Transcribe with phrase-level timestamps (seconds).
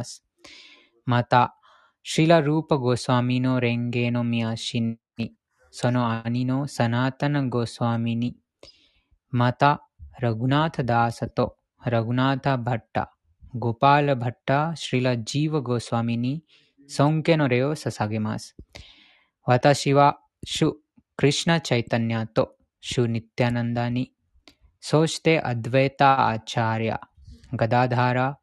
[0.00, 0.24] ます。
[1.04, 1.56] また、
[2.02, 4.98] シラ・ルーパ・ゴスワミの蓮華の見足に、
[5.70, 8.36] その兄のサナータナ・ゴスワミに、
[9.30, 9.86] また、
[10.18, 13.12] ラグナータ・ダーサとラグナータ・バッタ、
[13.54, 16.42] ゴパーラ・バッタ、シリラ・ジーヴァ・ゴスワミに
[16.88, 18.56] 尊敬の礼を捧げます。
[19.44, 20.76] 私は、主
[21.16, 24.12] クリシナ・チャイタニアと主ニッティアナンダに、
[24.80, 27.00] そしてアドヴェータ・アチャーリア、
[27.54, 28.38] ガダダーラ、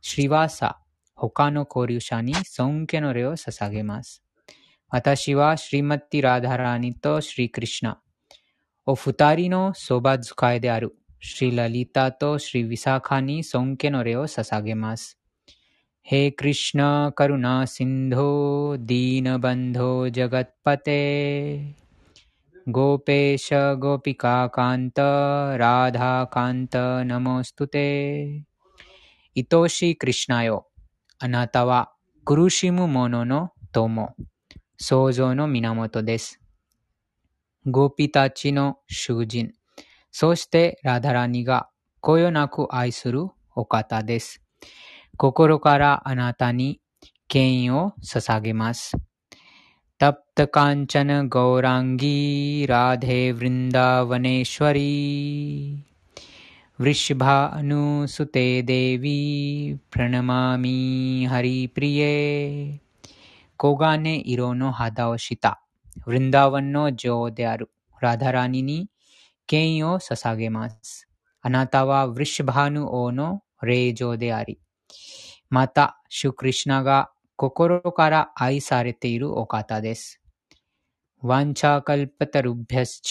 [0.00, 0.80] シリワーサ、
[1.15, 4.23] 他の交流者に尊敬の礼を捧げます。
[4.89, 8.01] 私はシリマッティ・ラダラーニとシリ・クリシナ、
[8.85, 15.19] お二人のそば使いであるシリ・ラリタとシリ・ヴィサカに尊敬の礼を捧げます。
[16.09, 16.81] हे कृष्ण
[17.17, 18.29] करुणा सिन्धो
[18.89, 21.01] दीनबन्धो जगत्पते
[22.75, 23.49] गोपेश
[23.83, 24.99] गोपिकान्त
[25.61, 26.75] राधाकान्त
[27.11, 27.85] नमोऽस्तु ते
[29.37, 30.67] 愛しいクリシナよ。
[31.24, 31.90] あなたは
[32.26, 34.14] 苦しむ者の友、
[34.76, 36.38] 創造の源です。
[37.64, 39.54] ゴピたちの囚人、
[40.10, 41.70] そしてラダラニが
[42.02, 44.42] こよなく愛するお方です。
[45.16, 46.82] 心からあなたに
[47.26, 48.92] 権威を捧げます。
[49.96, 55.93] タプタカンチャナゴーランギーラデヴリンダーヴァネシュワリー
[56.78, 59.18] वृषभानुसुते देवी
[59.92, 60.78] प्रणमामि
[61.30, 62.14] हरिप्रिये
[63.60, 65.54] કોગાને ઈરોનો હાદાઓશિતા
[66.06, 67.66] વૃંદાવનનો જો દ્યારુ
[68.02, 68.82] રાધારાણીની
[69.48, 70.90] કેયો સસાગે માસ
[71.44, 73.28] અનાતાવા વૃષભાનુ ઓનો
[73.62, 74.58] રે જો દેઆરી
[75.50, 77.00] માતા શ્રીકૃષ્ણ ગા
[77.38, 80.02] કોકોરો કારા આઈ સારેતેઇરુ ઓકાતા દેસ
[81.22, 83.10] વાંછા કલ્પતરુભ્યશ્ચ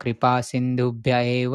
[0.00, 1.54] કૃપા સિંધુભ્ય એવ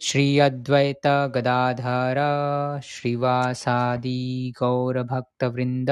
[0.00, 2.18] श्री अद्वैत गदाधर
[2.84, 4.18] श्रीवासादि
[4.58, 5.90] गौरभक्तवृन्द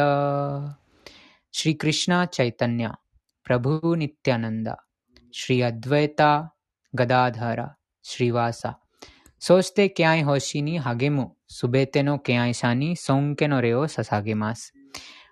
[1.54, 2.90] श्रीकृष्ण चैतन्य
[3.46, 4.68] प्रभु नित्यानन्द
[5.34, 6.20] श्री ಅದ್ವೈತ
[6.94, 7.60] ಗದಾಧರ
[8.04, 8.62] ಶ್ರೀವಾಸ
[9.42, 11.24] ಸೋಚ್ತೆ ಕ್ಯಾಯ್ ಹೋಶಿನಿ ಹಗೆಮು
[11.58, 14.64] ಸುಬೇತೆನೋ ಕ್ಯಾಯ್ ಶಾನಿ ಸೋಂಕೆನೋ ರೇವೋ ಸಸಾಗೆಮಾಸ್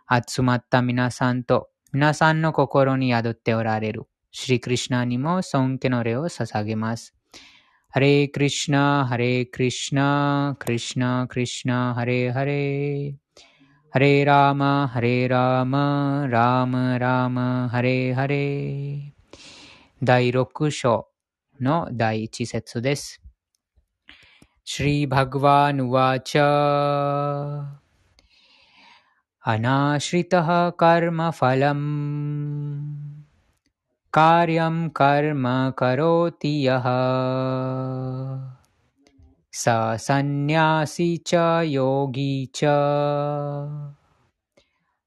[0.08, 1.58] ಅತ್ಸುಮತ್ತ ಮಿನಾಸಾಂತೋ
[1.94, 4.04] ಮಿನಾಸಾನ್ನೋ ಕೊಕೊರೋ ನಿ ಯಾದೊತ್ತೆ ಒರಾರೆರು
[4.34, 7.06] ಶ್ರೀಕೃಷ್ಣ ನಿಮೋ ಸೋಂಕೆನೋ ರೇವೋ ಸಸಾಗೆಮಾಸ್
[7.95, 10.07] हरे कृष्णा हरे कृष्णा
[10.61, 12.61] कृष्णा कृष्णा हरे हरे
[13.93, 15.75] हरे राम हरे राम
[16.33, 17.39] राम राम
[17.73, 19.11] हरे हरे
[20.03, 21.07] 第6章
[21.61, 23.21] の第1節です。
[24.67, 26.35] श्री भगवान् उवाच
[29.45, 30.47] अनाश्रितः
[30.81, 31.85] कर्मफलम्
[34.13, 35.45] कार्यं कर्म
[35.77, 36.85] करोति यः
[39.53, 39.69] स
[40.05, 41.33] सन्न्यासी च
[41.65, 42.63] योगी च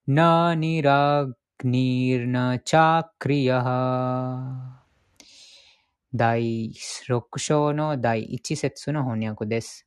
[0.09, 0.19] न
[0.59, 3.69] निरग्निर्न चाक्रियः
[6.15, 9.87] 第6章の第1節の翻訳です。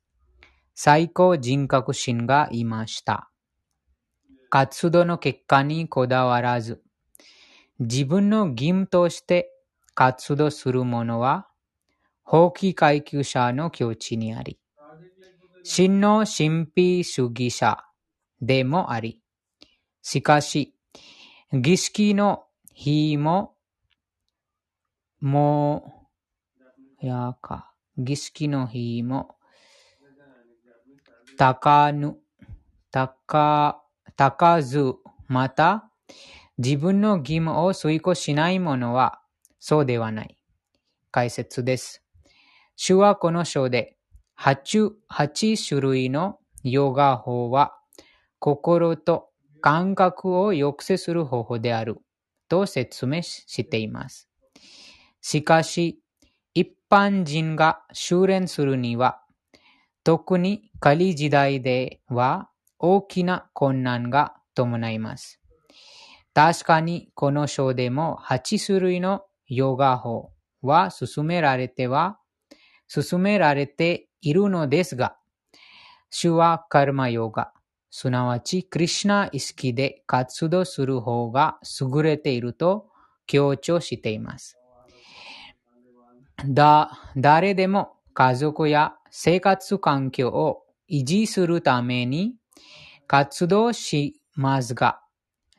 [0.72, 3.28] 最高人格心が言いました。
[4.48, 6.80] 活動の結果にこだわらず、
[7.79, 9.51] 自分の義務として
[9.93, 11.47] 活動する者は、
[12.23, 14.59] 法規階級者の境地にあり、
[15.63, 17.83] 真の神秘主義者
[18.41, 19.21] でもあり、
[20.01, 20.73] しかし、
[21.53, 23.55] 儀式の日も、
[25.21, 26.07] も
[27.01, 29.35] う、やか、儀式の日も、
[31.37, 32.17] 高ぬ、
[32.91, 33.83] 高、
[34.15, 34.95] 高ず、
[35.27, 35.91] また、
[36.59, 39.21] 自分の義務を遂行しない者は、
[39.59, 40.37] そうではない。
[41.11, 42.03] 解説です。
[42.75, 43.95] 主はこの章で、
[44.39, 47.77] 8、8種類のヨガ法は、
[48.39, 49.29] 心と
[49.61, 51.97] 感覚を抑制する方法である、
[52.49, 54.27] と説明しています。
[55.21, 56.01] しかし、
[56.55, 59.21] 一般人が修練するには、
[60.03, 62.49] 特に仮時代では
[62.79, 65.39] 大きな困難が伴います。
[66.37, 70.29] 確かにこの章でも8種類のヨガ法
[70.61, 72.19] は進められては、
[72.87, 75.17] 進められているのですが、
[76.11, 77.53] 主はカルマヨガ、
[77.89, 82.87] すなわち、クリシナ意識で活動する方が優れていると
[83.25, 84.59] 強調しています。
[86.47, 92.35] だ、誰でも家族や生活環境を維持するために
[93.07, 95.01] 活動しますが、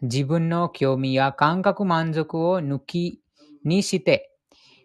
[0.02, 3.20] 自分の興味や感覚満足を抜き
[3.64, 4.30] にして、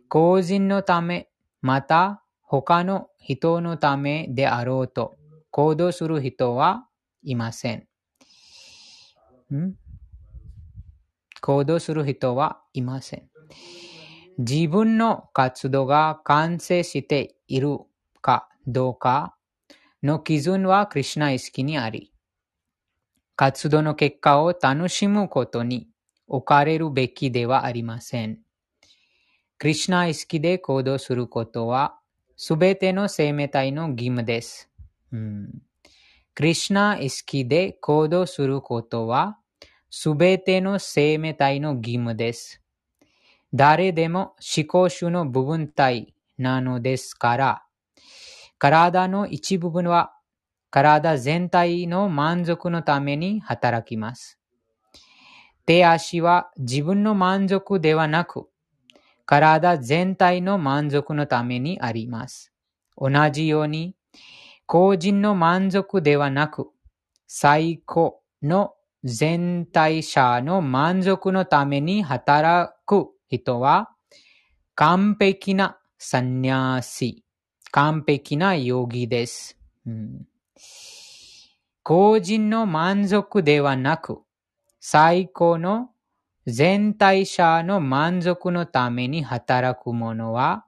[0.09, 1.29] 個人のため、
[1.61, 5.15] また他の人のためであろうと
[5.49, 6.87] 行動する人は
[7.23, 7.87] いません。
[9.53, 9.75] ん？
[11.41, 13.29] 行動する人はいません。
[14.37, 17.79] 自分の活動が完成している
[18.21, 19.35] かどうか
[20.01, 22.12] の基準はクリュナ意識にあり、
[23.35, 25.87] 活動の結果を楽しむことに
[26.27, 28.39] 置かれるべきではありません。
[29.57, 31.97] クリュナ意識で行動することは、
[32.35, 34.69] すべての生命体の義務です。
[35.11, 35.61] うん、
[36.35, 39.37] クリュナ意識で行動することは、
[39.89, 42.61] すべての生命体の義務です。
[43.53, 47.63] 誰でも思考主の部分体なのですから、
[48.57, 50.13] 体の一部分は
[50.73, 54.39] 体全体の満足のために働きます。
[55.67, 58.47] 手足は自分の満足ではなく、
[59.27, 62.51] 体全体の満足のためにあります。
[62.97, 63.95] 同じように、
[64.65, 66.71] 個人の満足ではなく、
[67.27, 68.73] 最高の
[69.03, 73.91] 全体者の満足のために働く人は、
[74.73, 77.23] 完璧なサニャーシ、
[77.69, 79.59] 完璧なヨギです。
[79.85, 80.27] うん
[81.83, 84.21] 個人の満足ではなく、
[84.79, 85.89] 最高の
[86.47, 90.65] 全体者の満足のために働く者は、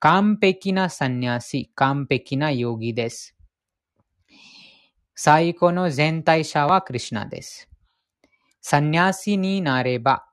[0.00, 3.36] 完璧なサンニャシ、完璧なヨギです。
[5.14, 7.68] 最高の全体者はクリュナです。
[8.60, 10.26] サンニャシになれば、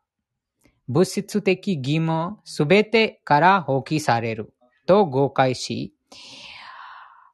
[0.88, 4.52] 物質的義務すべてから放棄される
[4.88, 5.94] と誤解し、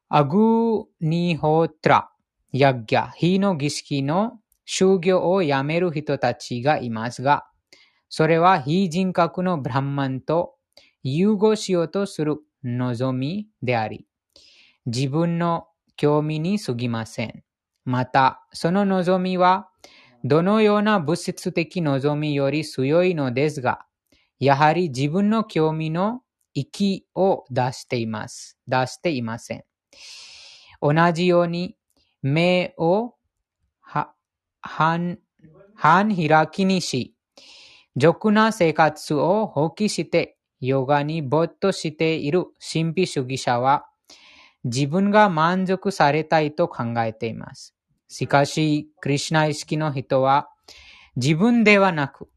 [0.10, 2.13] アグニホトラ
[2.54, 7.46] ヤッギャ、火の儀式の修行をやめる人たちがいますが、
[8.10, 10.54] それは非人格のブランマンと
[11.02, 14.06] 融合しようとする望みであり、
[14.86, 15.66] 自分の
[15.98, 17.44] 興味に過ぎません。
[17.86, 19.70] また、その望みは、
[20.24, 23.86] どのような物質的望みより強いのですが、
[24.40, 26.22] やはり自分の興味の
[26.54, 28.60] 息を出しています。
[28.68, 29.64] 出していません。
[30.82, 31.76] 同じように、
[32.24, 33.14] 目を
[33.84, 35.20] 半
[35.76, 37.14] 開きにし、
[37.96, 43.86] 俗な生活を放棄して、ヨガに没頭している神秘主義者は、
[44.64, 47.76] 自分が満足されたいと考えています。
[48.08, 50.50] しかし、クリュナ意識の人は、
[51.18, 52.30] 自分ではなく、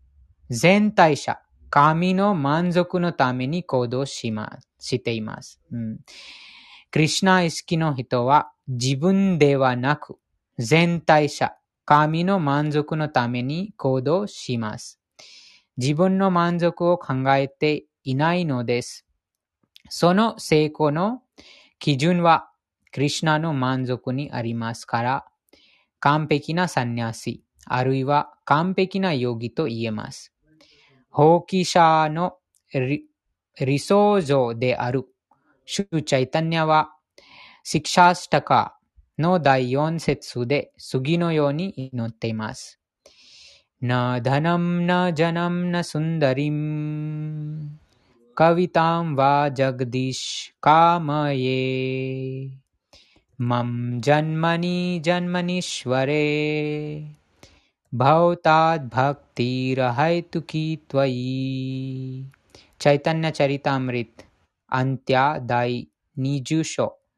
[0.50, 1.38] 全体者、
[1.70, 5.60] 神の満足のために行動しま、しています。
[5.70, 5.98] うん、
[6.90, 10.18] クリュナ意識の人は、自分ではなく、
[10.58, 11.54] 全体者、
[11.84, 15.00] 神の満足のために行動します。
[15.76, 19.06] 自分の満足を考えていないのです。
[19.88, 21.22] その成功の
[21.78, 22.50] 基準は、
[22.90, 25.24] クリュナの満足にありますから、
[26.00, 30.32] 完璧なサンニャシ、あるいは完璧なヨギと言えます。
[31.10, 32.38] 放棄者の
[32.72, 35.06] 理想像である、
[35.66, 36.95] シュチャイタニャは、
[37.68, 38.78] シクシャスタカ
[39.18, 42.78] の第4節で次のように祈っています。
[43.80, 44.38] なダ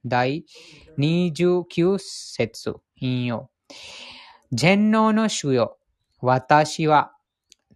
[0.08, 0.44] 第
[0.98, 2.80] 29節。
[2.96, 3.50] 引用。
[4.52, 5.78] 全能の主よ、
[6.20, 7.12] 私は。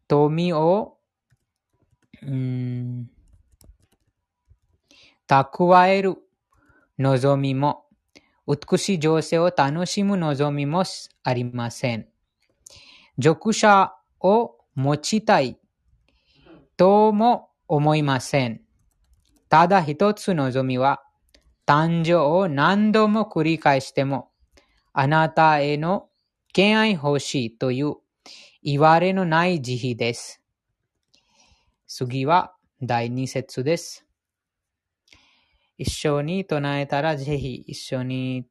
[0.08, 0.98] 富を、
[2.22, 3.10] うん、
[5.28, 6.16] 蓄える。
[6.98, 7.86] 望みも、
[8.46, 10.84] 美しい情勢を楽しむ望みも
[11.22, 12.08] ありません。
[13.18, 15.58] 俗者を持ちたい。
[16.76, 18.62] とも思いません。
[19.48, 21.02] ただ一つ望みは、
[21.66, 24.30] 誕生を何度も繰り返しても、
[24.92, 26.08] あなたへの
[26.52, 27.96] 敬愛欲しいという
[28.62, 30.42] 言われのない慈悲です。
[31.86, 34.06] 次は第二節です。
[35.78, 38.46] 一緒に唱えたらぜひ一緒に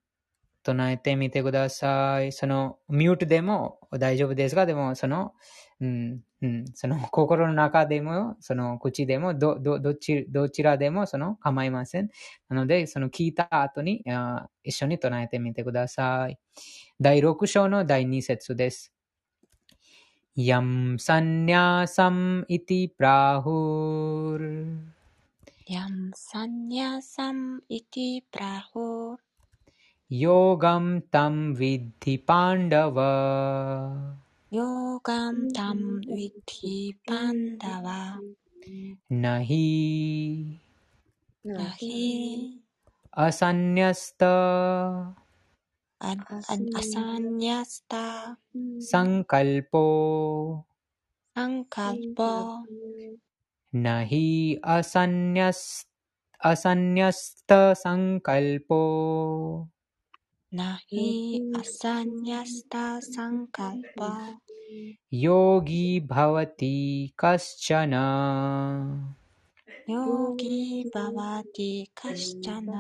[0.63, 2.31] 唱えてみてください。
[2.31, 5.33] その、ミュートでも大丈夫ですが、でも、その、
[5.79, 12.09] うん、うん、その心の中でも、その口でも、ど、ど、どち、どちらでも、その構いません。
[12.49, 16.39] なので、その聞いた後に、あ一緒に唱えてみてください。
[16.99, 18.91] 第6章の第2節です。
[20.35, 21.85] ヤムサンニャ
[25.71, 29.15] yam sanyasam iti prahur
[30.09, 33.11] yogam tam vidhi pandava。
[34.54, 35.80] योगं तं
[36.14, 36.76] विद्धि
[37.08, 37.86] पाण्डव
[39.22, 39.64] न हि
[41.46, 41.98] न हि
[43.26, 44.24] असन्न्यस्त
[46.80, 47.94] असन्न्यस्त
[48.92, 49.84] सङ्कल्पो
[51.38, 52.30] सङ्कल्पो
[53.84, 54.24] न हि
[54.76, 55.64] असन्न्यस्
[56.50, 57.20] असन्न्यस्तसङ्कल्पो
[60.54, 60.60] न
[60.92, 61.06] हि
[61.58, 64.10] असन्न्यस्तसङ्कल्पो
[65.12, 66.76] योगी भवति
[67.20, 67.94] कश्चन
[69.90, 71.70] योगी भवति
[72.02, 72.70] कश्चन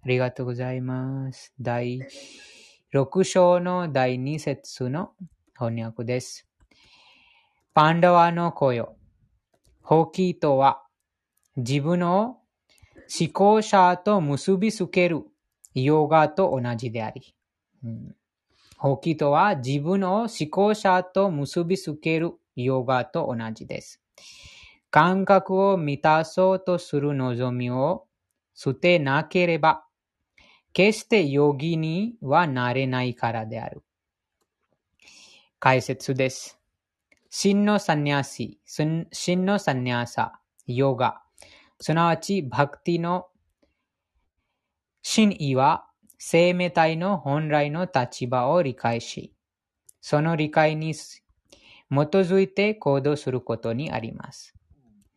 [0.00, 1.52] ありがとうございます。
[1.60, 2.00] 第
[2.94, 5.10] 6章の第2節の
[5.58, 6.46] 翻訳です。
[7.74, 8.96] パンダワの子よ。
[9.82, 10.82] ホキとは
[11.56, 12.38] 自分の
[13.20, 15.24] 思考者と結びつける
[15.73, 17.35] ヨガと同じであり、
[17.83, 18.15] うん、
[18.77, 24.01] ホキとは自分の思考者と結びつけるヨガと同じです。
[24.91, 28.05] 感覚を満たそうとする望みを
[28.53, 29.85] 捨てなければ、
[30.71, 33.81] 決してヨギにはなれないからである。
[35.59, 36.59] 解説です。
[37.29, 39.07] 真のサニャシ、真
[39.45, 41.21] のサニャサ、ヨガ、
[41.79, 43.27] すなわちバクティの
[45.03, 45.85] 真意は
[46.17, 49.33] 生命体の本来の立場を理解し、
[50.01, 51.15] その理解に基
[51.91, 54.55] づいて行動することにあります。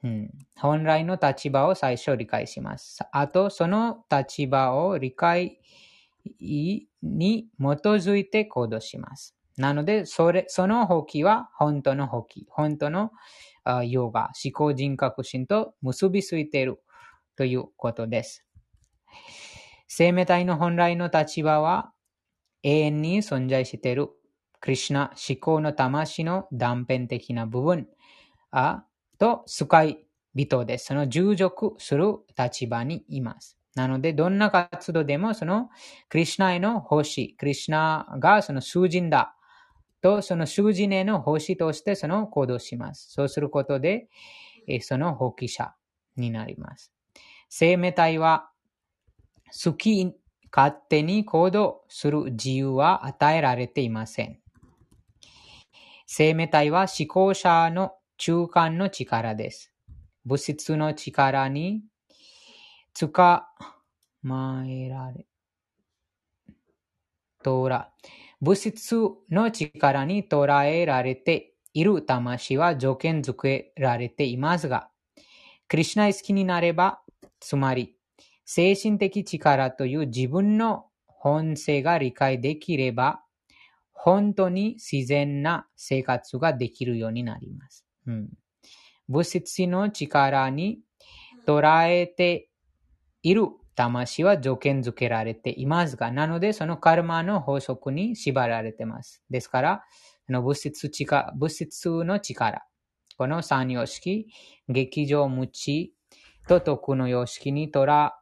[0.02, 2.98] うん、本来の立場を最初理解します。
[3.12, 5.60] あと、その立場を理解
[6.40, 6.88] に
[7.58, 9.36] 基づいて行動します。
[9.56, 12.44] なので、それ、その放棄は本当の放棄。
[12.48, 13.12] 本当の
[13.84, 16.82] ヨガ、思考人格心と結びついている
[17.36, 18.44] ということです。
[19.88, 21.92] 生命体の本来の立場は
[22.62, 24.08] 永遠に存在している
[24.60, 27.88] クリュナ思考の魂の断片的な部分
[28.50, 28.84] あ
[29.18, 30.86] と使い人です。
[30.86, 33.58] その従属する立場にいます。
[33.74, 35.70] なので、どんな活動でも、その、
[36.08, 39.34] クリュナへの奉仕、クリュナがその囚人だ
[40.02, 43.12] と、その囚人への奉仕としてその行動します。
[43.12, 44.08] そうすることで、
[44.82, 45.74] その放棄者
[46.16, 46.92] になります。
[47.48, 48.50] 生命体は、
[49.64, 50.12] 好き
[50.54, 54.38] 勝手に行動する自由は与えられていません。
[56.06, 59.72] 生命体は思考者の中間の力です。
[60.24, 61.82] 物質の力に
[62.98, 63.42] 捕
[64.22, 65.26] まえられ、
[67.42, 67.90] とら、
[68.40, 68.96] 物質
[69.30, 74.90] の力に捉えられている魂は条件づけられていますが、
[75.68, 77.00] クリュナイ好きになれば、
[77.40, 77.95] つまり、
[78.46, 83.20] 精神的力という自分の本性が理解できれば、
[83.92, 87.84] 本当に自然な生活ができるようになります。
[88.06, 88.28] うん、
[89.08, 90.78] 物質の力に
[91.44, 92.48] 捉えて
[93.22, 99.24] いる魂は条件づけられていますが、なのでそのカルマの法則に縛られています。
[99.28, 99.84] ですから、
[100.28, 100.88] 物質
[101.34, 102.64] 物質の力、
[103.18, 104.28] この三様式、
[104.68, 105.94] 劇場無知
[106.46, 108.12] と徳の様式に捉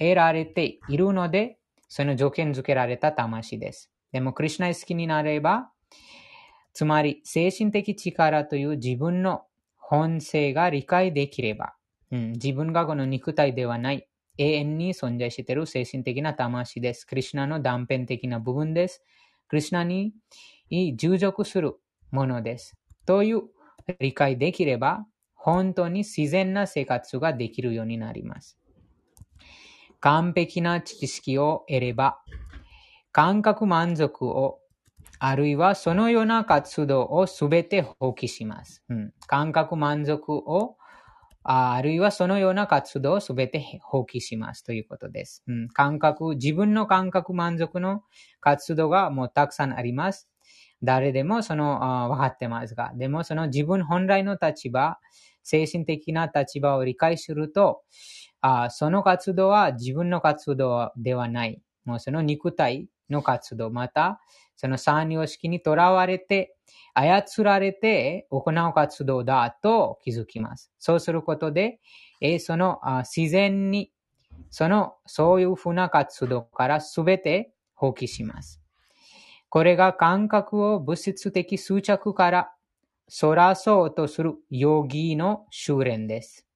[0.00, 3.90] えられているので、その条件づけられた魂です。
[4.12, 5.70] でも、クリュナイ好きになれば、
[6.72, 9.42] つまり、精神的力という自分の
[9.76, 11.74] 本性が理解できれば、
[12.10, 17.04] うん、自分がこの肉体ではない、永遠に存在している精神的な魂です。
[17.04, 19.02] クリュナの断片的な部分です。
[19.48, 20.14] クリュナに
[20.96, 21.74] 従属する
[22.10, 22.76] ものです。
[23.04, 23.42] という
[23.98, 28.59] 理解できれば、本当に自然な生活ができるようになります。
[30.00, 32.18] 完璧な知識を得れば、
[33.12, 34.58] 感覚満足を、
[35.18, 38.82] あるいはそのような活動をすべて放棄します。
[38.88, 40.76] うん、感覚満足を
[41.42, 45.42] あるいはそのような活動をすべて放棄しますということです。
[45.46, 48.02] うん、感覚、自分の感覚満足の
[48.40, 50.28] 活動がもうたくさんあります。
[50.82, 54.98] 誰でもその、分かってますが、でもその自分本来の立場、
[55.42, 57.82] 精神的な立場を理解すると、
[58.40, 61.60] あその活動は自分の活動ではない。
[61.84, 64.20] もうその肉体の活動、また、
[64.56, 66.56] その三様式にとらわれて、
[66.94, 70.70] 操られて行う活動だと気づきます。
[70.78, 71.80] そうすることで、
[72.20, 73.92] えその自然に、
[74.50, 78.60] その、そういうふうな活動からすべて放棄します。
[79.48, 82.52] これが感覚を物質的執着から
[83.08, 86.46] そらそうとするヨギの修練です。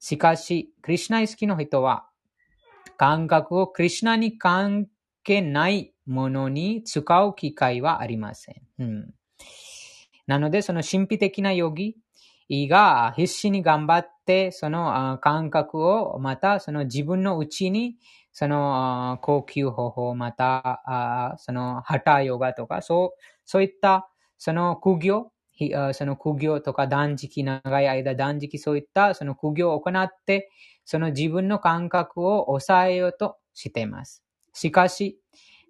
[0.00, 2.08] しかし、クリュナ意識の人は、
[2.96, 4.88] 感覚をクリュナに関
[5.22, 8.56] 係ないものに使う機会はありません。
[8.78, 9.14] うん、
[10.26, 11.96] なので、その神秘的なヨギ
[12.50, 17.96] が必死に頑張って、その感覚をまたその自分のうちに
[18.32, 25.32] その高級方法、またそのハタヨガとか、そう、そういったその苦行、
[25.92, 30.50] その苦行とか断食、長い間断食、そういったその苦行を行って、
[30.84, 34.24] その自分の感覚を抑えようとしています。
[34.54, 35.20] しかし、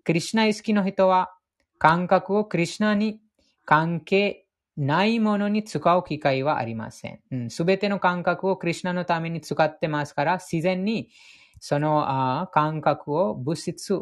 [0.04, 1.32] クリュナ意識の人は、
[1.78, 3.20] 感覚をクリュナに
[3.64, 7.50] 関係ないものに使う機会はありません。
[7.50, 11.10] す、べ、ての感覚をクリュナのために使ってますから、自然に
[11.58, 13.94] その感覚を物質、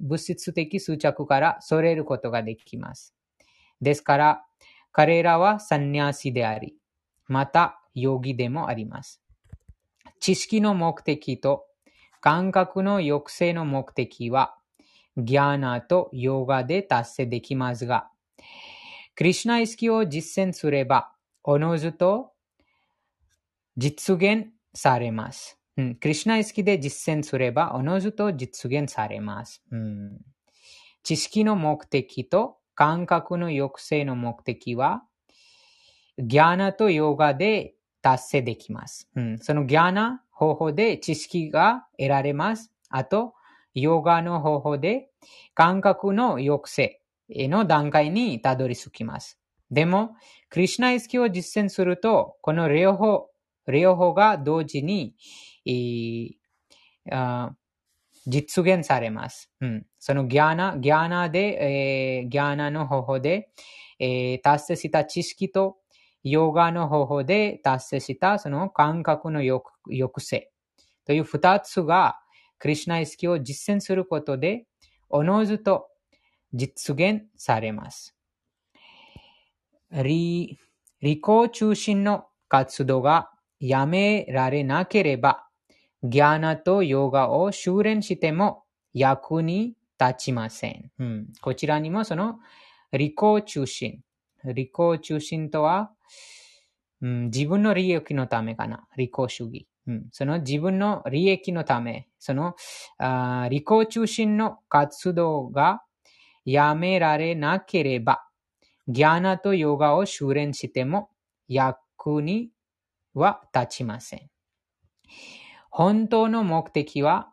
[0.00, 3.14] 物質的執着からそれることができます。
[3.80, 4.44] ですから、
[4.96, 6.76] 彼らはサンニャシであり、
[7.26, 9.20] また、ヨギでもあります。
[10.20, 11.64] 知識の目的と
[12.20, 14.54] 感覚の抑制の目的は、
[15.16, 18.08] ギャーナとヨガで達成できますが、
[19.16, 22.30] クリュナ意識を実践すれば、おのずと
[23.76, 25.58] 実現されます。
[25.76, 29.60] うん、クリュナ意識で実践すれば、おのずと実現されます。
[29.72, 30.20] うん、
[31.02, 35.04] 知識の目的と感覚の抑制の目的は、
[36.18, 39.08] ギャーナとヨガで達成できます。
[39.16, 42.72] うん、そのギャーナ方法で知識が得られます。
[42.88, 43.34] あと、
[43.74, 45.08] ヨガの方法で
[45.54, 47.00] 感覚の抑制
[47.30, 49.38] の段階にたどり着きます。
[49.70, 50.16] でも、
[50.50, 53.28] クリュナ意識を実践すると、この両方、
[53.66, 55.16] 両方が同時に、
[58.26, 59.50] 実現されます。
[59.60, 63.50] うん、そのギャーナ、ギャーナで、えー、ギャーナの方法で、
[63.98, 65.76] えー、達成した知識と、
[66.22, 69.62] ヨガの方法で達成したその感覚の抑
[70.18, 70.50] 制
[71.04, 72.18] という二つが、
[72.58, 74.64] クリュナ意識を実践することで、
[75.10, 75.88] おのずと
[76.54, 78.16] 実現されます。
[79.90, 80.58] 利
[81.02, 81.20] 己
[81.52, 85.43] 中心の活動がやめられなければ、
[86.04, 90.90] ギャーナとヨガを修練しても役に立ちません。
[90.98, 92.38] うん、こちらにもその
[92.92, 94.00] 利己中心。
[94.44, 95.90] 利己中心とは、
[97.00, 98.86] うん、自分の利益のためかな。
[98.98, 99.66] 利己主義。
[99.86, 102.54] うん、その自分の利益のため、その
[102.98, 105.82] あ利己中心の活動が
[106.44, 108.26] やめられなければ、
[108.88, 111.10] ギャーナとヨガを修練しても
[111.48, 112.50] 役に
[113.14, 114.30] は立ちません。
[115.76, 117.32] 本当の目的は、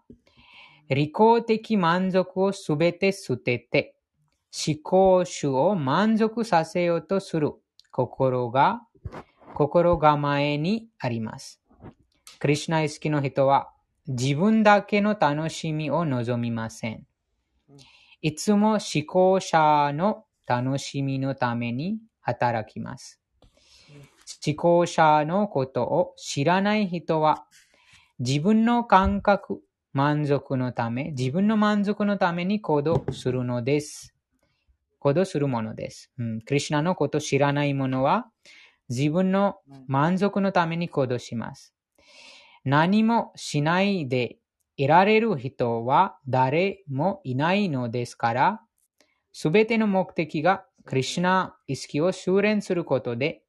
[0.90, 3.96] 利己的満足をすべて捨てて、
[4.68, 7.52] 思考主を満足させようとする
[7.92, 8.82] 心が、
[9.54, 11.62] 心構えにあります。
[12.40, 13.72] クリュナ意識の人は
[14.08, 17.06] 自分だけの楽しみを望みません。
[18.24, 23.22] いつも思考者の楽しみのために働きます。
[24.44, 27.46] 思考者のことを知らない人は
[28.24, 34.14] 自分の感覚、満足のため、自分の満足のために行動するのです。
[35.00, 36.12] 行動するものです。
[36.20, 38.28] うん、クリュナのこと知らない者は、
[38.90, 39.56] 自分の
[39.88, 41.74] 満足のために行動します。
[42.64, 44.38] 何もしないで
[44.78, 48.62] 得られる人は誰もいないのですから、
[49.34, 53.42] すべての目的がクリュナ意識を修練することで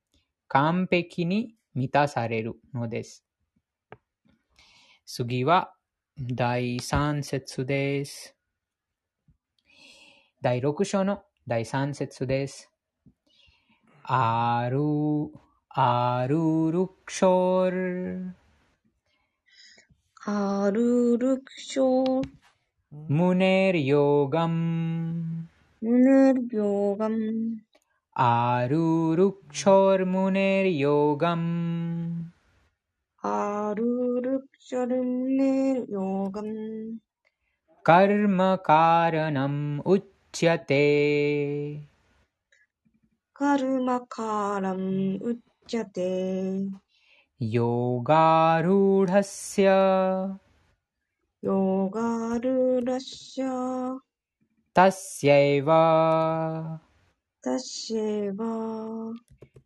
[0.49, 3.23] 完璧に満たされるのです。
[5.05, 5.75] 次は
[6.17, 8.37] 第3節です。
[10.41, 12.71] 第6章の第3節です。
[14.05, 14.79] ある、
[15.69, 18.37] あるるくしょる。
[20.25, 22.29] あるるくしょる。
[23.09, 25.49] むねるよがん。
[25.81, 27.63] むねるよがん。
[28.15, 32.33] あるるくしょるむねるよがん。
[34.69, 36.57] चरुर्निर्योगम्
[37.87, 40.83] कर्म कारणम् उच्यते।
[43.41, 46.11] कर्मकारम् उच्यते।
[47.43, 48.43] योगारूढस्य।
[51.45, 53.43] योगारूढस्य।
[54.77, 55.69] तस्यैव।
[57.45, 58.41] तस्यैव।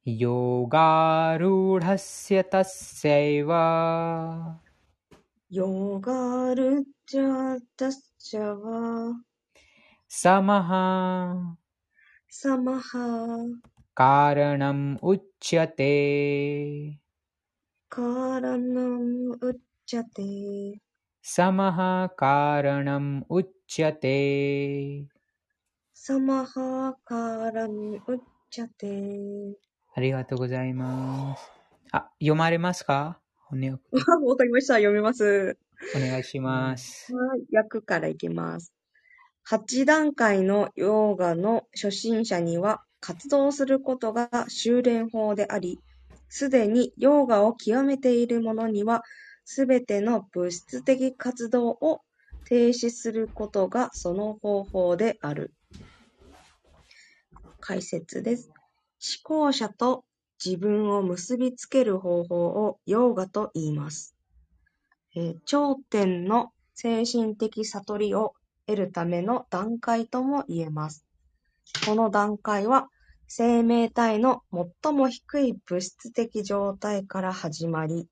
[0.08, 3.50] योगारूढस्य तस्यैव।
[5.48, 9.14] ヨガルラッシャタッチャタシャバ
[10.08, 11.56] サマハ。
[12.28, 13.46] サマハ。
[13.94, 16.98] カラナムウッチャテ
[17.88, 19.54] カラナムウッ
[19.86, 20.80] チャテ
[21.22, 22.10] サマハ。
[22.16, 25.06] カラナムウッチャテ
[25.94, 26.96] サマハ。
[27.04, 28.18] カラムウッ
[28.50, 29.56] チャテ
[29.94, 31.52] ありがとうございます。
[31.92, 33.20] あ、読まれますか？
[33.50, 33.78] お,、ね、わ
[34.36, 34.74] かりました。
[34.74, 35.56] 読みます。
[35.94, 37.14] お願いします。
[37.14, 37.54] はい。
[37.54, 38.72] 訳からいきます。
[39.48, 45.78] 8段階のヨーガの初心者には活動することが修練法であり、
[46.28, 49.02] すでにヨーガを極めている者には、
[49.44, 52.00] すべての物質的活動を
[52.46, 55.52] 停止することがその方法である。
[57.60, 58.50] 解説です。
[59.22, 60.04] 思考者と
[60.44, 64.14] 自分を結びつける方法をヨーガと言います。
[65.14, 68.34] えー頂点の精神的悟りを
[68.66, 71.06] 得るための段階とも言えます。
[71.86, 72.88] この段階は
[73.28, 74.42] 生命体の
[74.82, 78.08] 最も低い物質的状態から始まり、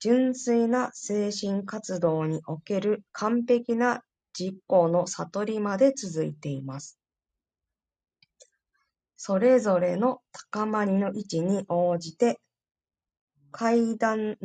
[0.00, 6.98] 純粋な精神活動における完璧な実行の悟りまで続いています。
[9.24, 12.40] それぞれの高まりの位置に応じて、
[13.52, 14.36] 階段、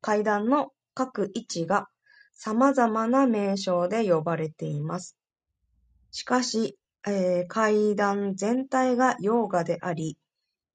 [0.00, 1.86] 階段の各位置が
[2.34, 5.16] 様々な名称で呼ばれています。
[6.10, 10.18] しかし、えー階段全体がヨーガであり、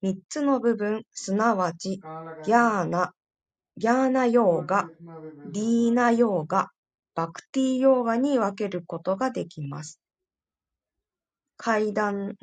[0.00, 2.02] 三つの部分、すなわち、
[2.42, 3.12] ギャーナ、
[3.76, 4.88] ギャーナヨーガ、
[5.44, 6.70] リーナヨーガ、
[7.14, 10.01] バクティヨーガに分けることができます。
[11.62, 12.34] 階段、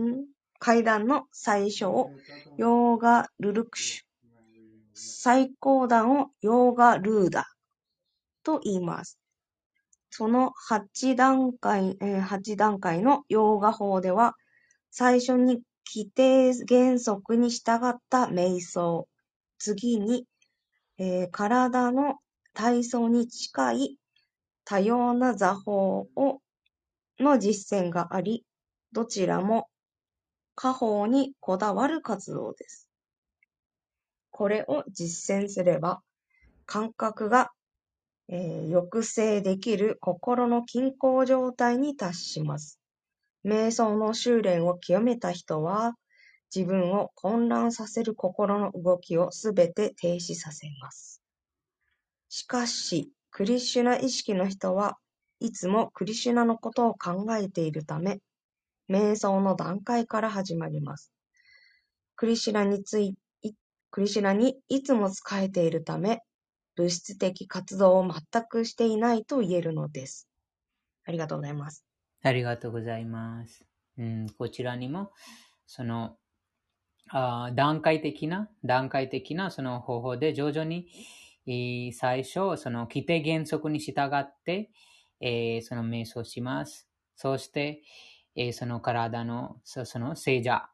[0.59, 2.11] 階段の最初を
[2.55, 4.03] ヨーガルルクシュ、
[4.93, 7.45] 最高段をヨーガルーダ
[8.43, 9.19] と言います。
[10.09, 14.35] その8段階、えー8段階のヨーガ法では、
[14.89, 19.09] 最初に規定原則に従った瞑想、
[19.57, 20.27] 次に、
[20.97, 22.19] えー体の
[22.53, 23.97] 体操に近い
[24.63, 26.39] 多様な座法を
[27.19, 28.45] の実践があり、
[28.91, 29.69] どちらも
[30.55, 32.89] 家法にこだわる活動です。
[34.31, 36.01] これを実践すれば、
[36.65, 37.51] 感覚が、
[38.27, 42.79] えー抑制できる心の均衡状態に達します。
[43.45, 45.93] 瞑想の修練を極めた人は、
[46.53, 51.21] 自分を混乱させる心の動きをすべて停止させます。
[52.27, 54.97] しかし、クリシュナ意識の人は
[55.39, 58.19] いつもクリシュナのことを考えているため、
[58.89, 61.11] 瞑想の段階から始まります。
[62.15, 63.15] クリシュナについ、
[63.91, 66.21] クリシュナにいつも仕えているため、
[66.75, 70.27] 物質的活動を全くしていないと言えるのです。
[71.05, 71.85] ありがとうございます。
[72.23, 73.63] ありがとうございます。
[73.97, 75.11] うん、こちらにも、
[75.67, 76.17] その、
[77.11, 80.87] あ段階的な、段階的なその方法で徐々に、
[81.47, 84.69] えー最初、その規定原則に従って、
[85.21, 86.87] えーその瞑想します。
[87.15, 87.81] そして、
[88.35, 90.69] えーその体の、その聖者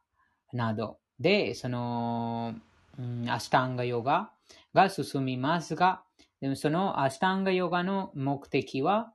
[0.53, 2.55] などで、その、
[2.97, 4.31] うんアシュタンガヨガ
[4.73, 6.03] が進みますが、
[6.41, 9.13] でもそのアシュタンガヨガの目的は、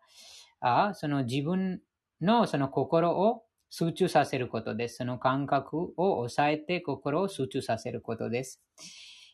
[0.60, 1.80] あその自分
[2.20, 4.96] のその心を集中させることです。
[4.96, 8.62] その感覚を抑えて心を集中させることです。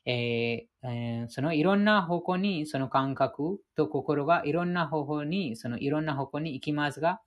[0.04, 7.20] えーえーそのいろんな方向にその感覚と心がいろんな方法にそのいろんな方向に行きますが、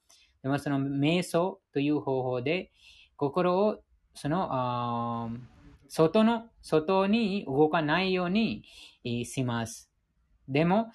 [0.44, 2.72] でもその瞑想という方法で
[3.18, 3.82] 心を
[4.14, 5.32] その
[5.88, 8.64] 外の外に動かないように
[9.26, 9.92] します。
[10.48, 10.92] でも、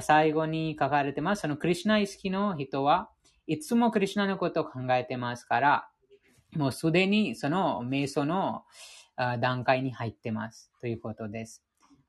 [0.00, 1.42] 最後に書かれてます。
[1.42, 3.10] そのクリシュナ意識の人は
[3.46, 5.88] いつもクリシュナのことを考えてますから、
[6.54, 8.62] もうすでにその瞑想の
[9.40, 11.62] 段階に入ってますということです。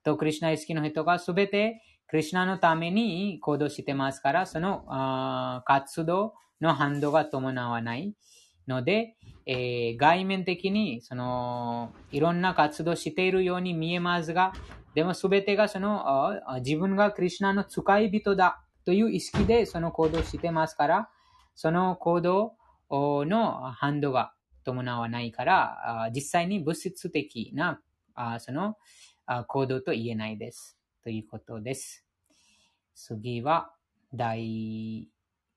[0.04, 8.14] と、クリシュナ意識の人がすべてクリシュナのために行動してますから、その活動の反動が伴わない
[8.68, 9.16] ので、
[9.46, 14.54] えー外面的にそのいろんな活動しているように見えますが、
[14.94, 21.10] でもすべてがその自分がクリシュナの使い人だという意識でその行動してますから、
[21.56, 22.56] その行動
[22.90, 27.82] の反動が伴わないから、実際に物質的な
[28.40, 28.76] その
[29.48, 30.78] 行動と言えないです。
[31.04, 32.06] ということです。
[32.96, 33.72] 次は、
[34.14, 35.08] 第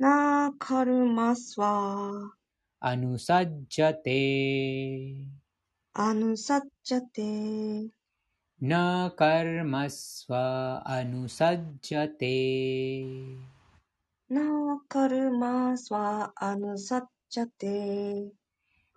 [0.00, 2.32] なかるますわ。
[2.80, 5.14] あのさっちゃて。
[5.92, 7.90] あのさっちゃて。
[8.62, 10.82] なかるますわ。
[10.90, 13.04] あのさっちゃて。
[14.30, 16.32] なかるますわ。
[16.34, 18.32] あのさっちゃて。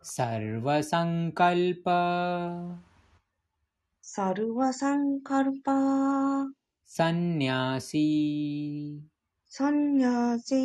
[0.01, 2.79] サルワサンカルパ。
[4.01, 6.47] サルワサンカルパ。
[6.85, 9.12] サンニャシ。
[9.57, 10.63] सन्न्यासी।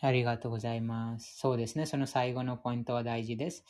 [0.00, 1.38] ありがとうございます。
[1.38, 1.86] そうですね。
[1.86, 3.64] その最後のポイントは大事です。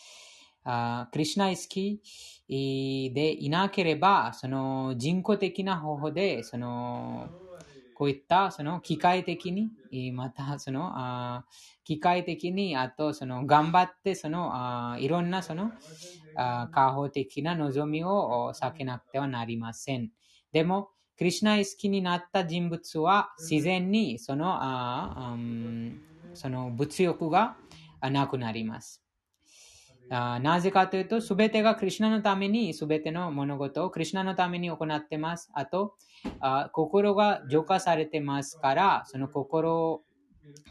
[0.65, 2.03] あクリシュナ意識
[2.49, 7.31] でいなければ、その人工的な方法で、その
[7.95, 9.71] こういったその機械的に、
[10.13, 11.47] またそのあ
[11.85, 14.51] 機械的に、あとその頑張ってその
[14.93, 15.73] あいろんなその
[16.35, 20.11] あー過方的な望みを避けなくてはなりません。
[20.53, 26.03] でも、クリシュナ意識になった人物は自然にそのあーうん
[26.35, 27.57] その物欲が
[28.01, 29.03] あなくなります。
[30.09, 35.51] あーなぜかというと、すべてがクリシュナのために、すべての物事をクリシュナのために行ってます。
[35.55, 35.95] あと、
[36.41, 40.03] あ心が浄化されてますから、その心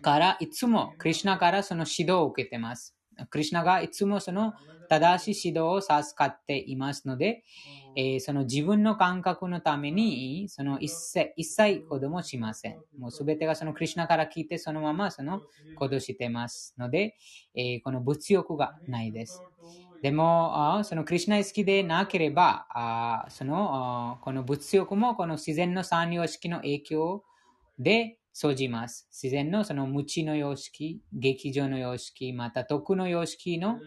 [0.01, 2.95] からいつもクリシュナからその指導を受けてます。
[3.29, 4.53] クリシュナがいつもその
[4.87, 7.43] 正しい指導を授かっていますので、
[7.95, 12.77] えーその自分の感覚のために、その一切、一切行動もしません。
[12.97, 15.43] もうすべてがそのクリシュナから聞いてそのままその
[15.75, 17.15] 行動してますので、
[17.55, 19.45] えーこの物欲がないです。
[20.01, 27.23] でも、そのクリシュナ意識でなければ、あーそのこの物欲もこの自然の三様式の影響
[27.79, 29.07] で生じます。
[29.11, 33.83] 自然のその無知の様式、劇場の様式、また徳の様式の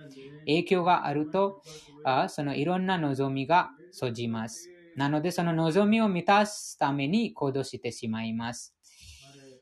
[0.47, 1.63] 影響があると、
[2.03, 4.73] あーそのいろんな望みが生じます。
[4.97, 8.75] なので、その望みを満たすために行動してしまいます。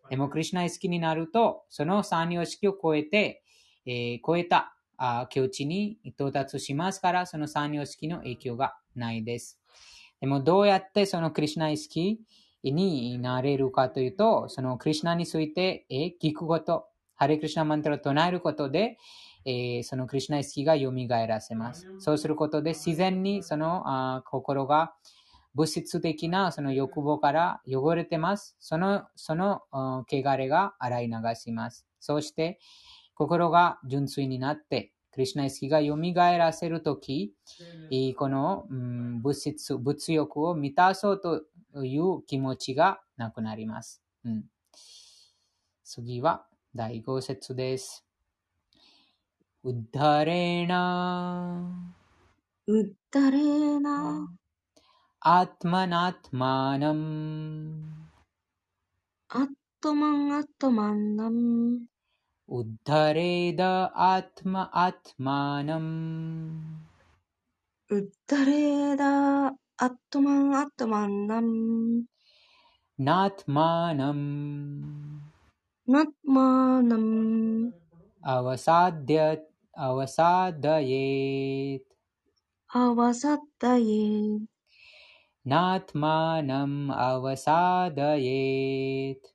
[0.08, 3.42] でも、クリシュナ意識になると、その三様式を超えて、
[3.86, 9.60] えー超えたあー境地に到達しますから、その三様式の影響がないです。
[10.20, 12.20] でも、どうやってそのクリシュナ意識
[12.72, 18.98] になれるかというと、そのクリシュナについて、えー聞くこと、ハレクリシュナマントラを唱えることで、
[19.44, 20.92] えーそのクリシュナ意識が蘇
[21.26, 21.86] らせます。
[21.98, 24.94] そうすることで自然にそのあー心が
[25.54, 28.56] 物質的なその欲望から汚れてます。
[28.60, 31.86] その、その汚れが洗い流します。
[31.98, 32.60] そして
[33.14, 35.96] 心が純粋になって、クリシュナ意識が蘇
[36.36, 37.32] らせるとき、
[38.18, 41.42] この、うん、物質、物欲を満たそうと
[41.84, 44.02] いう気持ちがなくなります。
[44.24, 44.44] うん、
[45.84, 48.04] 次は第5節です。
[49.64, 51.94] うだれな。
[52.68, 54.28] うだれな。
[55.20, 57.82] アトマナトマナム。
[59.28, 59.48] ア
[59.80, 61.80] トマンアトマナム。
[62.48, 66.86] うだれだアトマアトマナム。
[67.90, 71.48] うだれだ आत्मानम् आत्मानम्
[73.06, 74.22] नात्मानम्
[75.92, 77.10] नात्मानम्
[78.34, 79.18] अवसाद्य
[79.86, 81.90] अवसादयेत्
[82.82, 84.06] अवसादये
[85.52, 89.26] नात्मानम् अवसादयेत्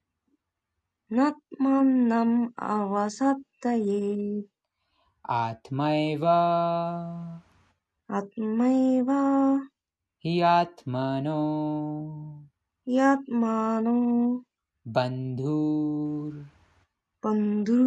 [1.18, 2.36] नात्मानम्
[2.76, 4.02] अवसादये
[5.42, 6.26] आत्मैव
[8.18, 9.10] आत्मैव
[10.26, 11.40] ह्यात्मनो।
[12.88, 13.96] ह्यात्मानो।
[14.86, 15.56] बंधु
[17.24, 17.80] बंधु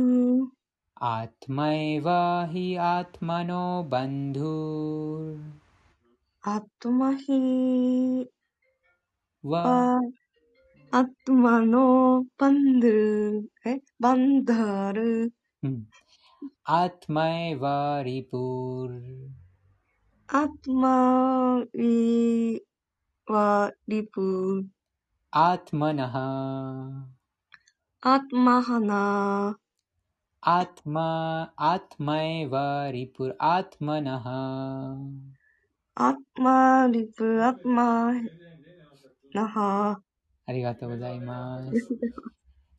[1.09, 2.09] आत्मैव
[2.53, 3.63] हि आत्मनो
[3.95, 5.43] बन्धुर्।
[6.53, 7.39] आत्मा हि
[10.93, 11.87] आत्मनो
[12.43, 12.95] बंधु
[14.03, 14.99] बंधर
[15.65, 15.85] हम्म।
[16.77, 17.65] आत्मैव
[18.07, 18.91] रिपुर।
[20.28, 22.60] あとまい
[23.26, 24.66] は、リプ、
[25.32, 26.14] आत्मनः
[28.02, 29.60] あとまはな、
[30.42, 32.54] आत्मा आत्मैव
[32.92, 34.26] रिपुर् आत्मनः
[35.96, 38.14] あとまリプ、あとま
[39.34, 40.02] なは、
[40.46, 41.74] ありがとうございます。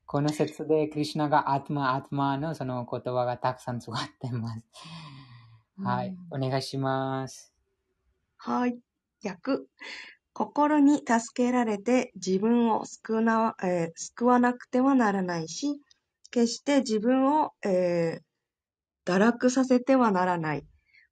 [0.07, 4.67] この説でクリシュナがアトマ、アトマのその言葉がたくさん使っています。
[5.84, 6.16] はい。
[6.32, 7.54] お願いします。
[8.38, 8.78] はい。
[9.22, 9.68] 逆。
[10.34, 15.80] 心に助けられて自分を救うな、えー救わなくてはならないし、
[16.32, 18.26] 決して自分を、えー
[19.06, 20.66] 堕落させてはならない。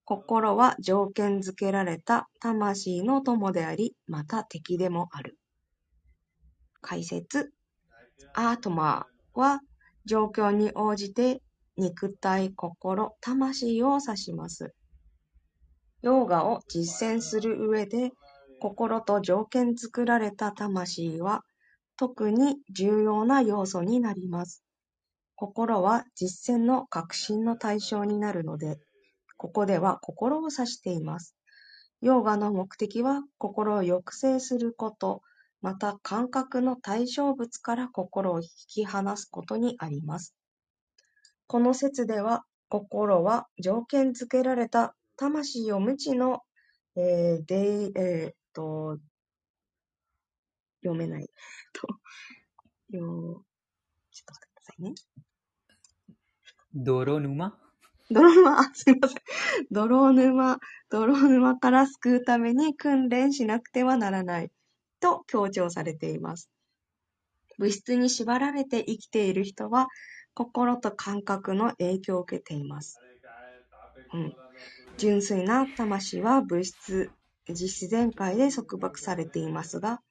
[0.04, 5.38] 心は条件づけられた魂の友であり、また敵でもある。
[6.82, 7.54] 解説。
[8.34, 9.62] アートマーは
[10.06, 11.43] 状況に応じて
[11.78, 14.74] 肉体、心、魂を指します。
[16.02, 18.12] ヨーガを実践する上で、
[18.60, 21.44] 心と条件作られた魂は
[21.98, 24.64] 特に重要な要素になります。
[25.36, 28.80] 心は実践の革新の対象になるので、
[29.38, 31.36] ここでは心を指しています。
[32.02, 35.22] ヨーガの目的は心を抑制すること、
[35.62, 40.36] また感覚の対象物から心を引き離すことにあります。
[41.48, 46.42] この説では、心は条件付けられた魂を無知の、
[46.96, 48.98] えーでえーっと、
[50.84, 51.30] 読めない。
[51.74, 51.88] と
[52.90, 53.44] よ
[54.12, 54.94] ちょっと待ってくださいね。
[56.74, 57.54] 泥沼？
[58.10, 59.18] 泥沼、あ すいません。
[59.72, 64.52] 泥沼、泥沼から救うために訓練しなくてはならない。
[65.00, 66.50] と強調されています。
[67.58, 69.88] 物質に縛られて生きている人は、
[70.34, 73.02] 心と感覚の影響を受けています。
[74.14, 74.38] うん、
[74.98, 77.14] 純粋な魂は物質、
[77.48, 80.02] 自然界で束縛されていますが、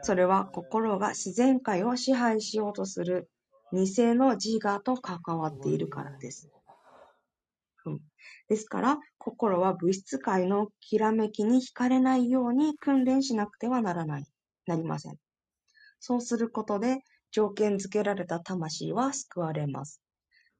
[0.00, 3.30] それは心が自然界を支配しようとする
[3.72, 6.50] 偽の自我と関わっているからです。
[7.86, 8.00] うん、
[8.48, 14.24] ですから、心は物質界のきらめきに惹かれないように訓練しなくてはならない、
[14.66, 15.16] なりません。
[16.00, 20.00] そうすることで、条件付けられた魂は救われます。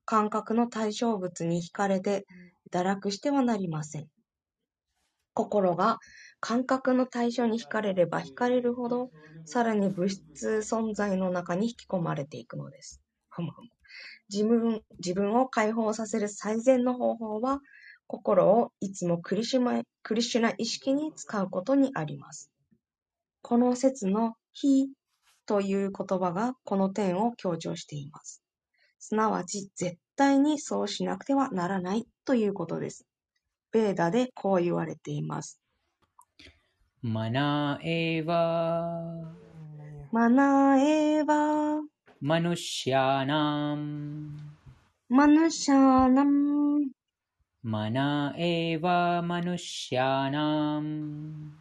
[0.04, 2.26] 感覚の対象物に惹かれて
[2.72, 4.08] 堕落してはなりません。
[5.34, 5.98] 心が
[6.40, 9.10] 感覚の対象に惹かれれば惹かれるほど、
[9.44, 13.00] さらに物質存在の中に引き込まれていくのです。
[14.28, 17.60] 自分自分を解放させる最善の方法は、
[18.06, 22.50] 心をいつもクリシュマクリシュナ意識に使うことにあります。
[23.42, 24.88] この説の非
[25.46, 28.42] という言葉がこの点を強調しています。
[28.98, 33.06] すなわち、絶対にそうしなくてはならないということです。
[33.72, 35.60] ベーダでこう言われています。
[37.02, 39.40] マナエヴァ。
[40.12, 41.80] マナエヴァ。
[42.20, 44.36] マヌシャナム。
[45.08, 46.90] マヌシャナム。
[47.62, 51.59] マナエヴァマヌシャナム。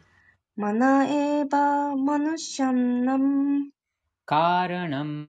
[0.60, 1.56] मन एव
[1.96, 3.62] मनुष्यन्नं
[4.28, 5.26] कारणम्।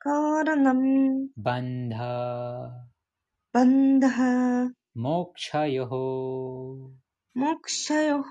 [0.00, 0.80] कारणं
[1.38, 1.94] बन्ध।
[3.54, 4.20] बन्धः।
[4.96, 5.90] मोक्षयोः।
[7.36, 8.30] मोक्षयोः।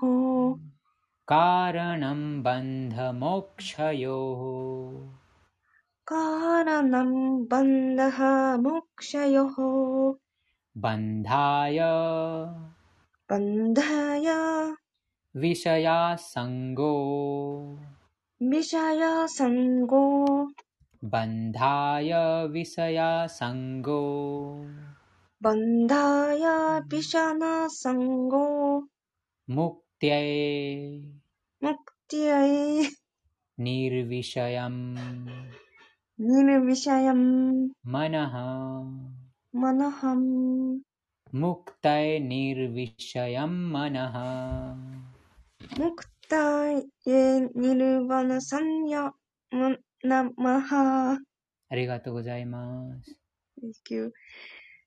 [1.28, 3.04] कारणं बन्धमोक्षयोः
[6.06, 8.18] कारणं बन्धः
[8.56, 9.56] मोक्षयोः।
[10.76, 11.78] बन्धाय।
[13.30, 14.28] बन्धाय।
[34.50, 34.96] ヤム
[36.16, 38.84] ニルビシャヤム、マナハ
[39.52, 40.78] マナハム、
[41.32, 41.98] ムクタ
[45.64, 46.72] イニルヴィシャヤムマナハムクタ
[47.64, 49.12] ニルバナサンヤ
[49.50, 51.18] マナマハ。
[51.70, 53.16] ありがとうございます。
[53.62, 54.12] Thank you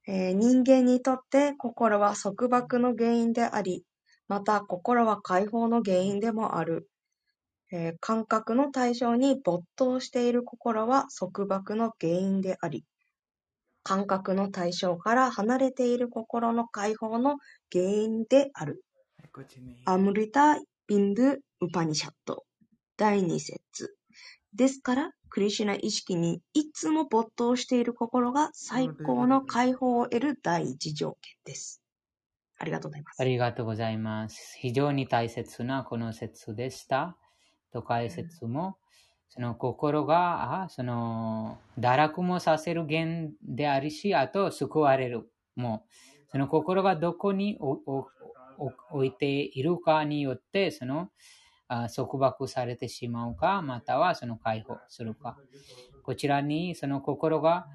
[0.08, 3.86] えー人間にとって心は束縛の原因であり、
[4.28, 6.88] また心は解放の原因でもある。
[7.72, 12.86] えー感覚の対象に没頭している心は束縛の原因であり、
[13.82, 17.38] 感覚の対象から離れている心の解放の
[17.72, 18.84] 原因である。
[19.86, 22.46] アムリタ・ビンドゥ・ウパニシャット
[22.98, 23.96] 第2節
[24.54, 31.82] ですから、クリシュナ意識にいつも没頭している心が最高の解放を得る第一条件です。
[32.58, 33.24] ありがとうございますあ。
[33.24, 34.58] りがとうございます。
[34.60, 37.18] 非常に大切なこの説でした。
[37.72, 38.78] と解説も、
[39.30, 45.86] その心が、あその、堕落もさせる源であるし、あと救われるも。
[46.30, 48.08] その心がどこにおおお
[48.58, 51.10] 置いているかによって、その、
[51.94, 55.38] 束縛されてしまうか、またはその解放するか。
[56.04, 57.68] こちらにその心が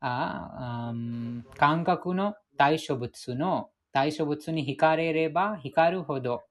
[0.00, 1.44] 感
[1.84, 6.42] 覚の対象物の対象物に惹かれれば惹かるほど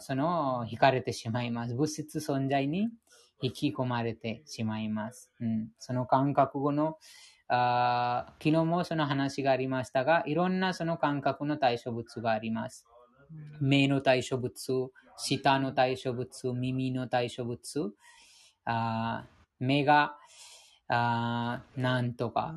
[0.00, 1.74] その惹かれてしまいます。
[1.74, 2.88] 物質存在に
[3.42, 5.30] 引き込まれてしまいます。
[5.40, 6.96] うん、その感覚の
[7.48, 12.86] あ昨日もその話がありましたが、いろんなその感覚の対処物があります。
[13.60, 17.92] 目の対処物、舌の対処物、耳の対処物、
[18.64, 19.26] あ
[19.58, 20.16] 目が
[20.88, 22.54] あなんとか、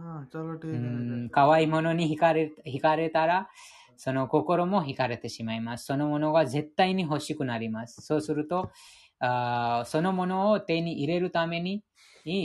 [0.74, 0.78] う
[1.26, 3.50] ん可愛いものに惹かれ惹かれたら、
[3.96, 5.86] その心も惹かれてしまいます。
[5.86, 8.02] そのものが絶対に欲しくなります。
[8.02, 8.72] そうすると、
[9.20, 11.84] あそのものを手に入れるために、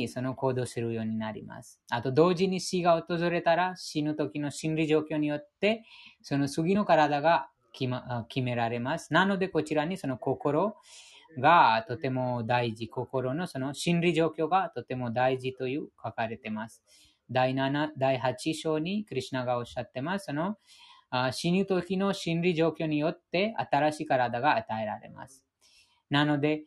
[0.09, 1.81] その行動するようになります。
[1.91, 5.85] あと、同時に死が訪れたら、死ぬ時の心理状況によって、
[6.23, 9.13] その次の体が決,、ま、決められます。
[9.13, 10.77] なので、こちらにその心
[11.39, 16.83] がとても大事、心のその心理状況がとても大事という書かれています。
[17.31, 20.27] 第7、第8章にクリシュナがおっしゃってます。
[20.27, 20.57] その
[21.33, 25.45] 死ぬ時の心理状況によって新しい体が与えられます。
[26.11, 26.65] なので、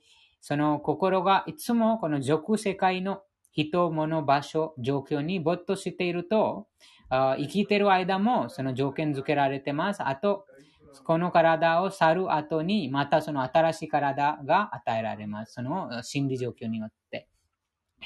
[0.48, 6.68] その心がいつもこの俗世界の人、物、場所、状況に没頭していると、
[7.10, 10.04] 生きている間もその条件付けられてます。
[10.04, 10.46] あと、
[11.04, 15.54] この体を去る後に、またその新しい体が与えられます。
[15.54, 17.28] その心理状況によって。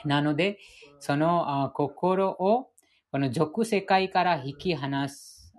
[0.06, 0.60] なので、
[1.02, 2.70] その心を
[3.12, 5.54] この俗世界から引き離す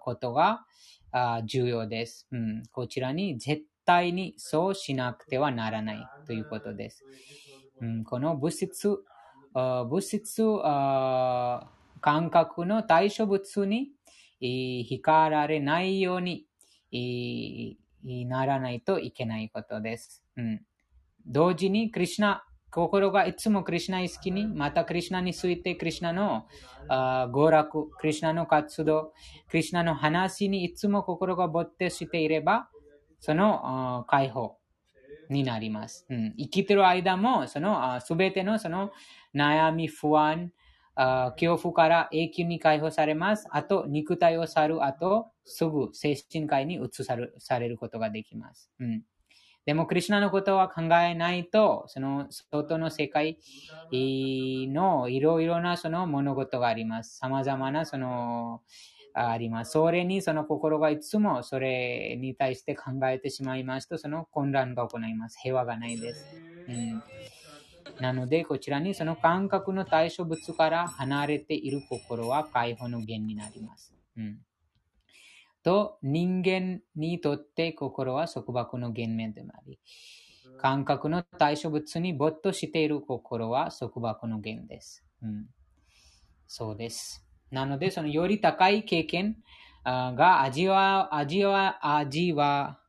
[0.00, 0.64] ことが
[1.44, 2.62] 重要です、うん。
[2.72, 7.04] こちらに絶対にそうしなくてはならないということです。
[7.80, 8.98] うん、この物質、
[9.54, 11.70] あ物質あ
[12.02, 13.88] 感覚の対象物に
[14.42, 16.46] えー惹かられないように
[16.92, 20.22] えーならないといけないことです。
[20.36, 20.60] うん、
[21.26, 26.46] 同時に、クリシナ、心がいつもクリシナ意識に、またクリシナについて、クリシナの
[26.88, 29.12] あ娯楽、クリシナの活動、
[29.48, 32.68] クリシナの話にいつも心が没頭していれば、
[33.18, 34.58] その解放
[35.28, 36.06] になります。
[36.08, 38.92] うん、生きてる間も、そのすべてのその
[39.34, 40.52] 悩み、不安、
[40.94, 43.46] 恐怖から永久に解放されます。
[43.50, 48.72] あと、肉体を去る後、すぐ精神界に移されされることができます。
[48.80, 49.02] うん、
[49.64, 53.38] でも、クリュナのことは考えないと、その外の世界
[53.92, 57.18] のいろいろなその物事があります。
[57.18, 58.62] 様々なその
[59.18, 59.72] あります。
[59.72, 65.38] それにその心がいつもそれに対して考えてしまいますと、その混乱が行います。
[65.42, 66.28] 平和がないです。
[66.68, 67.02] うん
[67.98, 73.94] なので、こちらにその感覚の対象物から離れている心は解放の源になります。
[74.16, 74.40] うん、
[75.62, 79.78] と、人間にとって心は束縛の源面でもあり、
[80.56, 85.04] 感覚の対象物に没頭している心は束縛の源です。
[85.22, 85.46] うん、
[86.48, 87.27] そうです。
[87.50, 89.36] なので、そのより高い経験
[89.84, 92.80] が味わ、味わ、味わ、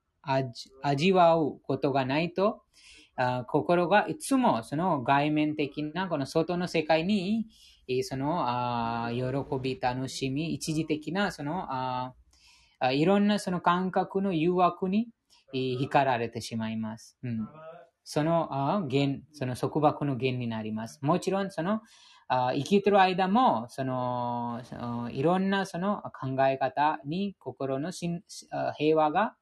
[0.82, 2.62] 味わうことがないと、
[3.48, 7.48] 心がいつもその外面的なこの外の世界に
[8.04, 12.14] その喜び、楽しみ、一時的なその
[12.92, 15.10] いろんなその感覚の誘惑に
[15.52, 17.18] 光られてしまいます。
[17.24, 17.48] うん、
[18.04, 18.50] その、
[19.34, 21.00] その束縛の原になります。
[21.02, 21.82] もちろんその
[22.30, 24.62] 生きてる間も、その、
[25.12, 29.36] いろんなその考え方に心の平和が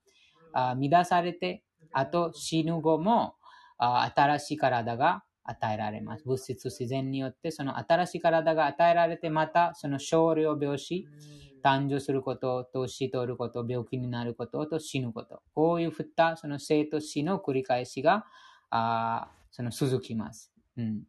[0.54, 3.36] 乱されて、あと死ぬ後も
[3.78, 6.24] 新しい体が与えられます。
[6.26, 11.06] 物質自然によってその新しい体が与えられて、またその少量病死、
[11.64, 15.42] 誕生すること、年取ること、病気になることと死ぬこと。
[15.54, 18.26] こういうふったその生と死の繰り返しが
[18.70, 20.54] あその続きます。
[20.78, 21.04] うん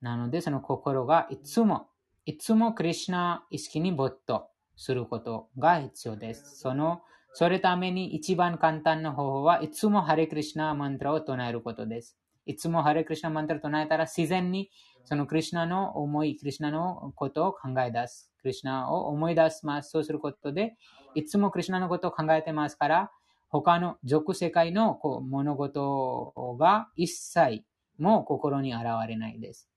[0.00, 1.88] なので、その心がいつも、
[2.26, 6.58] いつもクリュナ意識に没頭することが必要です。
[6.58, 12.16] その、それために一番簡単な方法はいつもハレクリシナマントラを唱えることです。
[12.46, 14.70] いつもハレクリシナマントラを唱えたら自然に
[15.04, 18.30] そのクリュナの思い、クリュナのことを考え出す。
[18.40, 19.90] クリュナを思い出します。
[19.90, 20.76] そうすることで、
[21.14, 23.10] いつもクリュナのことを考えてますから、
[23.48, 27.64] 他の俗世界のこう物事が一切
[27.98, 29.68] も心に現れないです。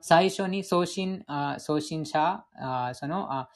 [0.00, 1.24] 最初に送信
[1.58, 2.44] 送信者
[2.94, 3.48] その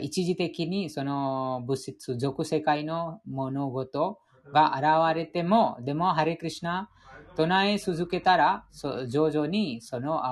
[0.00, 4.18] 一時的にその物質、俗世界の物事
[4.52, 6.90] が現れても、でも、ハレクリシナ
[7.34, 8.66] 唱え続けたら、
[9.08, 10.22] 徐々にその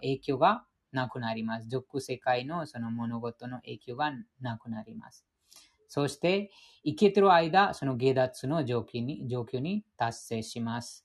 [0.00, 1.68] 影響がなくなります。
[1.68, 5.26] 俗世界のその物事の影響がなくなります。
[5.88, 6.50] そして、
[6.84, 11.03] 生きてる間、その下脱の状況に状況に達成します。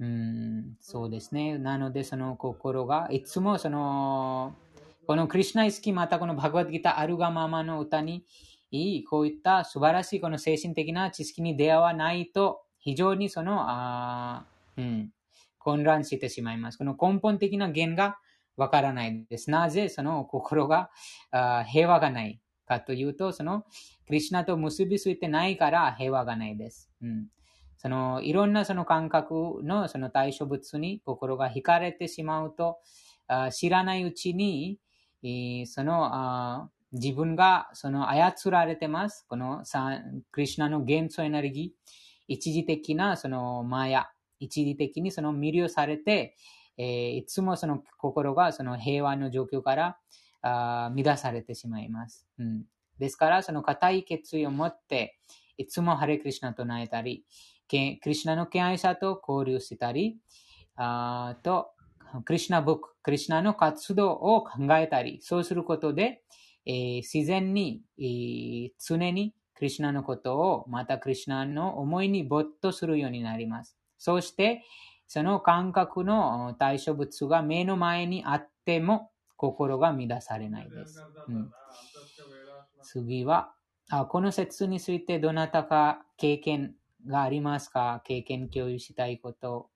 [0.00, 1.58] うん、そうですね。
[1.58, 4.54] なので、その心が、いつもその、
[5.06, 8.24] このクリュナ意識、またこのバグワッドギター、アルガママの歌に、
[9.10, 14.46] こういった素晴らしいこの精神的な知識に出会わないと、非常にその、あ
[14.78, 15.12] うん、
[15.58, 16.78] 混乱してしまいます。
[16.78, 18.18] この根本的な原が
[18.56, 19.50] わからないです。
[19.50, 20.90] なぜその心が
[21.30, 23.64] あ平和がないかというと、その
[24.06, 26.90] クリュナと結びついてないから平和がないです。
[27.02, 27.26] うん
[27.82, 32.76] そのいろんなその感覚のその対象物に心が惹かれてしまうと、
[33.52, 34.78] 知らないうちに、
[35.66, 39.24] その自分がその操られてます。
[39.26, 39.64] この
[40.30, 41.92] クリュナの元素エネルギー、
[42.28, 44.10] 一時的なそのマヤ、
[44.40, 46.36] 一時的にその魅了されて、
[46.76, 49.96] えいつもその心がその平和の状況から
[50.42, 52.26] あ乱されてしまいます。
[52.38, 52.64] うん、
[52.98, 55.18] ですから、その固い決意を持って、
[55.56, 57.24] いつもハレクリシナと唱えたり、
[58.02, 60.18] クリシナの敬愛者と交流したり、
[60.76, 61.70] あと、
[62.24, 66.22] クリシナブック、クリシナの活動を考えたり、そうすることで、
[66.66, 73.76] えー、自然に、えー、常にクリシナのことを、またクリシナの思いに没頭するようになります。
[73.98, 74.64] そして、
[75.06, 81.02] その感覚の対象物が目の前にあっても、心が乱されないです。
[81.28, 81.50] うん、
[82.82, 83.54] 次は
[83.90, 86.74] あ、この説についてどなたか経験
[87.06, 88.02] がありますか？
[88.04, 89.68] 経験共有したいこと。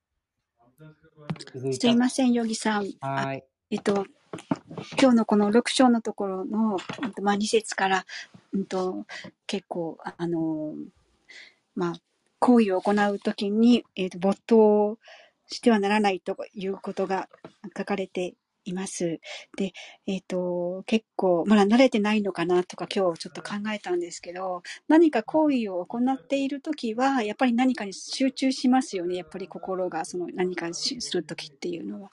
[1.79, 2.91] すいません、ヨギさん。
[3.01, 3.45] はい。
[3.71, 4.07] えっと、
[5.01, 6.79] 今日のこの6章のところの、
[7.23, 8.07] まあ、2節から、
[8.53, 9.07] うんと、
[9.47, 10.75] 結構、あの、
[11.77, 11.95] まあ、
[12.41, 14.99] 行為を行うときに、えっと、没頭
[15.47, 17.29] してはならないということが
[17.77, 18.35] 書かれて
[18.65, 19.21] います。
[19.57, 19.73] で、
[20.07, 29.17] えっ、ー、と、結構、まだ慣れてないのかなとか今日ちょっと考えたんですけど、何か行為を行っているときは、やっぱり何かに集中しますよね。
[29.17, 32.11] やっぱり心がその何かするときっていうのは。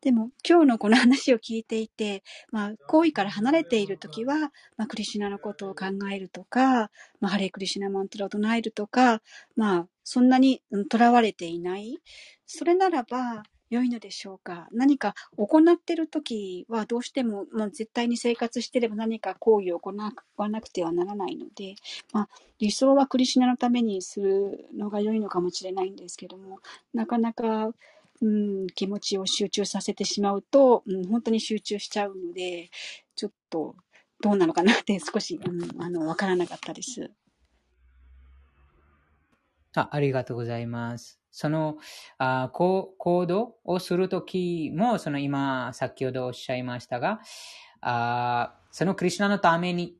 [0.00, 4.34] でも、今日のこの話を聞いていて、まあ、行為から離れているときは、
[4.76, 6.90] まあ、クリシュナのことを考えるとか、
[7.20, 9.22] まあ、ハレクリシュナマントラを唱えるとか、
[9.54, 11.98] まあ、そんなにとらわれていない。
[12.46, 14.68] それならば、良いのでしょうか？
[14.70, 19.94] 何か行ってる時はどうしても、まあ、絶対に生活してれば何か行為を行
[20.36, 21.76] わなくてはならないので、
[22.12, 26.58] まあ、理想はクリシナのためにするのが良いのかもしれないんですけども、
[26.92, 27.72] なかなか、
[28.20, 32.68] うん、気持ちを集中させてしまうと、うん、本当に集中しちゃうので、
[33.16, 33.74] ちょっと
[34.20, 37.10] どうなのかなって 少し、うん、あの、わからなかったです。
[39.74, 41.21] あありがとうございます。
[41.32, 41.78] その
[42.18, 42.94] あ行
[43.26, 47.20] 動をするときも、その今、先ほどおっしゃいましたが、
[47.80, 49.96] あそのクリュナのために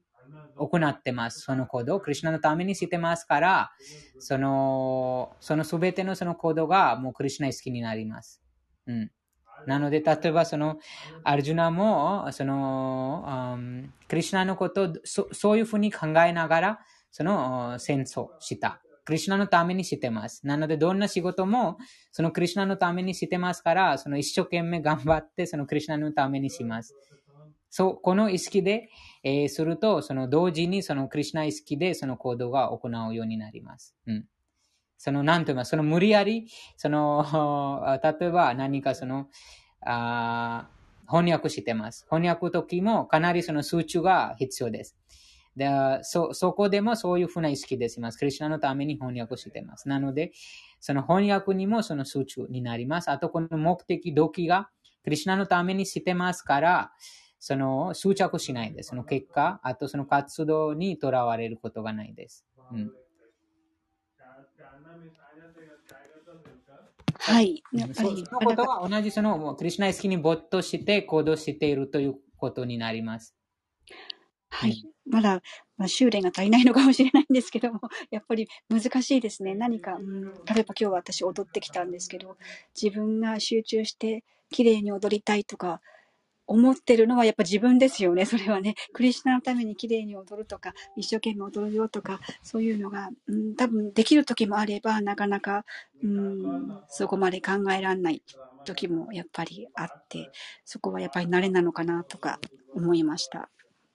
[0.56, 1.40] 行ってます。
[1.42, 3.72] その行動をクリュナのためにしてますから、
[4.18, 8.42] その、すべてのその行動がもうクリュナ好きになります。
[8.86, 9.10] うん。
[9.66, 10.78] なので、例えばその、
[11.24, 16.80] アルジュナも、その、うんクリシナのことをそ、そういうふうに考えながら、
[17.10, 18.82] その戦争した。
[19.04, 20.46] クリシナのためにしてます。
[20.46, 21.78] なので、どんな仕事も、
[22.12, 26.94] そのクリシナのためにしてますから、その一生懸命頑張って、そのクリシナのためにします。
[27.68, 28.90] そう、この意識で、
[29.24, 33.96] えー、すると、その同時にそのクリシナ意識でその行動が行うようになります。
[34.06, 34.26] うん。
[34.98, 36.46] その、なんと言いますその無理やり、
[36.76, 37.82] その、
[38.20, 39.28] 例えば何かその、
[39.80, 40.68] あ
[41.08, 42.06] 翻訳してます。
[42.10, 44.96] 翻訳時もかなりその数値が必要です。
[45.56, 45.68] で
[46.02, 48.18] そ、そこでもそういうふうな意識でします。
[48.18, 49.88] クリスナのために翻訳しています。
[49.88, 50.32] なので、
[50.80, 53.10] その翻訳にもその数値になります。
[53.10, 54.70] あと、この目的、動機が
[55.04, 56.92] クリスナのためにしてますから、
[57.38, 58.90] その執着しないです。
[58.90, 62.46] その結果、あとその活動にとらわれることがないです。
[62.70, 62.92] うん
[67.18, 67.62] はい。
[67.72, 68.24] やっぱり。
[68.26, 73.36] そのことは同じその、クリュナ意識に没頭して行動しているということになります。
[74.50, 74.91] はい。
[75.06, 75.42] まだ、
[75.76, 77.80] まあ、修練が足りないのかもしれないんですけども、
[78.10, 79.54] やっぱり難しいですね。
[79.54, 82.36] 何か、うん、例えば今日私踊ってきたんですけど、
[82.80, 85.80] 自分が集中して綺麗に踊りたいとか、
[86.46, 88.26] 思ってるのはやっぱ自分ですよね。
[88.26, 88.74] それはね。
[88.92, 95.64] クリスナのために綺麗に踊るとか、一生懸命踊るよとか、そういうのが、うん、多分できる時もあれば、なかなか、
[96.02, 98.22] うん、そこまで考えられない
[98.64, 100.30] 時もやっぱりあって、
[100.64, 102.40] そこはやっぱり慣れなのかなとか
[102.74, 103.48] 思いました。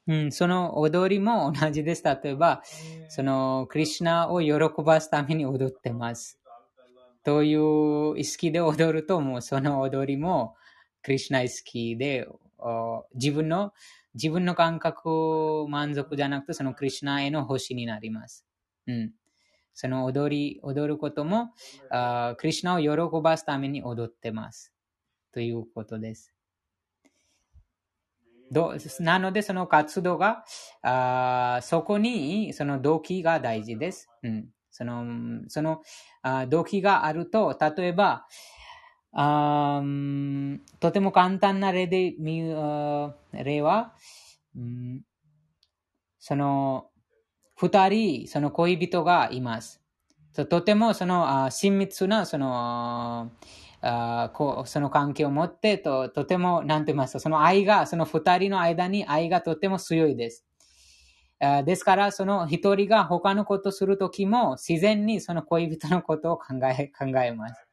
[0.07, 2.03] うん、その踊りも同じです。
[2.03, 2.63] 例えば、
[3.09, 6.39] その、クリュナを喜ばすために踊ってます。
[7.23, 9.41] という意識で踊ると、もう？
[9.41, 10.55] その踊りも、
[11.01, 12.25] クリュナ意識で
[13.15, 13.73] 自分の、
[14.13, 18.45] 自分の感覚満足じゃなくて、そのクリュナへの星になります。
[18.87, 19.11] うん。
[19.73, 21.51] その踊り、踊ることも、
[21.91, 24.73] あクリュナを喜ばすために踊ってます。
[25.33, 26.33] ということです。
[28.99, 30.43] なので、その活動が、
[30.81, 34.09] あそこに、その動機が大事です。
[34.23, 34.49] うん。
[34.71, 35.05] その、
[35.47, 35.81] その、
[36.21, 38.27] あ動機があると、例えば、
[39.13, 39.81] あ
[40.79, 42.43] とても簡単な例で見
[43.33, 43.93] 例は、
[44.55, 45.01] うん、
[46.19, 46.89] その、
[47.55, 49.81] 二人、その恋人がいます。
[50.45, 53.27] とてもその親密なそのあ
[53.81, 60.45] あこうその関係を持ってと、とても、なんて言いますか、その愛が、その二人の間に愛がとても強いです。
[61.39, 67.66] あですから、その一人が他のことするときも、自然にその恋人のことを考え、考えます。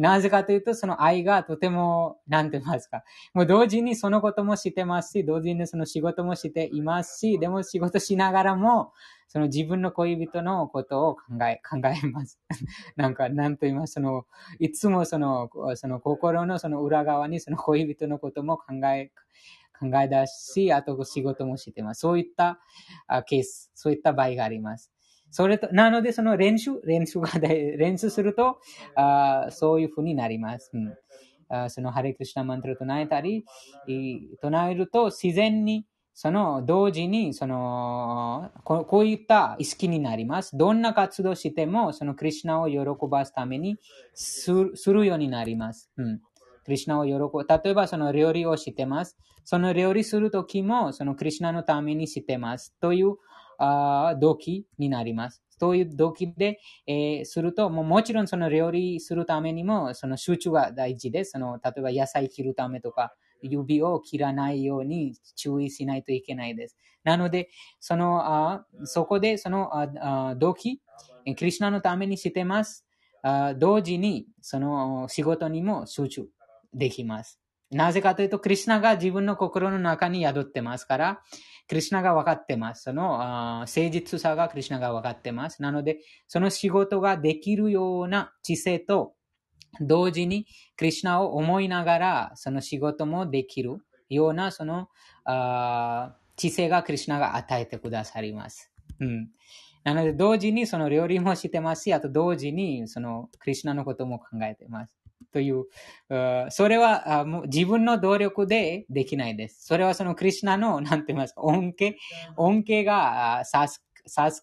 [0.00, 3.04] なぜかというと、その愛がとても、なんて言いますか。
[3.34, 8.94] もう同時にそのこともしてますし、同時にその仕事もしていますし、でも仕事しながらも、
[9.28, 12.40] その自分の恋人のことを考え、 考えます。
[12.96, 14.24] なんか、なんと言いますその、
[14.58, 19.12] いつもその、その心のその裏側にその恋人のことも考え、
[19.78, 22.00] 考え出し、あと仕事もしてます。
[22.00, 22.58] そういった
[23.26, 24.90] ケース、そういった場合があります。
[25.30, 28.58] それと、なのでその練習、練習が、 練習すると、
[28.96, 30.70] あそういうふうになります。
[30.74, 30.94] うん、
[31.48, 33.44] あそのハレクリシナマントル唱えたり、
[34.40, 40.56] 唱えると自然に、その同時に、そのこ、こういった意識になります。
[40.56, 43.78] どんな活動しても、そのクリュナを喜ばすために
[44.12, 45.90] するようになります。
[45.96, 46.18] うん。
[46.64, 47.46] クリュナを喜ぶ。
[47.48, 49.16] 例えば、その料理をしてます。
[49.44, 52.76] その料理するときも、そのクリュナのためにしてます。
[52.80, 53.16] という
[53.62, 55.42] あ動機になります。
[55.58, 61.32] そういう動機で、えー、すると、ももちろんその料理するためにも、その集中が大事です。
[61.32, 66.76] その例えば野菜切るためとか、指を切らないように注意しないといけないです。
[67.04, 70.80] なので、その、あそこでそのあ動機、
[71.24, 72.86] クリュナのためにしてます。
[73.22, 76.28] あ同時に、その仕事にも集中
[76.72, 77.38] できます。
[77.70, 81.22] なぜかというと、クリュナが自分の心の中に宿ってますから、
[81.70, 82.82] クリュナが分かってます。
[82.82, 83.18] その
[83.60, 85.62] 誠実さがクリュナが分かってます。
[85.62, 89.14] なので、その仕事ができるような知性と、
[89.80, 94.88] 同時にクリュナを思いながら、その仕事もできるような、その
[96.34, 98.72] 知性がクリュナが与えてくださります。
[98.98, 99.30] うん。
[99.84, 104.99] なので、同時にその料理もしてますし、あと同時にそのクリュナのことも考えてます。
[105.32, 105.64] という、
[106.50, 109.66] それはもう自分の努力でできないです。
[109.66, 111.96] それはそのクリュナの、 なんて言いますか、恩恵、
[112.36, 113.82] 恩恵が授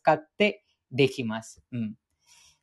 [0.03, 1.61] かってできます。
[1.71, 1.95] うん。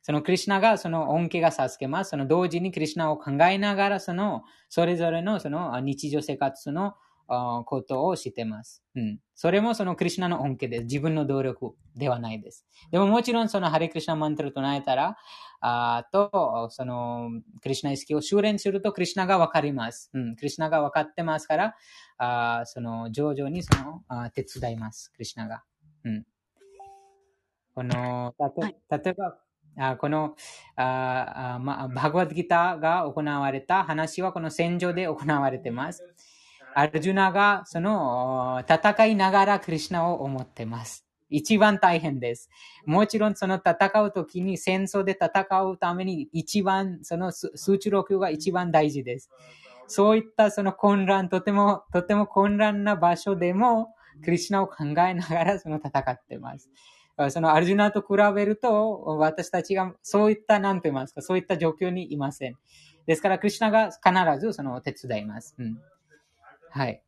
[0.01, 2.11] そのクリュナがその恩恵が授けます。
[2.11, 6.95] その同時にクリュナを考えながら、その、それぞれのその日常生活のあ
[7.27, 8.83] ことをしてます。
[8.95, 9.19] うん。
[9.33, 10.83] それもそのクリュナの恩恵です。
[10.83, 12.65] 自分の努力ではないです。
[12.91, 15.17] でももちろんそのハレクリシナマントル唱えたら、
[15.61, 17.29] あと、その、
[17.61, 20.11] クリュナ意識を修練するとクリュナがわかります。
[20.13, 20.35] うん。
[20.35, 21.75] クリュナがわかってますから、
[22.17, 25.11] あその、徐々にその、あ手伝います。
[25.11, 25.63] クリュナが。
[26.03, 26.25] うん。
[27.73, 29.37] この、たとはい例えば、
[29.77, 30.35] あこの、
[30.77, 36.03] ああまあ、バーガワッドギターが行われた話はこの戦場で行われています。
[36.77, 41.05] アルジュナがその戦いながらクリュナを思ってます。
[41.29, 42.49] 一番大変です。
[42.85, 49.29] もちろんその戦うときに戦争で戦うために一番その数値力が一番大事です。
[49.87, 56.69] そういったその混乱、とても、とても混乱な場所でも、クリュナを考えながらその戦ってます。
[57.29, 62.57] そのアルジュナと比べると、私たちがそういった、なんと言いますか、そういった状況にいません。
[63.05, 65.55] ですから、クリュナが必ずその手伝います。
[65.57, 65.77] うん。
[66.75, 67.01] はい。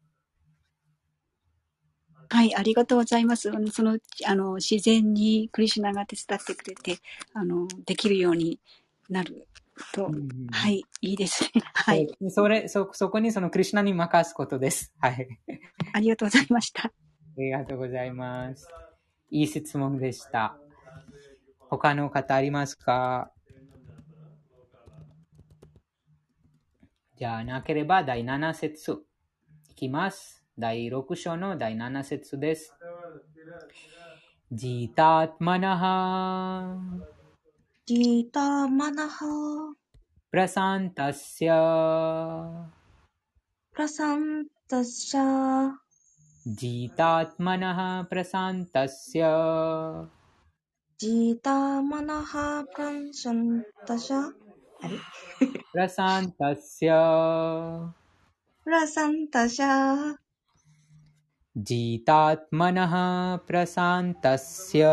[2.29, 3.51] はい、ありがとうございます。
[3.73, 6.99] その、あの、自然にクリシュナが手伝ってくれて、
[7.33, 8.59] あの、できるように
[9.09, 9.45] なる
[9.93, 11.49] とうん、うんはい、いいですね。
[11.75, 14.93] はい、それ、そ、そこにそのクリュナに任すことです。
[14.99, 15.27] はい。
[15.91, 16.83] ありがとうございました。
[16.87, 16.91] あ
[17.37, 18.67] りがとうございます。
[19.31, 20.57] いい質問でした。
[21.69, 23.33] 他の方ありますか？
[27.17, 29.06] じゃあ、なければ第7節い
[29.77, 30.43] きます。
[30.57, 32.73] 第6章の第7節です。
[34.51, 36.77] ジーターマナハ
[37.85, 39.25] ジーターマナハ
[40.31, 41.53] プラサンタスヤ
[43.71, 45.73] プラサンタスヤ
[46.47, 50.05] ジーターマナハプラサンタスヤ
[50.97, 54.31] ジーターマナハプラサンタスシャ
[55.71, 58.06] プラサンタッシャ
[58.67, 60.15] प्रसन्तशः।
[61.57, 62.93] जितात्मनः
[63.37, 64.83] प्रशान्तस्य।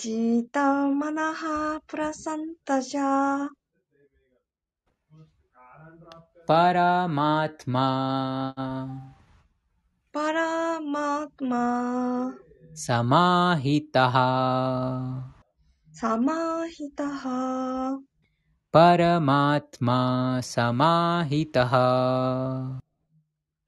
[0.00, 1.42] जितमनः
[1.78, 3.46] प्रसन्तशा।
[6.48, 7.88] परमात्मा।
[10.16, 11.64] परमात्मा।
[12.74, 14.16] समाहितः।
[15.94, 17.22] समाहितः।
[18.74, 22.80] パラマトマサマーヒタハ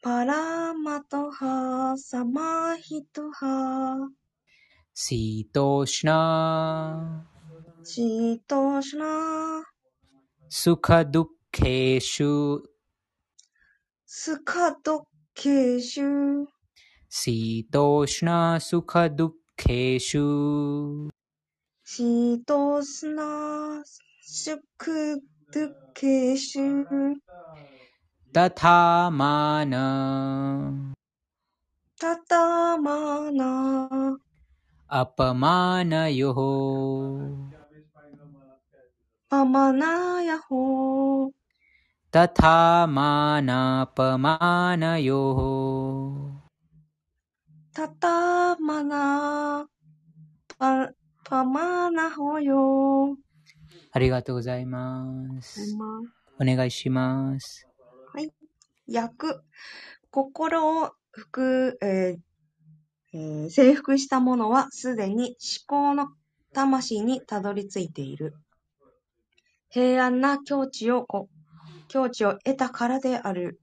[0.01, 4.09] パラマトハサマヒトハ
[4.95, 7.23] シトシナ
[7.83, 9.65] シトシナ
[10.49, 12.61] スカドケシュ
[14.07, 16.47] スカドケシュ
[17.11, 21.11] シートシナスカドケシュ
[21.85, 23.83] シートシナ
[24.27, 24.85] सुख
[25.55, 26.67] दुखेषु
[28.37, 29.73] तथा मान
[32.05, 32.45] तथा
[32.77, 33.41] मान
[34.91, 36.31] अपमान यो
[39.33, 40.65] अपमानयोः। हो
[42.17, 45.23] तथा मान अपमान यो
[47.79, 48.17] तथा
[48.61, 49.05] मना
[51.31, 52.65] पमान हो यो
[53.95, 55.77] ありがとうございます。
[56.41, 57.69] お願いします。
[58.93, 59.39] 訳
[60.11, 62.19] 心を服、えー
[63.13, 65.37] えー征服した者はすでに
[65.69, 66.09] 思考の
[66.53, 68.35] 魂にたどり着いている。
[69.69, 71.29] 平安な境地をこ
[71.87, 73.61] 境地を得たからである。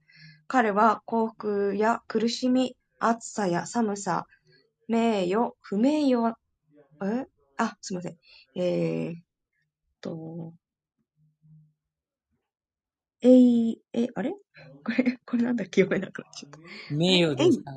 [0.47, 4.27] 彼は幸福や苦しみ、暑さや寒さ、
[4.87, 6.35] 名誉、不名誉、
[7.03, 7.27] え？
[7.57, 8.17] あ、すみません。
[8.55, 9.21] えー、っ
[10.01, 10.53] と、
[13.21, 14.33] えい、え、あれ？
[14.83, 15.65] これ、これなんだ？
[15.65, 16.59] っけ読めなくなっちゃった。
[16.93, 17.71] 名誉ですか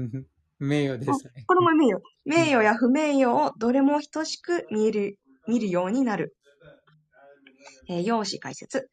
[0.60, 1.44] 名誉ですね。
[1.46, 2.02] これも名誉。
[2.24, 5.18] 名誉や不名誉をどれも等しく見る、
[5.48, 6.36] 見るようになる。
[7.88, 8.88] えー、用紙解説。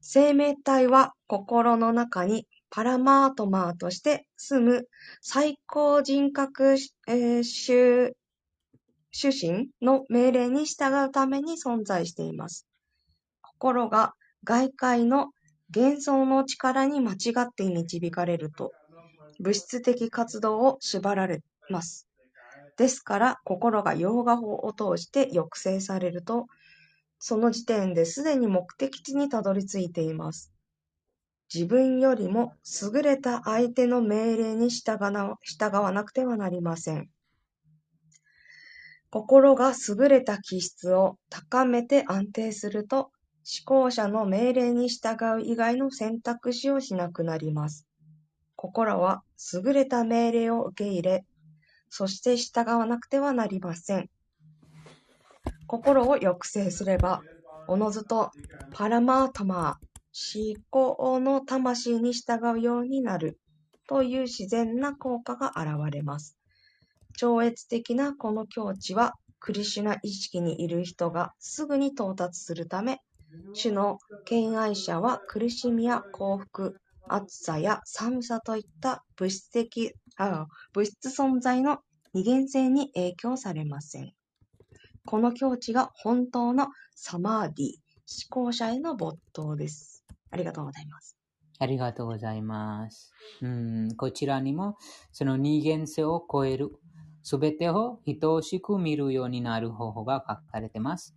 [0.00, 4.88] 生命体は心の中にパラマートマーとして住む
[5.20, 6.76] 最高人格、
[7.08, 8.14] えー主、
[9.16, 12.66] 主神の命令に従うために存在しています。
[13.42, 14.14] 心が
[14.44, 15.30] 外界の
[15.74, 18.74] 幻想の力に間違って導かれると、
[19.38, 22.08] 物質的活動を縛られます。
[22.76, 26.46] ですから、心がヨーガ法を通して抑制されると、
[27.18, 30.52] その時点ですでに目的地にたどり着いています。
[31.52, 37.10] 自分よりも優れた相手の命令に従わなくてはなりません。
[39.10, 43.10] 心が優れた気質を高めて安定すると、思
[43.64, 47.86] 考者の命令に従う以外の選択肢をしなくなります。
[48.56, 49.22] 心は
[49.54, 51.24] 優れた命令を受け入れ、
[51.88, 54.10] そして従わなくてはなりません。
[55.68, 57.22] 心を抑制すれば、
[57.68, 58.30] おのずと
[58.72, 63.38] パラマートマー、思考の魂に従うようになる
[63.88, 66.35] という自然な効果が現れます。
[67.16, 73.00] 超越的なこの境地は、クリシュナ意識にいる人がすぐに到達するため、
[73.52, 76.76] 主の敬愛者は苦しみや幸福、
[77.08, 79.94] 暑さや寒さといった物質的、
[80.72, 81.78] 物質存在の
[82.14, 84.12] 二元性に影響されません。
[85.04, 87.66] この境地が本当のサマーディ、
[88.30, 90.04] 思考者への没頭です。
[90.30, 91.16] ありがとうございます。
[91.58, 93.12] ありがとうございます。
[93.40, 94.76] うん、こちらにも、
[95.12, 96.70] その二元性を超える、
[97.26, 101.16] すべてを等しく見るようになる方法が書かれています。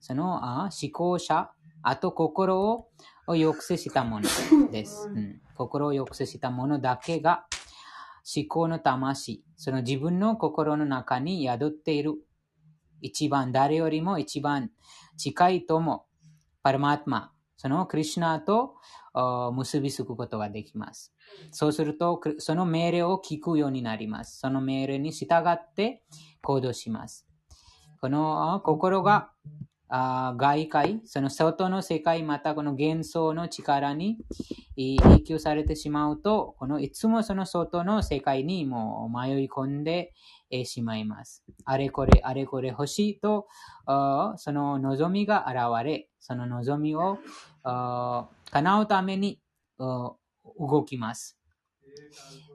[0.00, 1.50] そのあ思考者、
[1.82, 2.88] あと心を
[3.26, 5.42] 抑制したものです、うん。
[5.54, 7.44] 心を抑制したものだけが
[8.34, 12.14] 思考の魂、その自分の心の中に宿っている
[13.02, 14.70] 一番誰よりも一番
[15.18, 16.06] 近いとも、
[16.62, 17.33] パルマートマ、
[17.64, 18.74] そのクリュナと
[19.54, 21.14] 結びつくことができます。
[21.50, 24.38] そうすると、その命令を聞くようになります。
[24.38, 26.02] その命令に従って
[26.42, 27.26] 行動します。
[28.02, 29.30] この心が
[29.88, 34.18] 外界、その外の世界、またこの幻想の力に
[34.76, 40.12] 影響されてしまうと、このいつもその外の世界にもう迷い込んで
[40.66, 41.42] しまいます。
[41.64, 43.46] あれこれ、あれこれ欲しいと、
[43.86, 47.18] その望みが現れ、その望みを
[47.62, 49.40] 叶うために
[49.78, 51.38] 動きます。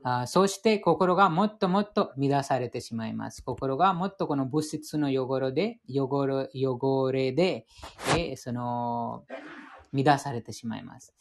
[0.01, 3.43] あそして心がもっともっと乱されてしまいます。
[3.43, 7.67] 心がもっとこの物質の汚れで、汚れ汚れで、
[8.17, 9.25] えその、
[9.93, 11.13] 乱されてしまいます。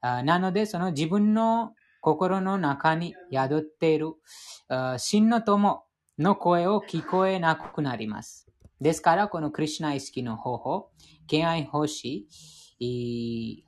[0.00, 4.14] あなので、その自分の心の中に宿っている
[4.96, 5.82] 真の友
[6.18, 8.45] の声を聞こえなくなります。
[8.80, 10.90] ですから、このクリュナ意識の方法、
[11.26, 12.28] 敬愛奉仕、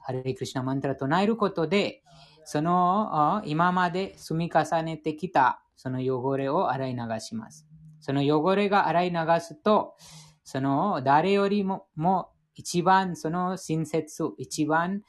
[0.00, 2.02] ハレクリシナマントラ唱えることで、
[2.44, 7.66] その今まで積み重ねてきたその汚れを洗い流します。
[8.00, 9.96] その汚れが洗い流すと、
[10.44, 15.02] その誰よりもも一番その親切、一番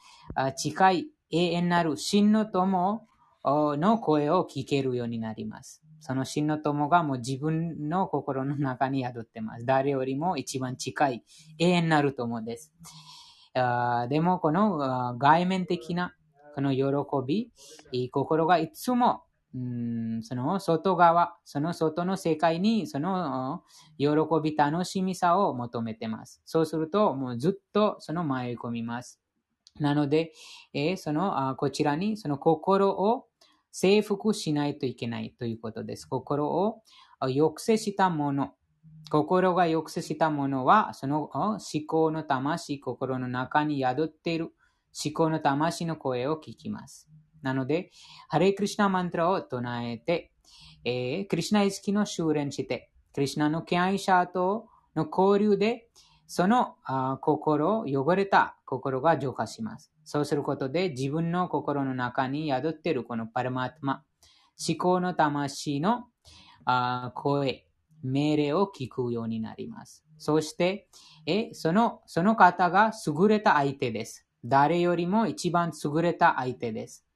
[0.56, 3.06] 近い永遠なる真の友
[3.44, 5.82] の声を聞けるようになります。
[6.00, 9.64] その真の友がもう自分の心の中に宿ってます。
[9.64, 11.24] 誰よりも一番近い
[11.58, 12.72] 永遠なる友です。
[13.54, 16.14] あでもこの外面的な
[16.54, 16.84] この喜
[17.26, 17.50] び、
[18.10, 19.24] 心がいつも、
[19.54, 23.62] うん、その外側、その外の世界にその
[23.98, 24.08] 喜
[24.42, 26.42] び、楽しみさを求めてます。
[26.44, 29.20] そうすると、もうずっとその迷い込みます。
[29.78, 30.32] なので、
[30.74, 33.26] えー、そのあこちらにその心を
[33.72, 36.06] 征服しないといけないということです。
[36.06, 36.82] 心を
[37.20, 38.54] 抑制したもの、
[39.10, 44.52] 心が抑制したものは、その思考の魂、心の中に宿っている
[45.04, 47.08] 思考の魂の声を聞きます。
[47.42, 47.90] なので、
[48.28, 50.32] ハレクリシナマントラを唱えて、
[50.84, 55.88] えー、クリシナ意識の修練して、クリシナの敬愛者との交流で、
[56.26, 59.92] そのあ心、汚れた心が浄化します。
[60.04, 64.02] そうすることで、自分の心の中に宿っているこのパラマートマ、
[64.68, 66.06] 思考の魂の
[66.64, 67.66] あ声、
[68.02, 70.04] 命令を聞くようになります。
[70.18, 70.88] そして、
[71.26, 74.26] えそのその方が優れた相手です。
[74.44, 77.06] 誰よりも一番優れた相手です。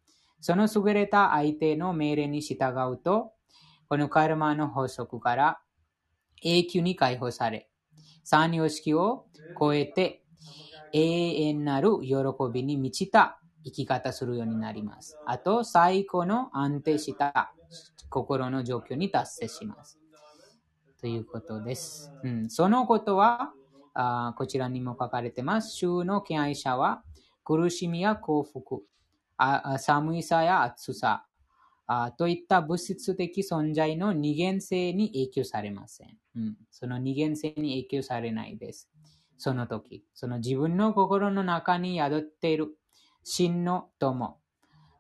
[0.41, 3.32] その優れた相手の命令に従うと、
[3.89, 5.61] このカルマの法則から
[6.43, 7.70] 永久に解放され、
[8.24, 9.26] 三様式を
[9.59, 10.23] 超えて
[10.97, 12.14] 永遠なる喜
[12.53, 15.18] びに満ちた生き方するようになります。
[15.26, 17.53] あと、最高の安定した
[18.09, 19.99] 心の状況に達成します。
[21.01, 22.12] ということです。
[22.22, 23.53] うん、そのことは
[23.95, 25.74] あ、こちらにも書かれてます。
[25.74, 27.03] 衆の敬愛者は
[27.42, 28.82] 苦しみや幸福、
[29.36, 31.26] あ寒さや暑さ
[32.16, 36.16] といった物質的存在の二元性に影響されません。
[36.36, 38.88] うん、その二元性に影響されないです。
[39.37, 42.76] その時、その自分の心の中に宿っている
[43.22, 44.39] 真の友、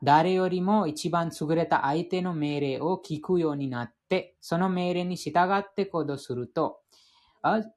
[0.02, 6.80] 誰よりも一番優れた相手の命令を聞くようになって、その命令に従って行動すると、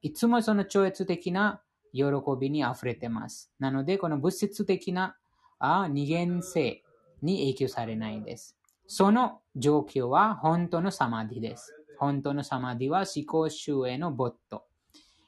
[0.02, 2.04] いつもその超越的な喜
[2.38, 3.50] びに溢れてます。
[3.58, 5.16] なので、この物質的な
[5.60, 6.84] 二元性
[7.22, 8.56] に影響されないです。
[8.86, 11.74] その状況は本当のサマディです。
[11.98, 14.67] 本当のサマディは思考集へのボット。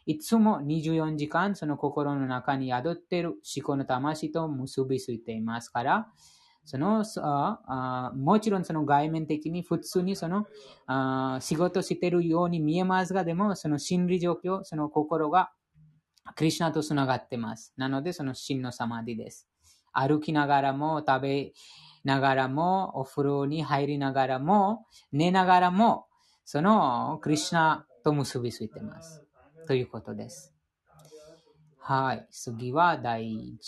[0.06, 6.08] いつも24時間その心の中に宿っている思考の魂と結びついていますから、
[6.64, 10.46] そのあもちろんその外面的に普通にその
[10.86, 15.50] あ仕事しているように見えますが、でもその心理状況、その心が
[16.36, 17.72] クリュナとつながってます。
[17.76, 19.48] なのでその真のサマディです。
[19.92, 21.52] 歩きながらも、食べ
[22.04, 26.06] ながらも、お風呂に入りながらも、寝ながらも、
[26.44, 29.24] そのクリュナと結びついてます。
[29.66, 30.54] ということです。
[31.78, 32.26] はい。
[32.30, 33.58] 次は第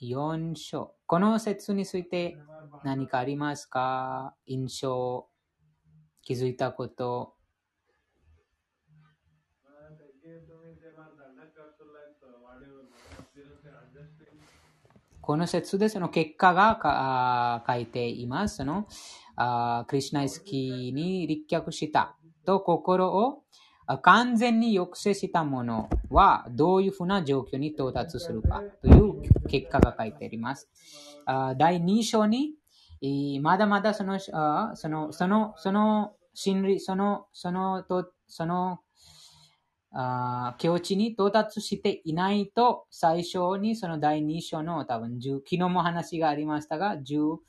[0.00, 0.94] 14章。
[1.06, 2.36] この説について
[2.84, 4.34] 何かありますか？
[4.46, 5.26] 印象、
[6.22, 7.34] 気づいたこと
[15.20, 18.56] この説でその結果が書いています。
[18.56, 18.86] その
[19.36, 23.42] あクリシナイスキーに立脚したと心を
[24.02, 30.70] 完全に抑制したものはどういうふうな状況に到達するかという結果が書いてあります。
[31.58, 32.54] 第2章に、
[33.42, 34.32] まだまだその、そ
[34.88, 38.80] の、その、その心理、その、その、とその、
[39.96, 47.42] あ境地に到達していないと、最初にその第2章の多分10、昨日も話がありましたが、13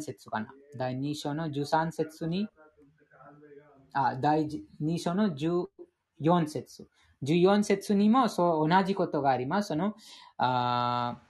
[0.00, 0.48] 節かな。
[0.76, 2.48] 第2章の13節に、
[3.92, 4.48] あ、第
[4.82, 6.88] 2章の14節。
[7.22, 9.68] 14節にもそう同じことがあります。
[9.68, 9.94] その、
[10.38, 11.20] あ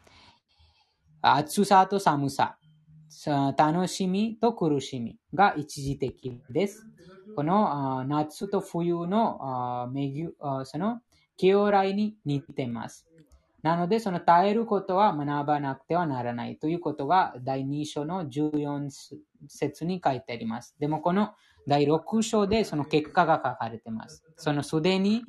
[1.20, 2.56] 暑さと寒さ、
[3.56, 6.86] 楽しみと苦しみが一時的です。
[7.36, 9.88] この夏と冬の
[10.64, 11.00] その
[11.36, 13.06] 清来に似てます。
[13.62, 18.90] なので、その耐えることは学ばなくてはならないということが第2章の14
[19.46, 20.74] 節に書いてあります。
[20.80, 21.32] でも、この
[21.66, 24.24] 第6章でその結果が書かれています。
[24.36, 25.22] そのすでに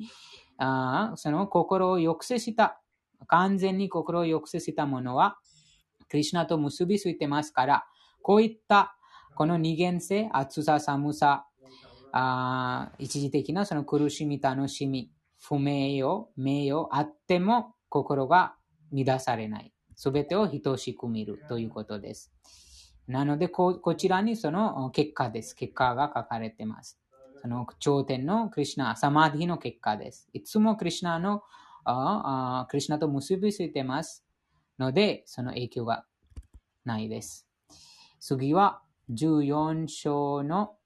[0.58, 2.80] あその心を抑制した、
[3.26, 5.38] 完全に心を抑制したものは、
[6.08, 7.84] クリュナと結びついてますから、
[8.22, 8.96] こういった
[9.34, 11.46] この二元性、暑さ、寒さ、
[12.12, 15.10] あ一時的なその苦しみ、楽しみ、
[15.40, 18.54] 不名誉、名誉あっても心が
[18.92, 19.72] 乱されない。
[19.96, 22.32] すべてを等しく見るということです。
[23.06, 25.54] なのでこ、こちらにその結果です。
[25.54, 26.98] 結果が書かれています。
[27.42, 30.28] その頂点のクリュナ、サマディの結果です。
[30.32, 31.40] いつもクリュナの、
[32.68, 34.24] クリュナと結びついてます
[34.78, 36.06] ので、その影響が
[36.84, 37.46] ないです。
[38.20, 38.80] 次は
[39.10, 40.78] 14章の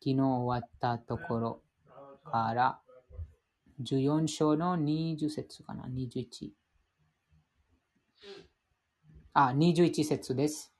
[0.00, 1.62] 昨日終わったところ
[2.24, 2.80] から
[3.82, 6.50] 14章の20節かな ?21。
[9.32, 10.73] あ、21節です。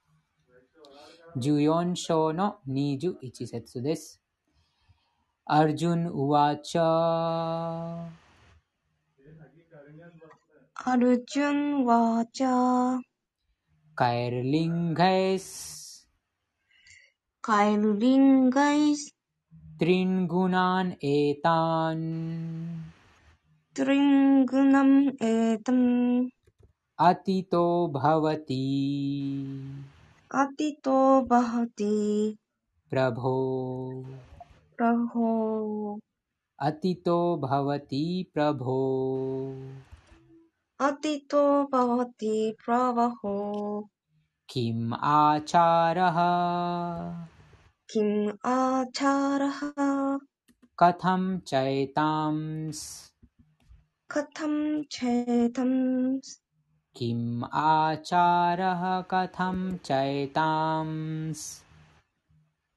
[1.37, 4.21] 14章の21節です。
[5.45, 8.09] アルジュン・ウワチャア
[10.97, 13.01] ルジュン・ワチャ
[13.97, 16.09] カエル・リンガイス。
[17.41, 19.17] カエル・リンガイス。
[19.77, 22.93] トリングナン・エタン
[23.75, 26.31] トリングナン・エタン
[26.97, 29.94] アティト・バワティ
[30.35, 32.37] अतितो भवति
[32.91, 33.53] प्रभो।
[34.77, 36.01] प्रभो।
[36.59, 38.75] अतितो भवति प्रभो।
[40.81, 43.81] अतितो भवति प्रभो।
[44.51, 46.15] किम् आचारः?
[47.93, 49.61] किम् आचारः?
[50.79, 53.11] कथं चैतांस्?
[54.11, 56.44] कथं चेतंस्?
[56.97, 61.63] किम् आचारः कथं चैतांस्?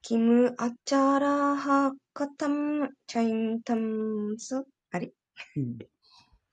[0.04, 4.62] किम् आचाराः कथं चैतंस्?
[4.96, 5.12] あり。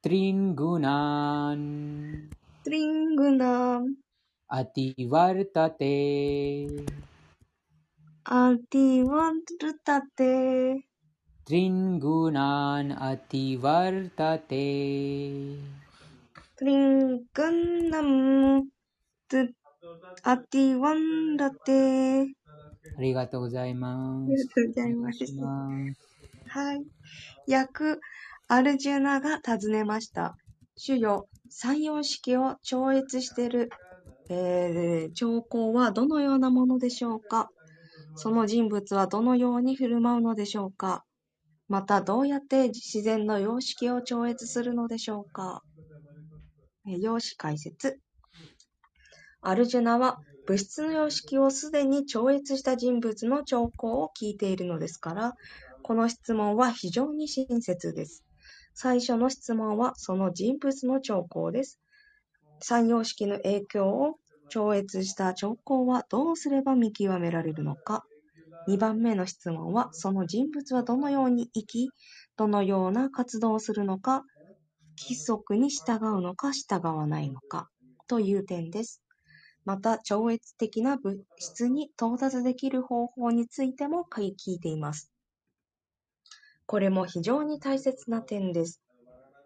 [0.04, 2.28] त्रीन् गुणान्
[2.66, 3.94] त्रिङ्गुणाम्
[4.50, 5.96] अतिवर्तते।
[8.26, 9.24] अतिवर्तते।
[11.48, 14.66] त्रीन् गुणान् अतिवर्तते
[16.62, 18.64] ringanam
[20.24, 22.28] atiwandate。
[22.98, 24.32] ありがとうございます。
[24.32, 25.26] ありがとうございます。
[26.48, 26.86] はい。
[27.48, 28.00] 役、
[28.48, 30.38] アルジュナが尋ねました。
[30.78, 33.70] 主よ、三様式を超越している、
[34.30, 37.50] えー、兆候はどのようなものでしょうか？
[38.16, 41.04] その人物はどのように振る舞うのでしょうか？
[41.68, 45.64] またどうやって自然の様式を超越するのでしょうか？
[46.86, 48.00] 様式解説。
[49.42, 55.34] アルジュナは物質の様式をすでに超越した人物の兆候を聞いているのですから、
[55.84, 58.24] この質問は非常に親切です。
[58.74, 61.80] 最初の質問はその人物の兆候です。
[62.60, 64.16] 三様式の影響を
[64.50, 68.06] 超越した兆候はどうすれば見極められるのか。
[68.68, 71.90] 2番目の質問は、その人物はどのように生き、
[72.36, 74.24] どのような活動をするのか、
[74.98, 77.70] 規則に従うのか従わないのか、
[78.08, 79.02] という点です。
[79.66, 85.12] また、超越的な物質に到達できる方法についても聞いています。
[86.68, 88.82] これも非常に大切な点です。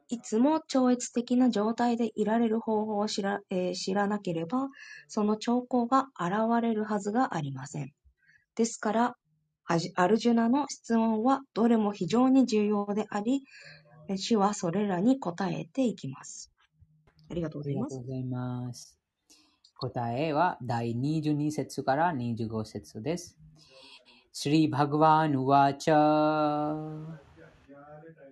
[0.09, 4.69] いつも超越的な状態でいられる方法を知ら,、えー知らなければ、
[5.07, 7.93] その兆候が現れるはずがありません。
[8.55, 9.15] ですから、
[9.95, 13.43] アルジュナの質問はどれも非常に重要であり、
[14.17, 16.51] 主はそれらに答えていきます。
[17.29, 17.95] ありがとうございます。
[17.95, 18.99] ありがとうございます。
[19.75, 23.37] 答えは第22節から25節です。
[24.33, 27.19] シリバグワン・ウワチャ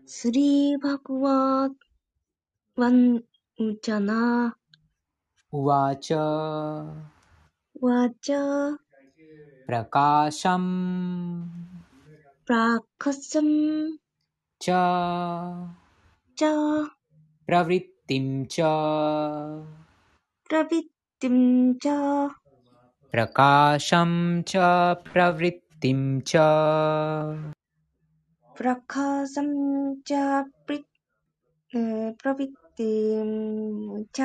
[0.05, 1.69] スリーバグワ
[2.77, 3.17] ワン
[3.59, 4.55] ウチャナ
[5.51, 8.77] ウワチャワチャ
[9.65, 11.45] プラカシャム
[12.45, 14.06] プラカサムチャチャプラヴリッティム
[14.61, 14.69] च।
[16.37, 16.43] च।
[17.47, 18.61] प्रवृत्तिं च।
[20.49, 21.39] प्रवृत्तिं
[21.83, 21.87] च।
[23.13, 24.11] प्रकाशं
[24.49, 24.55] च
[25.13, 26.35] प्रवृत्तिं च।
[28.57, 29.49] प्रकाशं
[30.07, 30.11] च
[32.21, 33.31] प्रवृत्तिं
[34.15, 34.19] च।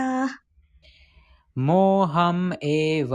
[1.68, 3.12] मोहम् एव।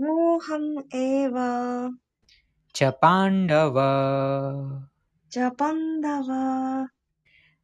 [0.00, 1.36] मोहम् एव।
[2.74, 3.76] च पाण्डव।
[5.32, 6.30] च पाण्डव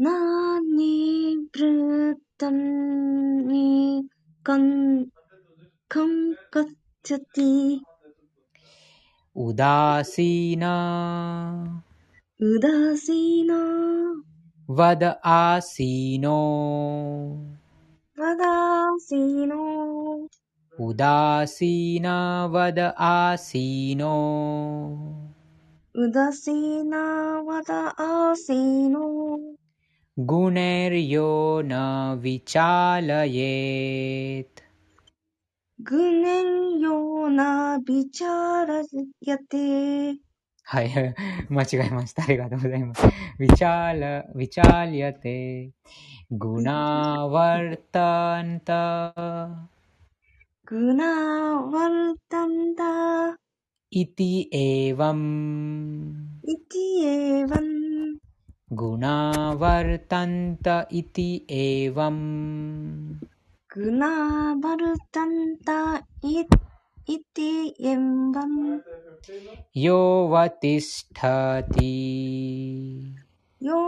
[0.00, 2.58] नानीभृतं
[4.50, 4.82] कं
[9.36, 10.74] उदासीना।
[12.42, 13.58] उदासीना।
[14.72, 16.40] वद आसीनो।
[18.18, 20.28] वदासीनो।
[20.80, 22.06] उदासीन
[22.50, 24.14] वद आसीनो।
[25.98, 26.94] उदासीन
[27.48, 29.38] वद आसीनो।
[30.18, 31.72] गुणैर्यो न
[32.22, 34.60] विचालयेत्।
[35.80, 37.40] गुणैर्यो न
[37.88, 39.68] विचार्यते।
[40.64, 40.90] はい、
[41.50, 42.22] 間違えました。
[42.22, 43.06] ありがとうございます。
[43.06, 45.72] ウィチャーラ、ウィチャーリアテ、
[46.30, 49.68] グナワルタンタ、
[50.64, 53.36] グナワルタンタ、
[53.90, 58.16] イティエワン、イティエワン、
[58.70, 63.20] グナワルタンタ、イティエワン、
[63.68, 66.71] グナワルタンタ、イティエワン、
[67.10, 67.52] इति
[67.92, 68.52] इन्दं
[69.76, 69.98] यो
[70.32, 71.92] वतिष्ठति।
[73.62, 73.80] यो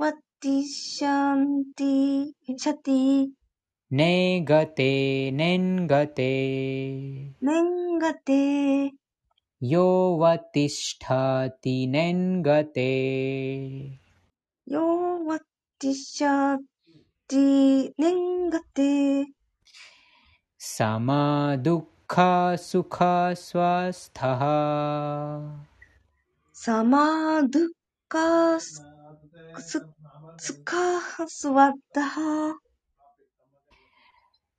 [0.00, 1.94] वतिष्यन्ति
[2.50, 3.00] इच्छति
[3.92, 4.92] नेगते
[5.34, 6.32] नेङ्गते
[7.44, 8.42] नेङ्गते
[9.72, 9.86] यो
[10.22, 12.90] वतिष्ठति नेङ्गते
[14.72, 14.86] यो
[15.30, 16.68] वतिष्यति
[18.00, 18.92] नेङ्गते
[20.60, 25.40] समादुक् カスカスワスタハ
[26.52, 27.68] サマドゥ
[28.08, 28.82] カス
[29.60, 29.80] ス
[30.36, 30.74] スカ
[31.28, 32.56] スワッタハ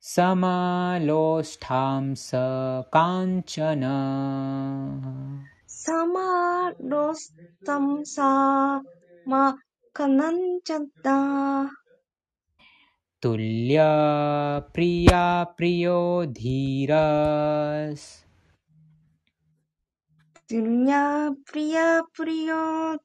[0.00, 7.34] サマロスタムサカンチャナサマロス
[7.66, 8.80] タムサ
[9.26, 9.56] マ
[9.92, 11.81] カナンチャダ
[13.22, 13.78] तुल्य
[14.74, 18.24] प्रिया प्रियो धीरस्।
[20.50, 22.96] तुल्या प्रिया प्रियो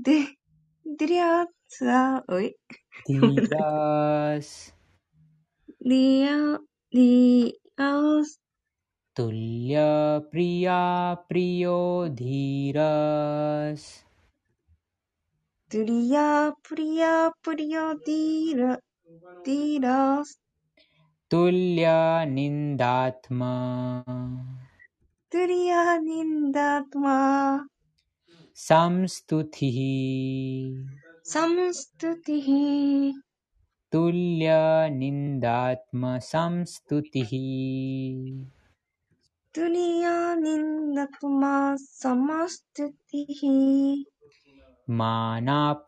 [0.00, 0.36] दे-
[9.16, 9.76] तुल्य
[10.18, 14.07] प्रिया प्रियो धीरस।
[15.72, 16.26] तुरिया
[16.68, 17.12] पुरिया
[17.44, 18.60] पुरियो धीर
[19.46, 20.32] धीरस्
[21.30, 21.88] तुल्य
[22.28, 23.50] निन्दात्मा
[25.32, 27.16] तुर्या निन्दात्मा
[28.68, 29.78] संस्तुतिः
[31.32, 32.48] संस्तुतिः
[33.92, 34.54] तुल्य
[34.98, 37.30] निन्दात्म संस्तुतिः
[39.54, 43.42] तुर्या निन्दात्मा समस्तुतिः
[44.88, 45.84] मानापमानयोस्।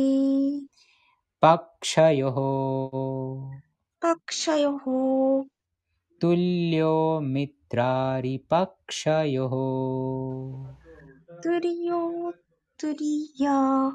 [11.50, 12.34] ゥリヨ、
[12.78, 13.92] ドゥリヤ、あ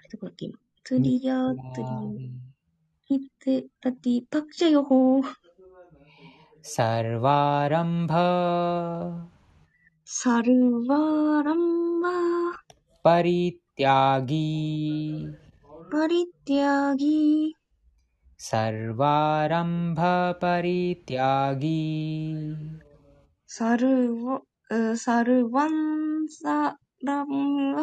[0.00, 0.58] れどこだっけ今。
[0.88, 2.14] ドゥリヤ、ドゥリヨ、
[3.10, 3.50] मित्रारि ミト
[3.82, 5.22] ラティ、パクシャヨホ、
[6.68, 8.12] सर्वारम्भ
[10.04, 10.42] サ
[15.95, 17.53] परित्यागी।
[18.39, 19.99] सर्वारंभ
[20.41, 21.81] परित्यागी
[23.47, 24.39] सर्व
[24.73, 25.75] सर्वं
[26.27, 27.77] सारम्भ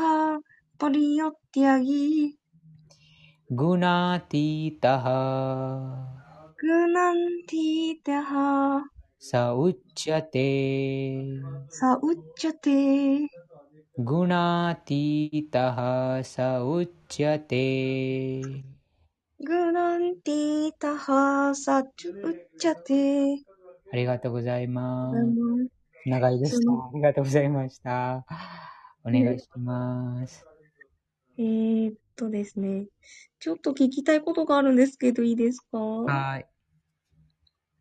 [0.81, 2.37] परित्यागी
[3.53, 5.07] गुणातीतः।
[6.65, 8.31] गुणातीतः।
[9.21, 10.51] स उच्यते।
[11.73, 12.81] स उच्यते।
[14.00, 18.66] गुणातीतः グナンティテハ、 स उच्यते サウッチャテ、 गुणातीतः स उच्यते
[19.40, 23.44] グナンティタハ、サチュウッチャテ、
[23.92, 25.18] ありがとうございます。
[25.18, 25.68] うん
[26.06, 26.58] 長いでした。
[26.58, 28.26] そのありがとうございました。
[29.04, 30.46] お願いします。
[31.38, 32.88] えーっとですね。
[33.40, 36.46] ちょっと聞きたいことがあるんですけど、いいですかはい。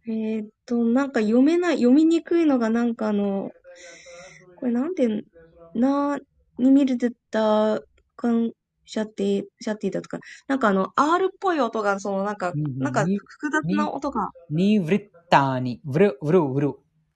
[0.07, 3.51] えーっと、なんか読めない、読みにくいのがなんかあの、
[4.57, 5.25] これなんて、
[5.76, 6.20] な、
[6.58, 7.82] に見るてた、
[8.16, 8.52] かん、
[8.86, 15.80] シャッティ、シャッティだとか、なんかあの、R っぽい音が、そのなんか、うんなんかに複雑な音が、ニヴリッターニ。
[15.84, 16.74] ブル、ブル、ブル。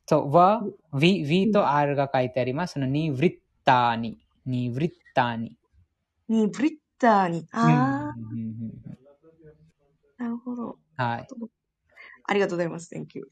[0.07, 0.63] そう、は、
[0.93, 2.73] V、V と R が書いてあります。
[2.73, 3.33] そのニヴリッ
[3.65, 4.17] ターニ。
[4.45, 5.57] ニヴリッターニ。
[6.27, 7.47] に、ブリッターに。
[7.51, 10.77] あうんうんうんうんー、なるほど。
[10.97, 11.27] はい。
[12.25, 12.93] ありがとうございます。
[12.93, 13.27] Thank you.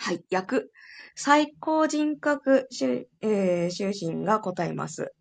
[0.00, 0.24] はい。
[0.30, 0.70] 訳。
[1.16, 5.12] 最高人格修、えー、修身が答えます。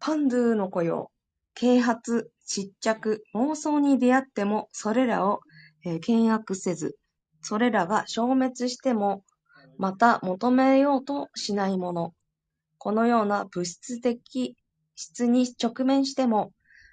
[0.00, 1.10] パンドゥの子よ。
[1.54, 5.40] 啓発、失着、妄想に出会っても、それらを、
[5.84, 6.96] えー見悪せず、
[7.42, 9.22] それらが消滅しても、
[9.76, 12.14] また求めようとしないもの。
[12.78, 14.56] このような物質的
[14.96, 16.52] 質に直面しても、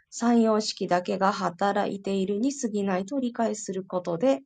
[0.10, 4.42] 三様式だけが働いているに過ぎないと理解することで、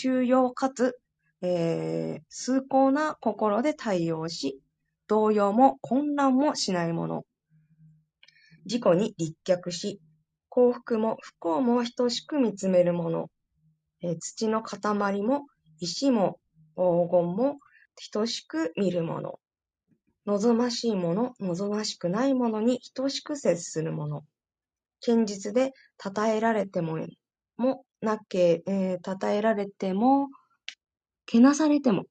[0.00, 0.96] 中庸かつ、
[1.42, 4.60] えー崇高な心で対応し、
[5.08, 7.24] 動揺も混乱もしないもの。
[8.64, 10.00] 自己に立脚し、
[10.50, 13.30] 幸福も不幸も等しく見つめるもの。
[14.00, 15.46] えー土の塊も
[15.80, 16.38] 石も
[16.76, 17.58] 黄金も
[18.12, 19.40] 等しく見るもの。
[20.26, 24.22] 望ましいもの、望ましくないものに等しく接するもの。
[25.04, 27.04] 堅実で称えられても、
[27.56, 30.28] もなけ、えー称えられても、
[31.26, 32.04] けなされても、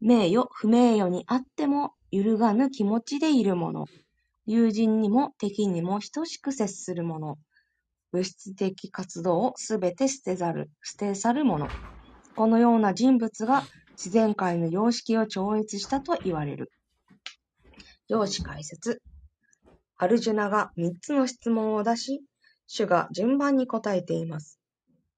[0.00, 3.88] 名誉、不名誉にあっても、揺るがぬ気持ちでいるもの。
[4.46, 7.38] 友人にも敵にも等しく接するもの。
[8.12, 11.72] 物質的活動をすべて捨てざる、捨て去るもの。
[12.36, 13.66] このような人物が
[13.96, 16.72] 自然界の様式を超越したと言われる。
[18.08, 19.02] 容姿解説。
[19.96, 22.22] アルジュナが三つの質問を出し、
[22.66, 24.60] 主が順番に答えています。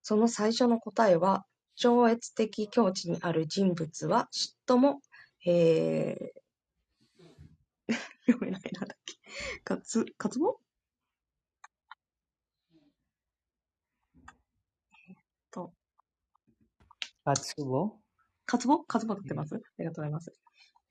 [0.08, 5.00] その最初の答えは、超越的境地にある人物は嫉妬も、
[5.44, 7.92] えー、
[8.30, 9.14] 読めないなんだっけ？
[9.64, 10.60] かつ、かつぼ
[15.50, 15.72] と、
[17.24, 17.98] 活を
[18.46, 19.56] 渇望渇望とってます。
[19.56, 20.32] ありがとうございます。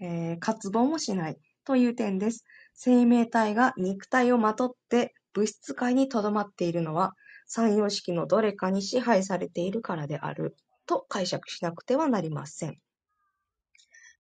[0.02, 1.38] えー、渇望もしない。
[1.64, 2.44] という点です。
[2.74, 7.14] 生命体が肉体をまとって物質界に留まっているのは、
[7.46, 10.56] 三様式のどれかに支配されているからである
[10.86, 12.78] と解釈しなくてはなりません。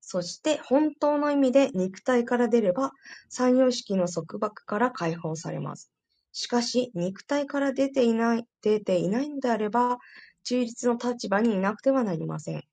[0.02, 2.92] そして本当の意味で肉体から出れば
[3.28, 5.92] 三様式の束縛から解放されます。
[6.32, 9.98] しかし肉体から出ていない、出ていないのであれば
[10.44, 12.64] 中立の立場にいなくてはなりません。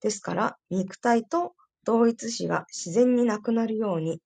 [0.00, 4.20] ですから、肉体と同一視が自然になくなるように、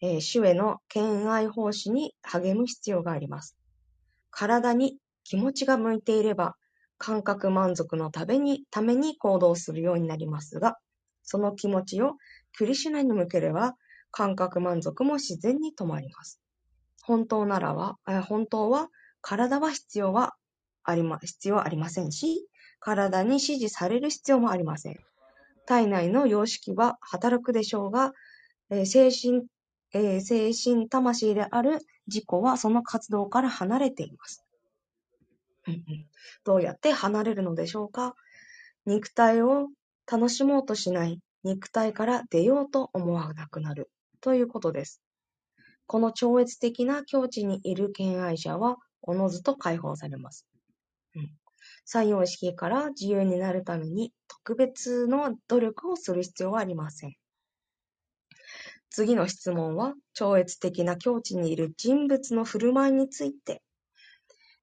[0.00, 3.56] えー、主への敬愛奉仕に励む必要があります。
[4.32, 6.56] 体に気持ちが向いていれば、
[6.98, 8.66] 感覚満足のために
[9.18, 10.78] 行動するようになりますが、
[11.22, 12.16] その気持ちを
[12.56, 13.76] クリシュナに向ければ、
[14.10, 16.40] 感覚満足も自然に止まります。
[17.02, 17.98] 本当ならは、
[18.28, 18.88] 本当は
[19.20, 20.34] 体は必要は
[20.84, 22.46] ありま、必要ありませんし、
[22.80, 24.96] 体に指示される必要もありません。
[25.66, 28.12] 体内の様式は働くでしょうが、
[28.70, 29.44] えー、精神、
[29.92, 34.44] えー、精神魂である自己はその活動から離れています。
[36.44, 38.14] どうやって離れるのでしょうか？
[38.84, 39.68] 肉体を
[40.10, 43.90] 楽しもうとしない、肉体から出ようと思わなくなる
[44.20, 45.00] ということです。
[45.86, 50.46] この超越的な境地にいる敬愛者は、おのずと解放されます。
[51.14, 51.30] うん、
[51.84, 57.14] 三様式から自由になるために特別の努力をする必要はありません。
[58.92, 63.62] 次の質問は、超越的な境地にいる人物の振る舞いについて。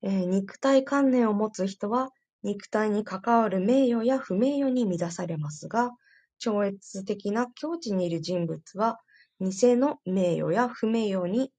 [0.03, 2.11] えー、肉体観念を持つ人は、
[2.43, 5.91] 肉体に関わる名誉や不名誉に乱されますが、
[6.37, 8.99] 超越的な境地にいる人物は、
[9.41, 11.51] 偽の名誉や不名誉に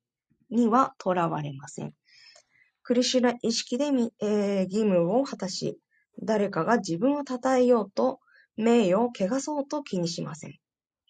[0.49, 1.93] にはとらわれません。
[2.85, 5.81] クリシュナ意識で、えー、義務を果たし、
[6.23, 8.21] 誰かが自分を称えようと、
[8.57, 10.60] 名誉を汚そうと気にしません。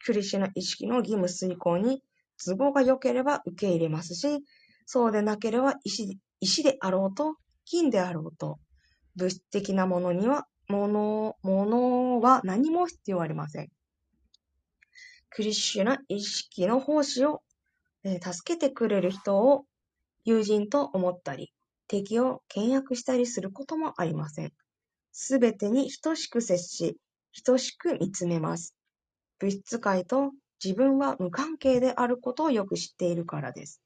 [0.05, 2.03] クリシュナ意識の義務遂行に
[2.45, 4.45] 都合が良ければ受け入れますし、
[4.87, 7.37] そうでなければ石石であろうと、
[7.67, 8.59] 金であろうと、
[9.15, 13.69] 物質的なものには、もの、ものは何も必要ありません。
[15.29, 17.43] クリシュナ意識の奉仕を、
[18.05, 19.65] えー、助けてくれる人を
[20.25, 21.53] 友人と思ったり、
[21.89, 24.53] 敵を倹約したりすることもありません。
[25.13, 26.97] すべてに等しく接し、
[27.45, 28.75] 等しく見つめます。
[29.41, 33.83] 物質界と自分は無関係であることをよく知っているからです。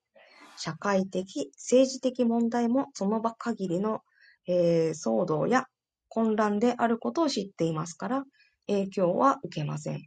[0.56, 4.02] 社会的、政治的問題もその場限りの、
[4.46, 5.66] えー、騒動や
[6.08, 8.24] 混乱であることを知っていますから、
[8.66, 10.02] 影響は受けません。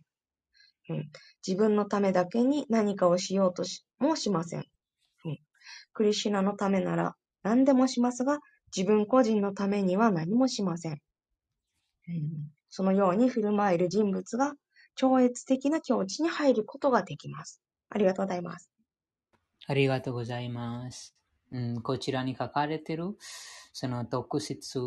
[0.90, 1.10] うん、
[1.46, 4.66] 自分のためだけに何かをしようとしもしません。
[5.26, 5.40] うん、
[5.94, 8.40] クリシュナのためなら何でもしますが、
[8.76, 11.02] 自分個人のためには何もしません。
[12.10, 14.54] うん、そのように振る舞える人物が
[14.98, 17.62] 超越的な境地に入ることができます。
[17.90, 18.70] ありがとうございます。
[19.66, 21.16] ありがとうございます。
[21.54, 23.16] うん、こちらに書かれている
[23.72, 24.82] その特質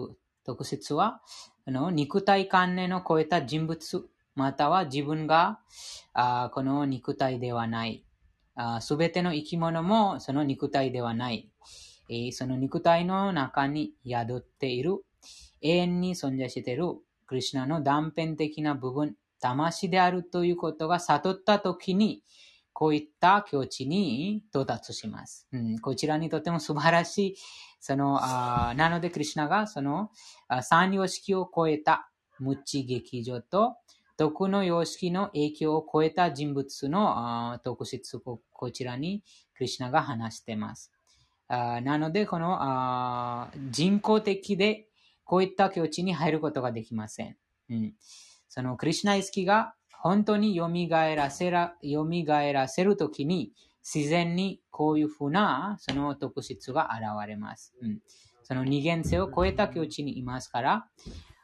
[0.45, 1.23] 特質は
[1.65, 5.61] あの肉体観念を超えた人物または自分が
[6.12, 8.05] あこの肉体ではない
[8.81, 11.51] すべての生き物もその肉体ではない
[12.11, 15.05] えその肉体の中に宿っている、
[15.62, 16.85] 永遠に存在している
[17.27, 22.23] クリュナの断片的な部分、魂であるということが悟ったときに、
[22.73, 25.47] こういった境地に到達します。
[25.53, 27.37] うん、こちらにとても素晴らしい、
[27.81, 30.11] その、あなので、クリュナがその
[30.62, 33.77] 三様式を超えた無知劇場と、
[34.17, 39.23] 徳の様式の影響を超えた人物の特質をこちらに
[39.55, 40.93] クリュナが話しています。
[41.49, 44.87] あなので、このあ人工的で
[45.25, 47.37] こういった境地に入ることができません。
[47.71, 47.95] うん、
[48.51, 50.68] そのクリュナ意識が本当に蘇
[51.14, 52.05] らせら、蘇
[52.52, 53.52] らせるときに
[53.82, 57.74] 自然にこういうふうなその特質が現れます。
[57.81, 58.01] うん、
[58.43, 60.86] その二元性を超えた境地にいますから、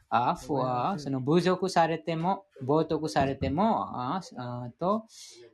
[0.09, 4.21] あその侮辱されても、冒涜されても、あ
[4.81, 5.07] と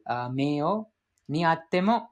[0.05, 0.87] あ名誉
[1.29, 2.09] にあっても、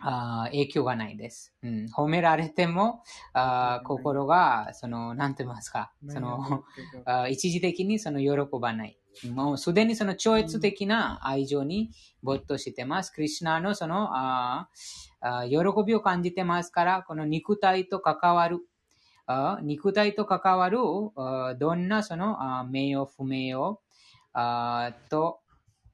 [0.00, 1.54] あ影響がないです。
[1.62, 3.02] うん、褒められても、
[3.32, 6.64] あ心が、その、なんて言いますか、その、
[7.04, 8.98] あ一時的にその喜ばない。
[9.32, 11.90] もうすでにその超越的な愛情に
[12.22, 13.12] 没頭してます。
[13.12, 14.68] クリュナのそのあ
[15.20, 18.60] あ喜びを感じてますから、この肉体と関わる、
[19.26, 20.78] あ肉体と関わる
[21.16, 23.80] あどんなそのあ名誉、不名誉
[24.32, 25.40] あと、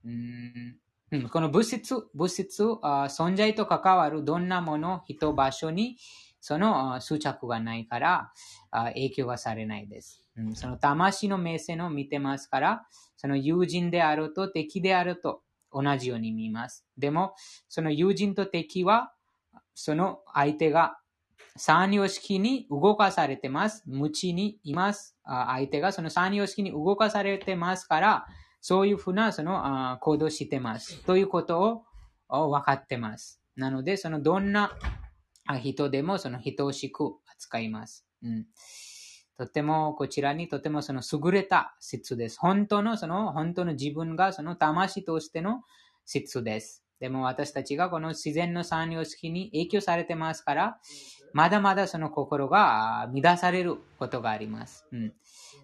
[0.05, 0.77] うんうん、
[1.31, 5.97] この物質、物質、存在と関わるどんなもの、人、場所に
[6.41, 8.33] その執着がないから
[8.71, 10.23] 影響がされないです。
[10.55, 12.87] その魂の目線を見てますから、
[13.17, 15.43] その友人であると敵であると
[15.73, 16.85] 同じように見ます。
[16.99, 17.35] でも、
[17.69, 19.13] その友人と敵は、
[19.75, 20.99] その相手が
[21.57, 23.83] 三様式に動かされてます。
[23.87, 25.17] 無知にいます。
[25.25, 28.27] 相手がその三様式に動かされてますから、
[28.67, 31.05] そういうふうなその行動してます。
[31.05, 31.85] ということ
[32.31, 33.39] を分かってます。
[33.57, 34.73] なので、そのどんな
[35.61, 38.07] 人でもその等しく扱います。
[38.23, 38.47] うん、
[39.37, 42.41] とてもこちらにとてもその優れた質です。
[42.41, 45.61] 本当のその本当の自分がその魂としての
[46.07, 46.83] 質です。
[47.01, 50.79] でも私たちがこの自然の三様式に影響されてますから、
[51.35, 54.87] まだまだその心が乱されることがあります。
[54.91, 55.13] うん、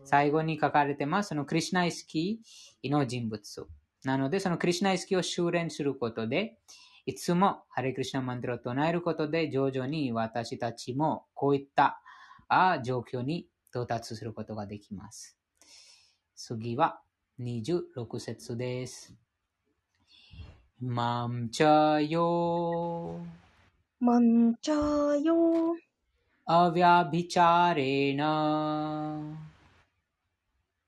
[0.05, 3.67] 最後に書かれてます、そのクリシナイスキーの人物。
[4.05, 6.59] なので、そのクリシナイスキーを修練することで、
[7.07, 12.01] いつもハレクリシナマンテロを唱えることで、徐々に私たちもこういった
[12.83, 15.37] 状況に到達することができます。
[16.35, 17.01] 次は
[17.41, 19.15] 26節です。
[20.81, 23.21] マンチャヨ
[24.01, 25.77] マンチャヨ
[26.47, 29.50] アヴィアビチャレナ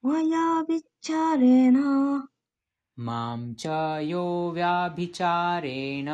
[0.05, 1.77] मया विचारेण
[2.99, 3.67] मां च
[4.03, 6.09] यो व्याभिचारेण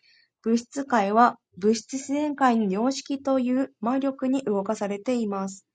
[0.44, 5.66] 物質界は物質自然界の様式という魔力に動かされています。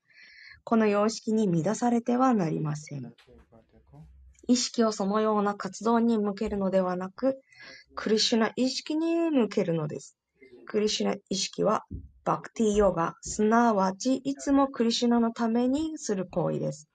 [0.63, 3.13] この様式に乱されてはなりません。
[4.47, 7.41] 意識をそのような活動に向けるのではなく、
[7.95, 10.17] クリシュナ意識に向けるのです。
[10.65, 11.85] クリシュナ意識は、
[12.23, 16.89] バクティヨガ、すなわちいつもクリシュナのためにする行為です。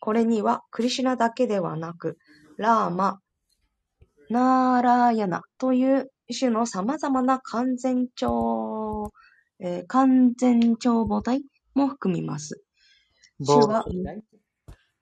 [0.00, 2.16] これにはクリシュナだけではなく、
[2.56, 3.20] ラーマ、
[4.30, 9.10] ナーラーヤナという種の様々な完全超、
[9.58, 11.42] えー完全超母体
[11.74, 12.62] も含みます。
[13.40, 13.84] 主は、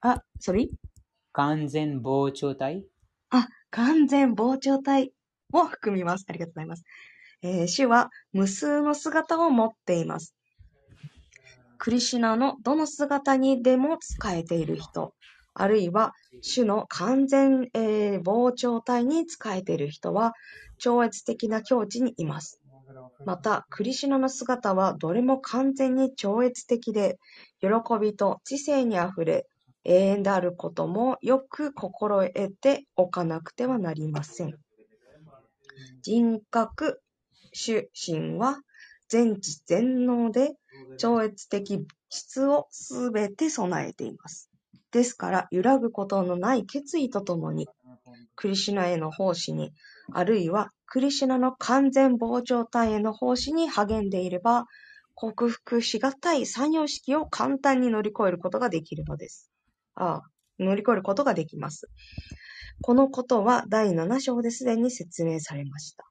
[0.01, 0.69] あ、それ
[1.33, 2.87] 完全膨張体？
[3.31, 5.13] あ、完全膨張体
[5.51, 6.25] も含みます。
[6.29, 6.85] ありがとうございます。
[7.43, 10.35] えー主は無数の姿を持っています。
[11.77, 15.13] クリシュナのどの姿にでも使えている人、
[15.59, 20.33] あるいは主の完全、えー膨張体に使えている人は
[20.79, 22.61] 超越的な境地にいます。
[23.25, 27.19] また、クリシュナの姿はどれも完全に超越的で、
[27.61, 27.69] 喜
[28.01, 29.47] びと知性にあふれ、
[29.85, 34.59] 永遠であることもよく心得ておかなくてはなりません。
[36.03, 37.01] 人格、
[37.53, 38.61] 主心は
[39.09, 40.57] 全知全能で
[40.97, 44.48] 超越的質をすべて備えています。
[44.91, 47.69] ですから、揺らぐことのない決意とともに、
[48.37, 49.73] クリシュナへの奉仕に、
[50.13, 54.67] あるいはクリシュナの完全膨張体への奉仕に励んでいれば、
[55.15, 59.51] 克服しがたい三様式を簡単に乗り越えることができるのです。
[59.95, 60.23] ああ、
[60.59, 61.89] 乗り越えることができます。
[62.81, 66.05] このことは第7章ですでに説明されました。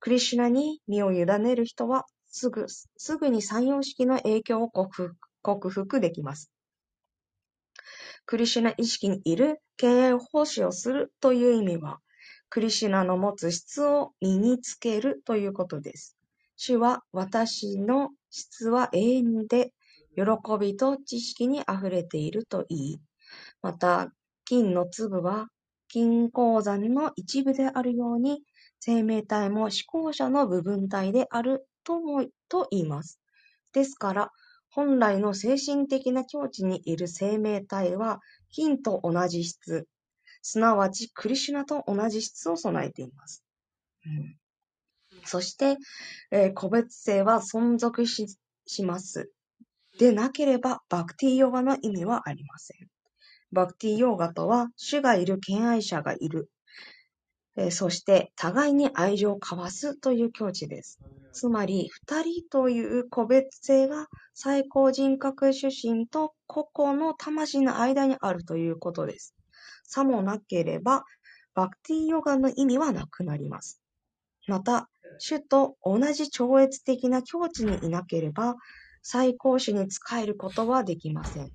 [0.00, 6.50] クリシュナに身を委ねる人はすぐ、すぐに三様式の影響を克服克服できます。
[8.26, 12.00] クリシュナ意識にいる敬愛奉仕をするという意味は、
[12.48, 16.16] クリシュナの持つ質を身につけるということです。
[16.56, 19.72] 主は私の質は永遠で
[20.14, 20.22] 喜
[20.58, 23.00] びと知識に溢れていると言い、
[23.62, 24.12] また
[24.44, 25.48] 金の粒は
[25.88, 28.42] 金鉱山の一部であるように、
[28.80, 33.20] 生命体も思考者の部分体であるともと言います。
[33.72, 34.32] ですから、
[34.74, 38.20] 本来の精神的な境地にいる生命体は
[38.50, 39.86] 金と同じ質、
[40.42, 43.44] すなわちクリシュナと同じ質を備えています。
[45.24, 45.76] そして、
[46.32, 48.26] えー個別性は存続し
[48.82, 49.30] ます。
[49.98, 52.88] でなければ、バクティヨガの意味はありません。
[53.52, 56.50] バクティヨガとは、主がいる敬愛者がいる。
[57.70, 61.00] そして、互いに愛情を交わすという境地です。
[61.32, 69.34] つまり、二人という個別性が最高人格主神と個々の魂の間にあるということです。
[69.84, 71.04] さもなければ、
[71.54, 73.80] バクティヨガの意味はなくなります。
[74.48, 78.56] また、主と同じ超越的な境地にいなければ、
[79.02, 81.50] 最高主に仕えることはできません。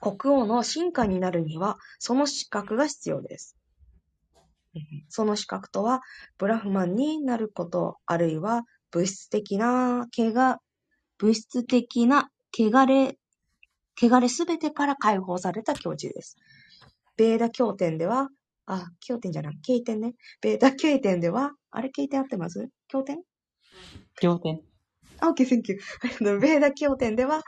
[0.00, 3.56] 国王の進化になるには、その資格が必要です。
[5.08, 6.00] その資格とは、
[6.38, 10.58] ブラフマンになること、あるいは物質的な怪我、
[11.18, 13.18] 物質的な汚れ、
[14.00, 16.36] 汚れすべてから解放された境地です。
[17.16, 18.28] ベーダ経典では、
[18.66, 20.14] あ、経典じゃない、経典ね。
[20.40, 22.68] ベーダ経典では、あれ経典合ってます？
[22.88, 23.22] 経典？
[24.20, 24.62] 経典。
[25.20, 25.78] OK, thank you.
[26.40, 27.42] ベーダ経典では、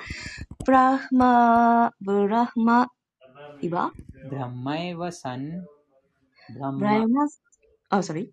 [0.66, 2.88] ブラフマ、ブラフマ、
[3.60, 3.92] いわ
[4.28, 5.64] ブラマエワさん、
[6.54, 7.06] Brahma,
[7.90, 8.32] oh sorry.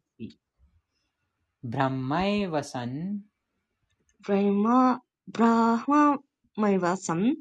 [1.64, 3.24] Brahmaiva san.
[4.22, 7.36] Brahma, Brahmaiva san.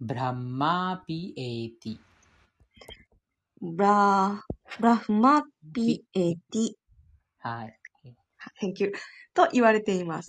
[0.00, 1.98] Brahma pieti.
[3.60, 4.40] Bra,
[4.80, 6.76] Brahma pieti.
[7.38, 7.78] はい。
[8.60, 8.92] Thank you.
[9.34, 10.28] と言われています。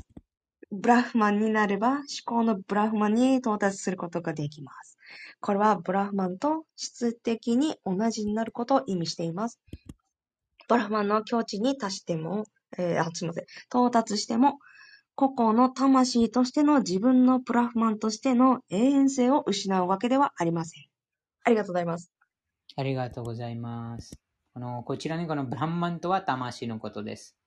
[0.72, 4.95] ブラフマンになれば、思考のブラフマンに到達することができます。
[5.40, 9.60] これはブラフマンと質的に同じになることを意味しています。
[10.68, 12.46] ブラフマンの境地に達しても、
[12.78, 13.46] えーあ、すみません。
[13.68, 14.60] 到達しても、
[15.16, 20.84] 個々の魂としての自分のブラフマンとしての永遠性を失うわけではありません。
[21.44, 22.12] ありがとうございます。
[22.76, 24.20] ありがとうございます。
[24.54, 27.38] このこちらにこのブランマンとは魂のことです。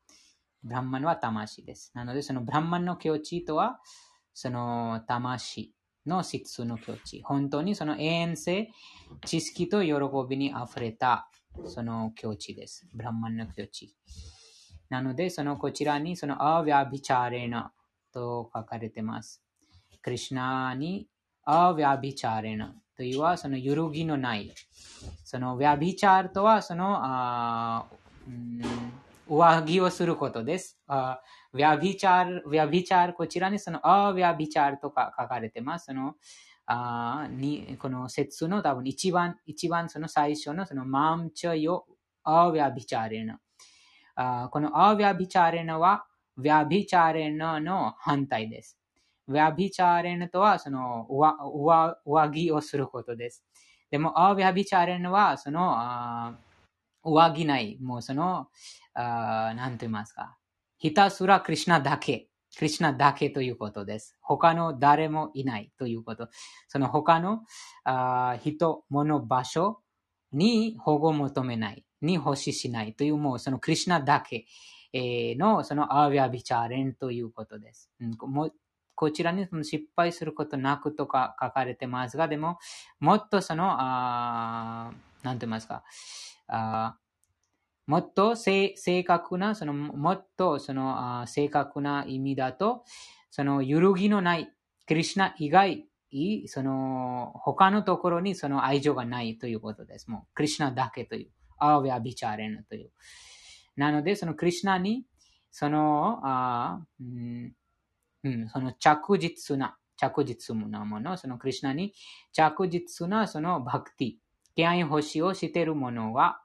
[0.63, 1.91] ブランマンは魂です。
[1.95, 3.81] なので、そのブランマンの境地とは、
[4.35, 5.75] その魂
[6.09, 7.23] の質の境地。
[7.23, 8.71] 本当にその永遠性、
[9.25, 9.93] 知識と喜
[10.29, 11.29] びに溢れた
[11.67, 12.89] その境地です。
[12.95, 13.95] ブランマンの境地。
[14.89, 17.73] なので、そのこちらにそのアヴャビチャーレナ
[18.13, 19.43] と書かれてます。
[20.03, 21.07] クリシュナに
[21.45, 24.53] アヴャビチャーレナというはその揺るぎのない。
[25.25, 28.63] そのヴャビチャーとはそのあーうん
[29.29, 30.79] 上着をすることです。
[30.87, 31.21] あ
[31.55, 35.87] ヴャビチャル、ヴャビチャル、こちらにそのアヴャビチャルとか書かれてます。
[35.87, 36.15] その
[36.67, 41.87] あにこの説の多分一番、一番その最初のそのマンチョヨ
[42.25, 43.41] アーヴャビチャーレナ。
[44.17, 46.05] あこのアーヴャビチャーレナは
[46.39, 48.79] ヴャビチャーレナの反対です。
[49.29, 53.45] ヴャビチャーレナとはその上上着をすることです。
[53.91, 56.39] でも、アーヴャビチャーレナはそのあ
[57.03, 57.79] 上着ない。
[57.81, 58.49] もうその、
[58.93, 60.37] あーなんと言いますか。
[60.79, 62.29] ひたすらクリシュナだけ。
[62.57, 64.17] クリシュナだけということです。
[64.21, 66.29] 他の誰もいないということ。
[66.69, 67.43] その他の
[67.85, 69.81] あ人、物、場所
[70.33, 71.85] に保護を求めない。
[72.01, 74.47] に欲ししないというもうそのクリシュナだけ
[74.93, 77.91] えのそのアーヴャビチャーレンということです。
[78.01, 78.51] うんも
[78.95, 82.59] こちらにその失敗することなくとか書かれてますが、でも、
[82.99, 84.91] もっとその、あ
[85.23, 85.85] なんて言いますか、
[86.49, 86.97] あ
[87.89, 92.85] もっと正確な、そのもっとそのあ正確な意味だと、
[93.31, 94.53] その揺るぎのない、
[94.87, 95.87] クリシュナ以外、
[96.49, 100.11] その他のところにその愛情がないということです。
[100.11, 102.91] もうクリシュナだけという、アーヴャビチャーレンという。
[103.75, 105.07] なので、そのクリシュナに、
[105.51, 107.55] その、あうん、
[108.51, 111.95] その着実な、着実なもの、そのクリシュナに
[112.33, 114.13] 着実なそのバクティ、
[114.57, 116.43] 敬愛星をしているものは、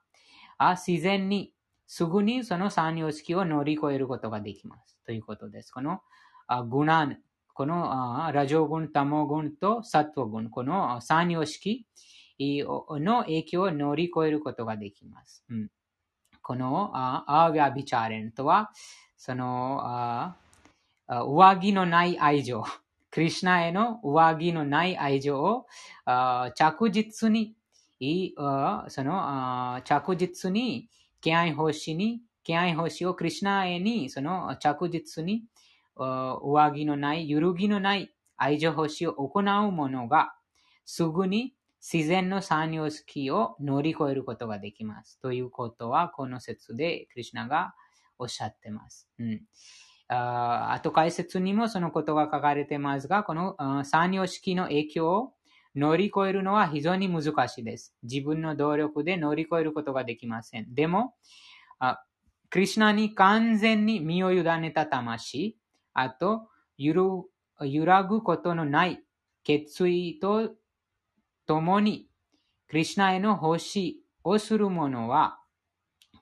[0.58, 1.54] あ自然に、
[1.86, 5.00] すぐにその三様式を乗り越えることができます。
[5.06, 5.72] ということです。
[5.72, 6.02] この
[6.48, 7.18] あグナン、
[7.54, 11.86] このあラジオ群、タモ群とサトウ群、この三様式
[12.40, 15.44] の影響を乗り越えることができます。
[15.50, 15.70] うん、
[16.42, 18.72] このあアーヴィアビチャーレンとは、
[19.18, 20.36] そのあ
[21.08, 22.64] 上着のない愛情、
[23.12, 25.68] クリュナへの上着のない愛情を
[26.06, 27.56] あ着実に、
[28.90, 30.90] その着実に、
[31.22, 35.44] 敬愛奉仕に、敬愛奉仕をクリュナへに、その着実に、
[35.96, 40.34] 上着のない、揺るぎのない愛情奉仕を行う者が、
[40.86, 45.20] すぐに自然の三様式を乗り越えることができます。
[45.20, 47.74] ということは、この説でクリュナが
[48.18, 49.08] おっしゃってます。
[49.20, 49.42] うん
[50.10, 55.34] あと解説にもそのことが書かれてますが、この三様式の影響を
[55.76, 57.96] 乗り越えるのは非常に難しいです。
[58.04, 60.74] 自分の努力で乗り越えることができません。
[60.74, 61.16] でも、
[61.80, 62.04] あ
[62.50, 65.58] クリュナに完全に身を委ねた魂、
[65.94, 67.30] あと揺
[67.86, 69.04] らぐことのない
[69.44, 70.52] 決意と
[71.48, 72.08] ともに、
[72.68, 75.40] クリュナへの奉仕をする者は、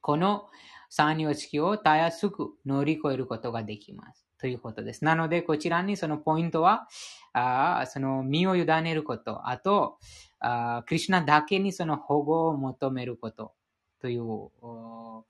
[0.01, 0.47] この
[0.89, 4.20] 三様式をたやすく乗り越えることができます。
[4.41, 5.05] ということです。
[5.05, 6.87] なので、こちらにそのポイントは、
[7.31, 9.99] あその身を委ねること、あと、
[10.39, 13.53] あクリュナだけにその保護を求めること
[14.01, 15.25] というこ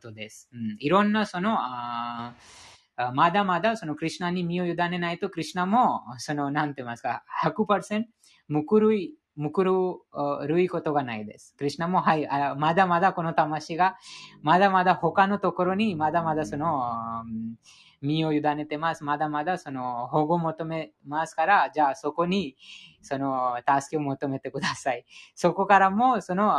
[0.00, 0.48] とです。
[0.52, 2.34] うん、いろんなそのあ
[3.14, 8.04] まだまだそのクリュナに身を委ねないと、クリュナも、その、なんて言いますか、100%
[8.48, 9.72] 無狂いむくる、
[10.48, 11.54] るいことがないです。
[11.56, 12.26] クリュナも、はい、
[12.56, 13.96] まだまだこの魂が、
[14.42, 17.24] まだまだ他のところに、まだまだその、
[18.00, 19.04] 身を委ねてます。
[19.04, 22.56] まだまだその保護を求めますから、じゃあそこに
[23.02, 25.04] その助けを求めてください。
[25.34, 26.50] そこからもその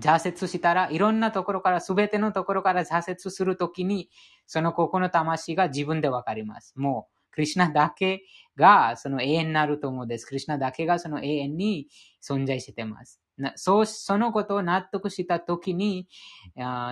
[0.00, 4.10] 挫折したら、いろんなところから、すべてのところから挫折するときに、
[4.46, 6.74] そのここの魂が自分でわかります。
[6.76, 8.22] もう、クリュナだけ
[8.56, 10.26] がその永遠になると思うんです。
[10.26, 11.88] クリュナだけがその永遠に
[12.22, 13.21] 存在してます。
[13.56, 16.08] そう、そのことを納得したときに、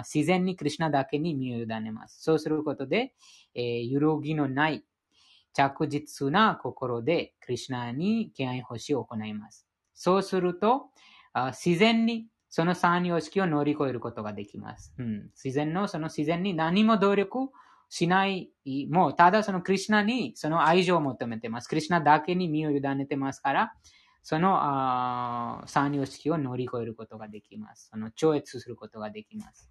[0.04, 2.22] 自然にクリュナだけに身を委ねます。
[2.22, 3.14] そうすることで、
[3.54, 4.84] えー、揺るぎのない
[5.52, 9.66] 着実な心でクリュナに敬愛星を行います。
[9.94, 10.86] そうすると、
[11.52, 14.94] 自然にその三様式を乗り越えることができます。
[14.98, 17.48] うん、自然の、その自然に何も努力
[17.88, 18.50] しない、
[18.88, 21.68] もうただそのクリュナにその愛情を求めてます。
[21.68, 23.72] クリュナだけに身を委ねてますから、
[24.22, 27.88] その三様式を乗り越えることができます。
[27.90, 29.70] その超越することができます。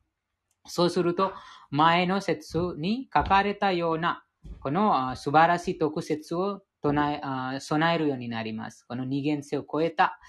[0.67, 1.34] そうすると、
[1.71, 4.23] 前の説に書かれたような、
[4.61, 8.85] この素晴らしい特説を唱え備えるようになります。
[8.88, 10.19] この二元性を超えた、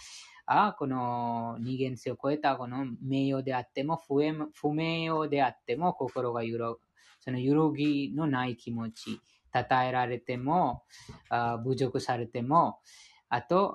[0.46, 6.74] あこの二元性を超えたこの名誉であっても不名誉であっても心が揺ら
[7.20, 9.20] その揺るぎのない気持ち、
[9.52, 10.82] 称えられても、
[11.64, 12.78] 侮辱されても、
[13.30, 13.74] あと、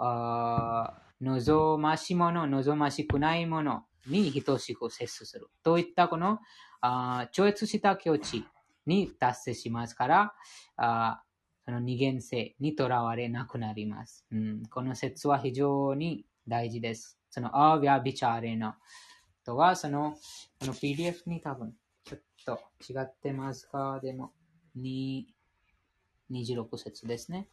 [1.22, 5.50] 望ましいもの、望ましくないものに等しく接する。
[5.64, 6.40] といったこの
[7.32, 8.46] 超越した境地
[8.86, 10.34] に達成しますから、
[10.78, 11.24] あ
[11.64, 14.64] その二元性にとらわれなくなります、うん。
[14.68, 17.18] この説は非常に大事です。
[17.32, 18.76] そのアーヴィアビチャーレの
[19.44, 20.16] とは、その
[20.60, 21.74] この PDF に多分
[22.04, 24.00] ちょっと違ってますか？
[24.04, 24.34] でも、
[24.78, 25.24] 2、
[26.30, 27.48] 26節ですね。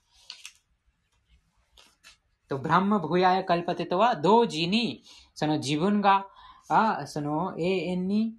[2.52, 5.02] と、ブランマブヤヤカルパテとは同時に、
[5.34, 6.26] その自分が、
[6.68, 8.34] あその永遠に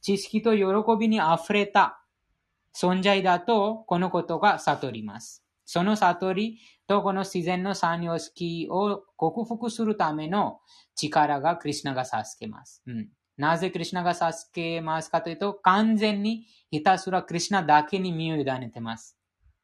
[0.00, 0.64] 知識と喜
[0.98, 2.00] びに溢れた
[2.76, 5.42] 存在だと、このことが悟ります。
[5.64, 10.60] その悟りとこの自然の三様式を克服するための
[10.94, 12.82] 力がクリュナが授けます。
[12.86, 19.18] うんなぜクリュナが授けますかというと、完全にひたすらクリュナだけに身を委ねてます。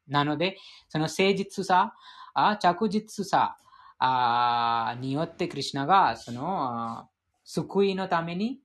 [0.09, 0.57] なので、
[0.89, 1.95] その誠実さ、
[2.35, 3.57] あ着実さ
[4.01, 7.09] あによってクリュナがその
[7.45, 8.61] 救いのために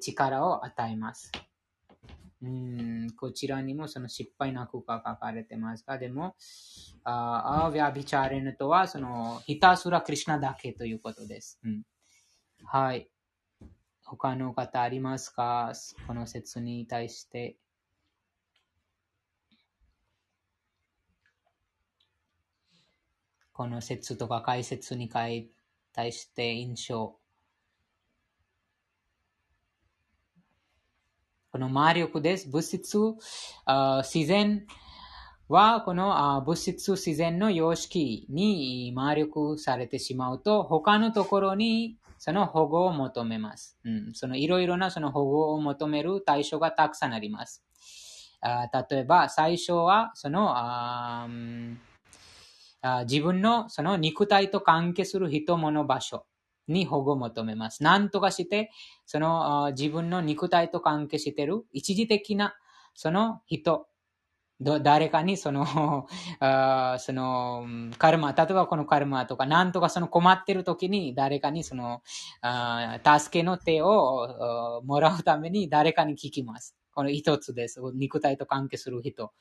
[0.00, 1.30] 力を与えます。
[2.42, 6.34] うんこちらにもその失敗なくが書かれてますが、でも、
[7.04, 11.60] アーヴィアビチャーレヌとはそのひたすらクリュナだけということです。
[11.64, 11.82] うん、
[12.64, 13.08] はい。
[14.04, 15.72] 他の方ありますか
[16.06, 17.56] この説に対して。
[23.52, 25.50] この説とか解説に対
[26.12, 27.16] して印象。
[31.50, 32.48] この魔力です。
[32.48, 32.98] 物質、
[34.02, 34.66] 自然
[35.48, 43.76] はこの物質自然の様式に魔力されてしまうと、他のところにその保護を求めます。
[43.84, 47.62] うん、そのいろいろなその保護を求める対象がたくさんあります。
[48.40, 51.28] あ例えば、最初は、その、あ
[53.06, 56.26] 自分のその肉体と関係する人物場所
[56.68, 57.82] に保護を求めます。
[57.82, 58.70] なんとかして、
[59.06, 62.54] その自分の肉体と関係している一時的な
[62.94, 63.86] その人、
[64.60, 65.66] 誰かにその、
[66.98, 67.66] その、
[67.98, 72.02] カルマ、例えばこのカルマとか、なんとかその困ってる時に誰かにその、
[73.04, 76.76] 助けの手をもらうために誰かに聞きます。
[76.94, 77.80] この一つです。
[77.94, 79.32] 肉体と関係する人。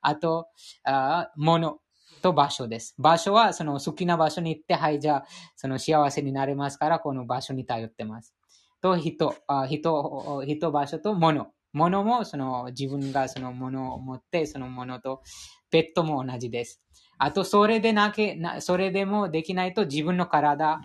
[0.00, 0.48] あと、
[0.84, 1.80] あ物
[2.20, 2.94] と場所です。
[2.98, 5.26] 場所はその好きな場所に行って、はい、じゃあ、
[5.56, 8.34] その幸せになれますから、この場所に頼ってます。
[8.80, 11.48] と、人、あ人、人、場所と物。
[11.72, 15.22] 物もその自分がその物を持って、その物と
[15.70, 16.82] ペットも同じです。
[17.18, 20.80] あと、それでなけ、なそれでもできないと自分の体、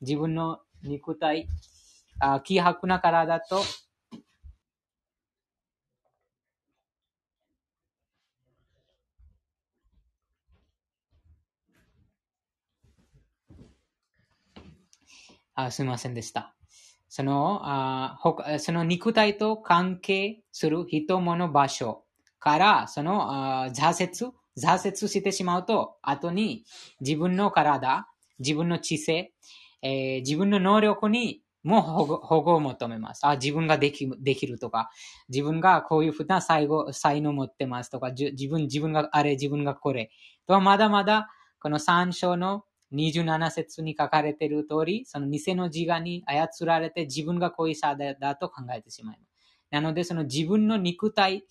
[0.00, 1.48] 自分の肉体、
[2.18, 3.62] あ気迫な体と
[15.54, 16.54] あすみませんでした。
[17.08, 18.18] そのあ
[18.58, 22.04] その肉体と関係する人物場所
[22.38, 26.64] から、そのあ挫折、挫折してしまうと、後に
[27.00, 28.06] 自分の体、
[28.38, 29.32] 自分の知性、
[29.82, 33.26] えー、自分の能力にも保護保護を求めます。
[33.26, 34.90] あ、自分ができできるとか、
[35.28, 40.10] 自分がこういうふうな才才能を持ってますとか、自分、自分があれ、自分がこれ。
[40.46, 41.28] とはまだまだ、
[41.60, 42.64] この三章の
[42.94, 49.32] 27節に書かれている通り、その偽の自我に操られて自分が恋者だと考えてしまいます。
[49.70, 51.44] なので、その自分の肉体、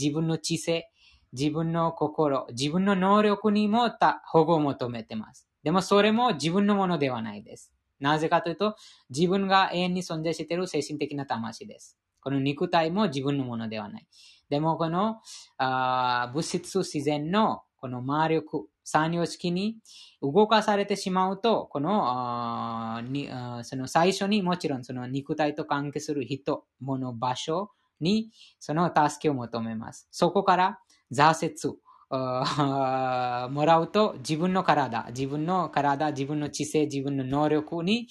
[0.00, 0.90] 自分の知性、
[1.32, 3.90] 自分の心、自分の能力にも
[4.24, 5.46] 保護を求めています。
[5.62, 7.72] でもそれも自分のものではないです。
[8.00, 8.76] なぜかというと、
[9.10, 11.98] 自分が永遠に存在している精神的な魂です。
[12.20, 14.06] この肉体も自分のものではない。
[14.48, 15.20] でもこの
[15.58, 19.76] あ物質自然のこの魔力、三様式に
[20.22, 23.28] 動かされてしまうと、このに
[23.64, 28.30] その最初にもちろんその肉体と関係する人、物、場所に
[28.60, 30.06] その助けを求めます。
[30.12, 30.78] そこから
[31.12, 31.78] 挫折、
[33.50, 38.06] もらうと自分の体、自分の体、自分の知性、自分の能力に、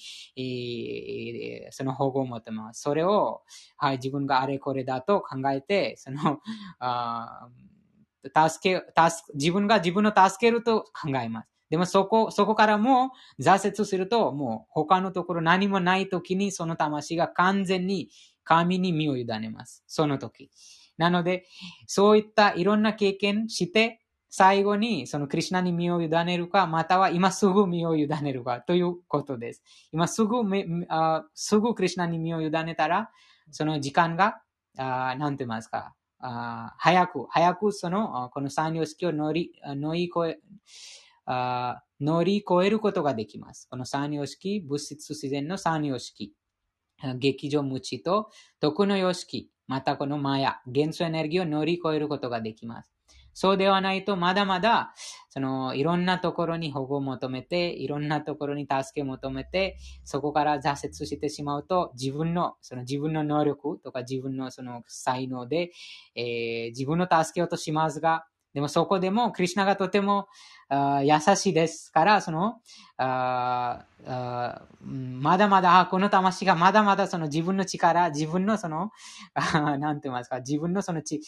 [1.70, 2.82] その保護を求めます。
[2.82, 3.40] それを、
[3.78, 6.40] はい、自分があれこれだと考えて、その、
[8.34, 11.48] 助け、助自分が自分を助けると考えます。
[11.70, 18.08] でもそこ、そこからも挫折すると、もう他のところ何もない時にその魂が完全に
[18.44, 19.82] 神に身を委ねます。
[19.86, 20.50] その時。
[20.96, 21.44] なので、
[21.86, 29.62] そういったいろんな経験して、最後にそのクリュナに身を委ねるか、または今すぐ身を委ねるかということです。
[29.92, 30.36] 今すぐ、
[30.88, 33.10] あすぐクリュナに身を委ねたら、
[33.50, 34.40] その時間が、
[34.78, 40.40] あなんて言いますか、あ早く、早くその、この三様式を乗り、乗り越え、
[41.26, 43.68] あ乗り越えることができます。
[43.70, 46.34] この三様式、物質自然の三様式、
[47.18, 48.30] 劇場無知と
[48.60, 52.95] 徳の様式、またこのマヤ、元素エネルギーを乗り越えることができます。
[53.38, 54.94] そうではないと、まだまだ、
[55.28, 65.70] その、いろんなところに保護を求めて、いろんなところに助けを求めて、そこから挫折してしまうと、自分の、その自分の能力とか自分のその才能で、
[66.14, 70.28] えー、自分の助けようとしますが、でもそこでも、クリュナがとても
[70.70, 72.54] あ優しいですから、その
[72.96, 78.92] ああ、まだまだ、この魂がまだまだその自分の力、自分のその、
[79.52, 81.20] なんて言いますか、自分のそのち、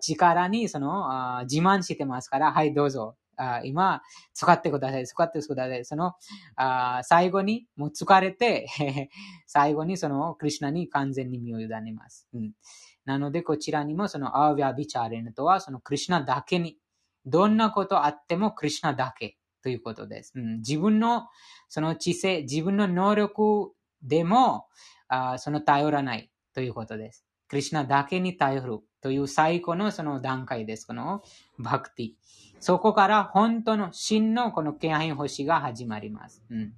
[0.00, 3.16] 力にその自慢してますから、はい、どうぞ。
[3.64, 4.02] 今、
[4.34, 5.06] 使ってください。
[5.06, 5.84] 使ってください。
[5.84, 6.12] その、
[7.02, 8.68] 最後に、もう疲れて、
[9.46, 12.28] 最後にその、クリュナに完全に身を委ねます。
[12.34, 12.52] うん、
[13.04, 16.76] なので、こちらにもその、アーヴィアビチャーレンとは、その、クリュナだけに、
[17.24, 20.32] どんなことあってもクリュナだけということです。
[20.36, 21.26] うん、自分の、
[21.68, 23.72] その知性、自分の能力
[24.02, 24.66] でも、
[25.08, 27.24] あその頼らないということです。
[27.48, 30.86] クリュナだけに頼るという最高のその段階です。
[30.86, 31.22] この
[31.58, 32.10] バクティ。
[32.60, 36.44] そこから本当の真のこの気配星が始まります。
[36.48, 36.72] うん、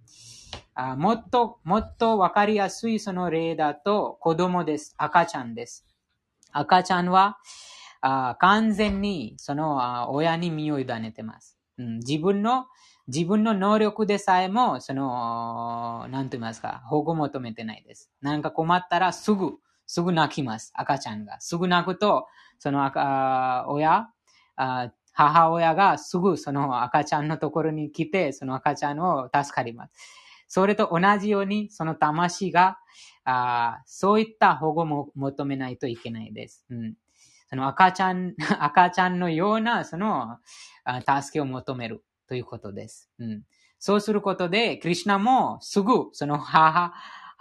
[0.74, 4.94] あもっと、もっとわかりやすいその例だと子供です。
[4.96, 5.86] 赤ちゃんです。
[6.50, 7.38] 赤ちゃんは
[8.00, 11.98] あ完全にそのあ親に身を委ねてます、うん。
[11.98, 12.66] 自分の
[13.06, 18.10] 自分の能力でさえも、その、なんと言いますか、保護求めてないです。
[18.22, 20.72] なんか困ったらすぐすぐ泣きます。
[20.74, 21.40] 赤ちゃんが。
[21.40, 22.26] すぐ泣くと、
[22.58, 24.08] その赤親
[25.12, 29.94] 母親がすぐその赤ちゃんのところに来て、その赤ちゃんを助かります。
[30.48, 32.78] それと同じように、その魂が、
[33.24, 36.66] あそういった保護も求めないといけないです。
[36.68, 36.94] うん、
[37.48, 40.38] その赤ちゃん、赤ちゃんのような、その、
[41.00, 42.04] 助けを求める。
[42.26, 43.10] ということです。
[43.18, 43.42] うん、
[43.78, 46.94] そうすることで、クリュナもすぐその母、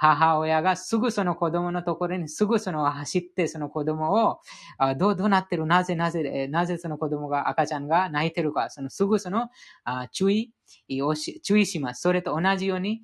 [0.03, 4.41] 母親がすぐその子供のところにすぐその走ってその子供を、
[4.77, 5.65] あどう、どうなってる？
[5.65, 9.47] なぜ、なぜ、なぜその子供が、赤ちゃんが泣いてるか、そのすぐその
[9.85, 10.51] あ注意
[11.01, 12.01] をし、注意します。
[12.01, 13.01] それと同じように、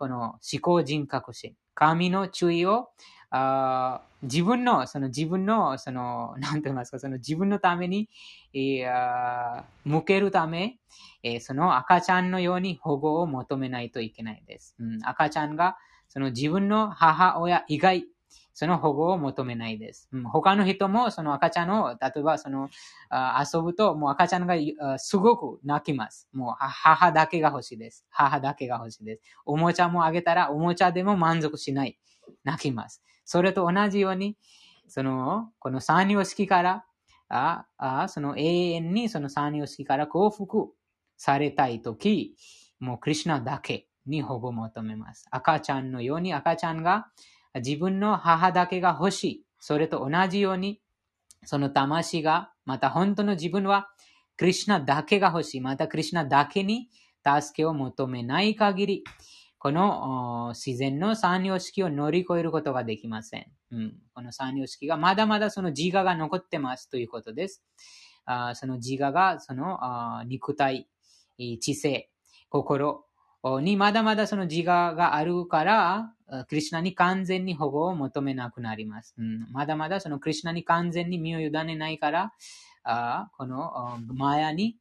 [0.00, 2.88] この思考人格心、神の注意を
[3.30, 8.08] あ自分の、その自分の、その、なんて言いますか、その自分のために、
[8.52, 10.78] えー、向けるため、
[11.22, 14.74] え、その赤ちゃんのように保護を求めないといけないです。
[14.80, 15.76] うん、赤ちゃんが、
[16.16, 18.06] その自分の母親以外、
[18.54, 20.08] その保護を求めないです。
[20.12, 22.70] うん、他の人もその赤ちゃんを、例えばその
[23.10, 24.54] あ遊ぶと、もう赤ちゃんが
[24.96, 26.26] すごく泣きます。
[26.32, 28.06] もう母だけが欲しいです。
[28.08, 29.22] 母だけが欲しいです。
[29.44, 31.98] おもちゃもあげたら、おもちゃでも満足しない。
[32.44, 33.02] 泣きます。
[33.26, 34.38] それと同じように、
[34.88, 36.86] その、この三様式から、
[37.28, 40.72] ああその永遠にその三様式から幸福
[41.18, 42.36] されたいとき、
[42.80, 45.26] もうクリュナだけに保護を求めます。
[45.30, 47.08] 赤ちゃんのように赤ちゃんが
[47.54, 49.46] 自分の母だけが欲しい。
[49.58, 50.80] それと同じように、
[51.44, 53.88] その魂が、また本当の自分は、
[54.36, 55.60] クリュナだけが欲しい。
[55.60, 56.88] またクリュナだけに
[57.24, 59.04] 助けを求めない限り、
[59.58, 63.46] この自然の三様式を乗り越えることができません。
[63.72, 67.64] うん、この三様式がまだまだその自我が残ってますということです。
[68.26, 69.78] あその自我がその
[70.26, 70.88] 肉体、
[71.60, 72.10] 知性、
[72.48, 73.05] 心
[73.62, 76.12] にまだまだその自我があるから、
[76.48, 79.14] クリュナに完全に保護を求めなくなります。
[79.18, 82.32] うん、まだまだそのクリュナに完全に身を委ねないから、
[82.82, 84.76] あこのマヤに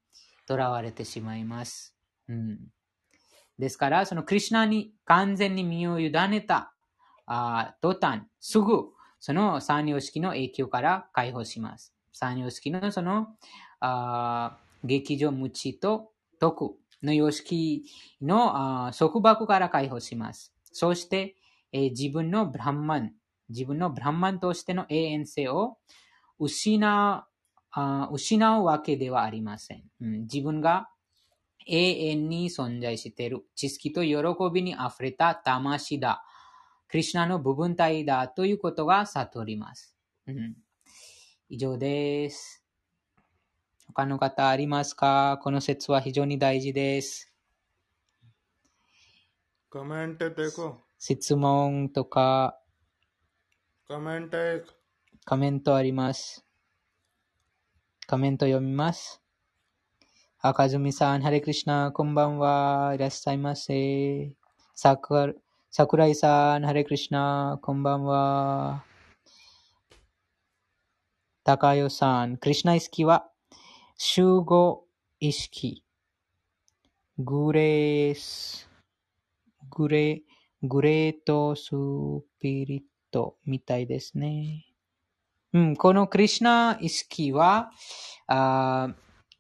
[0.48, 1.96] とらわれてしまいます。
[2.28, 2.60] うん
[3.58, 6.74] ですから、そのクリュナに完全に身を委ねた
[7.26, 8.90] あ途端、すぐ
[9.20, 11.94] その三様式の影響から解放します。
[12.12, 13.28] 三様式のその
[13.80, 17.86] あ劇場無知と徳の様式
[18.22, 20.54] の束縛から解放します。
[20.72, 21.36] そして、
[21.72, 23.14] えー、自分のブランマン、
[23.50, 25.78] 自分のブランマンとしての永遠性を
[26.40, 27.24] 失う
[28.12, 29.84] 失うわけではありません。
[30.02, 30.90] うん、自分が
[31.68, 34.18] 永遠に存在している知識と喜
[34.54, 36.24] びに溢れた魂だ。
[36.88, 39.98] クリュナの部分体だということが悟ります。
[40.28, 40.56] うん、
[41.50, 42.65] 以上です。
[43.88, 45.40] 他の方ありますか？
[45.42, 47.32] この説は非常に大事です。
[49.70, 52.58] コメントでこ質問とか
[53.88, 54.38] コメント
[55.26, 56.46] コメントあります。
[58.08, 59.22] コメント読みます。
[60.40, 62.94] 赤ずみさん、ハレクリシナ、こんばんは。
[62.94, 64.32] いらっしゃいませ。
[64.76, 65.42] さく
[65.72, 68.84] 桜井さん、ハレクリシナ、こんばんは。
[71.44, 73.28] 高代さん、クリシナ意識は
[73.98, 74.84] 集合
[75.22, 75.86] 意識。
[77.18, 78.70] グレース、
[79.70, 80.22] グレ、
[80.62, 81.70] グレートス
[82.42, 84.66] ピリットみたいですね。
[85.54, 87.72] うん、このクリシナ意識は、
[88.28, 88.90] あ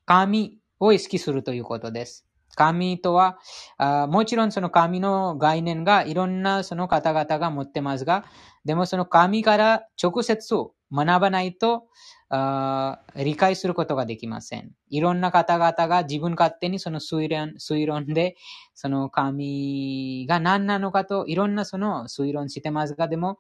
[0.05, 2.25] 神を意識するということです。
[2.55, 3.37] 神とは
[3.77, 8.23] あ、もちろんその神の概念がいろんなその方々が持ってますが、
[8.63, 10.55] でもその神から直接
[10.93, 11.87] 学ばないと
[12.29, 14.71] あ理解することができません。
[14.89, 18.35] いろんな方々が自分勝手にその推論推論で、
[18.73, 23.39] その神が何なのかといろんなその推論してますが、でも、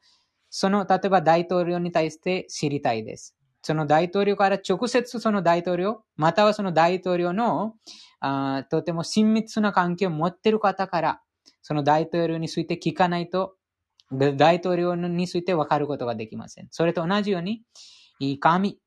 [0.49, 3.35] その例えば大統領に対して知りたいです。
[3.61, 7.73] その大統領から直接その大統領、またはその大統領の
[8.19, 11.21] あとても親密な関係を持っている方から、
[11.63, 13.55] その大統領について聞かないと、
[14.11, 16.67] 大統領について分かることができません。
[16.69, 17.63] それと同じように、
[18.39, 18.79] 神、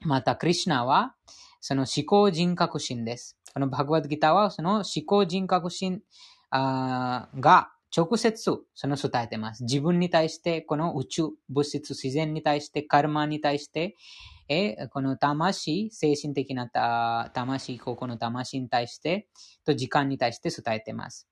[0.00, 1.14] またクリュナは、
[1.60, 3.36] その思考人格心です。
[3.52, 6.02] このバグワッドギターはその思考人格心
[6.50, 9.64] が直接その伝えてます。
[9.64, 13.96] 自分に対して、この宇宙、物質、自然に対して、カルマに対して、
[14.48, 16.68] えこの魂、精神的な
[17.34, 19.28] 魂、ここの魂に対して、
[19.64, 21.28] と時間に対して伝えてます。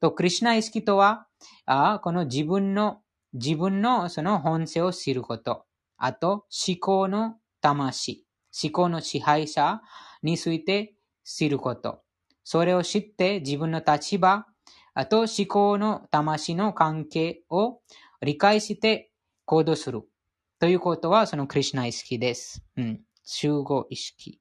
[0.00, 1.26] と、クリュナ意識とは、
[1.66, 3.02] あこの自分の、
[3.34, 5.67] 自分のその本性を知ること。
[5.98, 8.24] あと、思考の魂、
[8.62, 9.82] 思考の支配者
[10.22, 10.94] について
[11.24, 12.02] 知ること。
[12.44, 14.46] それを知って自分の立場、
[14.94, 17.80] あと思考の魂の関係を
[18.22, 19.12] 理解して
[19.44, 20.02] 行動する。
[20.60, 22.64] ということは、そのクリュナ意識です。
[22.76, 23.00] うん。
[23.24, 24.40] 集合意識。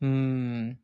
[0.00, 0.78] うん。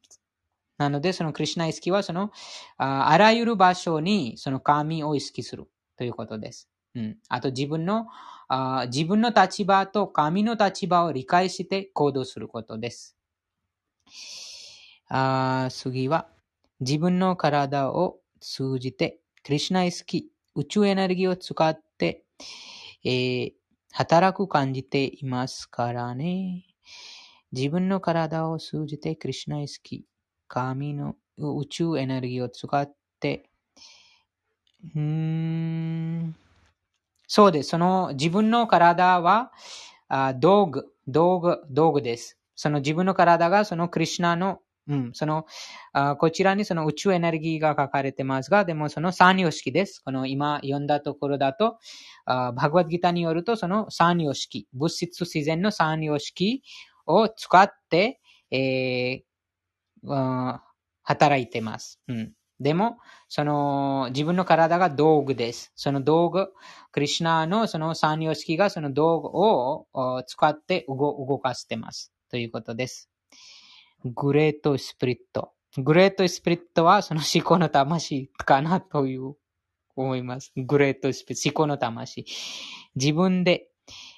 [0.77, 2.31] なので、そのクリュナ意識は、その
[2.77, 5.67] あ、あらゆる場所に、その神を意識する
[5.97, 6.69] ということです。
[6.95, 7.19] うん。
[7.29, 8.07] あと、自分の
[8.49, 13.17] あ、自分の立場と神の立場を理解して行動することです。
[15.09, 16.29] あ次は、
[16.81, 22.25] 自分の体を通じて、クリシナ意識、宇宙エネルギーを使って、
[23.05, 23.53] えー、
[23.93, 26.65] 働く感じていますからね。
[27.53, 30.05] 自分の体を通じてクリシナ意識、
[30.49, 33.51] 神の宇宙エネルギーを使って、
[34.95, 36.37] うーん
[37.37, 37.71] そうです。
[37.71, 39.51] その自分の体は
[40.07, 42.39] あ道具、道具、道具です。
[42.55, 45.45] その自分の体がそのクリュナの、うん、その
[45.93, 50.01] あこちらにその宇宙エネルギーが書かれてますが、でもその三様式です。
[50.05, 51.81] この今読んだところだと、
[52.25, 56.63] あバグワッドギターによるとその三様式、物質自然の三様式
[57.05, 58.21] を使って、
[58.53, 60.61] えー、
[61.03, 61.99] 働いてます。
[62.07, 62.33] うん。
[62.61, 62.99] でも、
[63.29, 65.73] その自分の体が道具です。
[65.75, 66.53] その道具、
[66.93, 72.13] クリシュナのその三様式がその道具を使って動かしてます。
[72.31, 73.11] ということです。
[74.05, 79.35] Great Spirit。Great Spirit はその至高の魂かなという
[79.97, 80.53] 思います。
[80.57, 82.25] Great Spirit、至高の魂。
[82.95, 83.69] 自分で、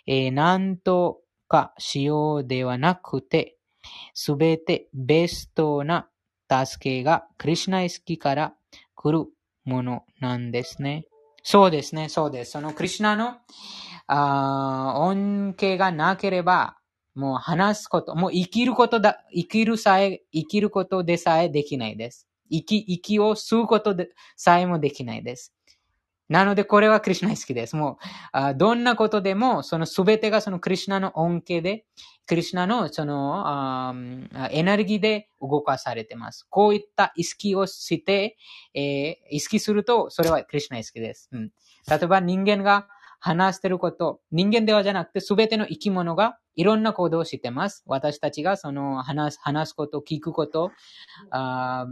[0.06, 3.56] えー、何とかしようではなくて、
[4.14, 6.08] すべてベストな
[6.50, 8.54] 助けがクリシナイスキから
[8.94, 9.26] 来る
[9.64, 11.04] ものなんですね。
[11.42, 12.52] そうですね、そうです。
[12.52, 13.36] そのクリシナの
[14.08, 16.76] あ恩恵がなければ、
[17.14, 22.28] もう話すこと、もう生きることだ、生きるさえ、生きることでさえできないです。
[22.50, 25.52] 生き、生きを吸うことでさえもできないです。
[26.28, 27.76] なので、これはクリュナ好きです。
[27.76, 27.96] もう、
[28.32, 31.84] あどんなことでも、そのすべてがそのクリュナの恩恵で、
[32.26, 33.94] クリュナのその
[34.50, 36.46] エネルギーで動かされてます。
[36.50, 38.36] こういった意識をして、
[38.74, 41.28] えー、意識すると、それはクリュナ好きです。
[41.32, 41.52] うん、
[41.88, 42.88] 例えば人間が
[43.20, 47.84] 話してること、人間ではじゃなくて、すべての生き物がいろんな行動をしてます。
[47.86, 50.72] 私たちがその話す、話すこと、聞くこと、
[51.30, 51.86] あ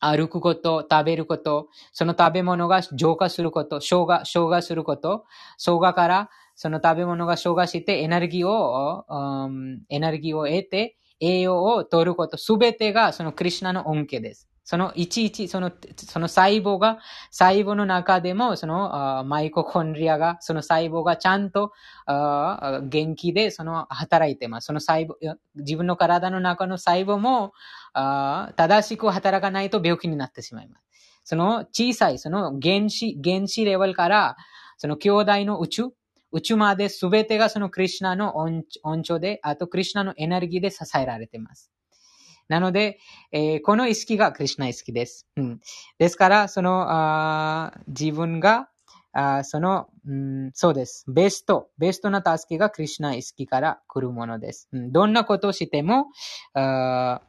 [0.00, 5.24] 歩くこと、食べること、その食べ物が浄化すること、消化、消化すること、
[5.58, 14.48] 消化からその食べ物が消化してエネルギーを、うん、エネルギーを得て栄養を取ること、すべてがそのクリュナの恩恵です。
[14.68, 16.98] そのいちいち、その、その細胞が、
[17.30, 21.72] 細胞の中でも、そのマイココンリアが、その細胞がちゃんと
[22.08, 24.66] 元気で、その働いてます。
[24.66, 25.14] その細胞、
[25.54, 27.52] 自分の体の中の細胞も
[27.94, 30.82] 正しく働かないと病気になってしまいます。
[31.22, 34.36] その小さい、その原子、原子レベルから、
[34.78, 35.84] その兄弟の宇宙、
[36.32, 38.64] 宇宙まで全てがそのクリュナの恩
[39.04, 41.70] 寵で、あとクリュナのエネルギーで支えられています。
[42.48, 42.98] なので、
[43.32, 45.26] えー、この意識がクリュナ意識です。
[45.36, 45.60] うん、
[45.98, 48.68] ですから、その、あ自分が、
[49.12, 51.04] あその、うん、そうです。
[51.08, 54.68] ベスト、ベストな助けがクリュナ意識から来るものです。
[54.72, 56.06] うん、どんなことをしても、
[56.54, 57.20] あ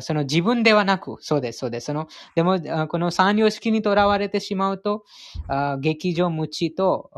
[0.00, 1.86] その自分ではなく、そうです、そうです。
[1.86, 2.06] その、
[2.36, 5.04] でも、この三様式にとらわれてしまうと、
[5.48, 7.10] あ劇場無知と、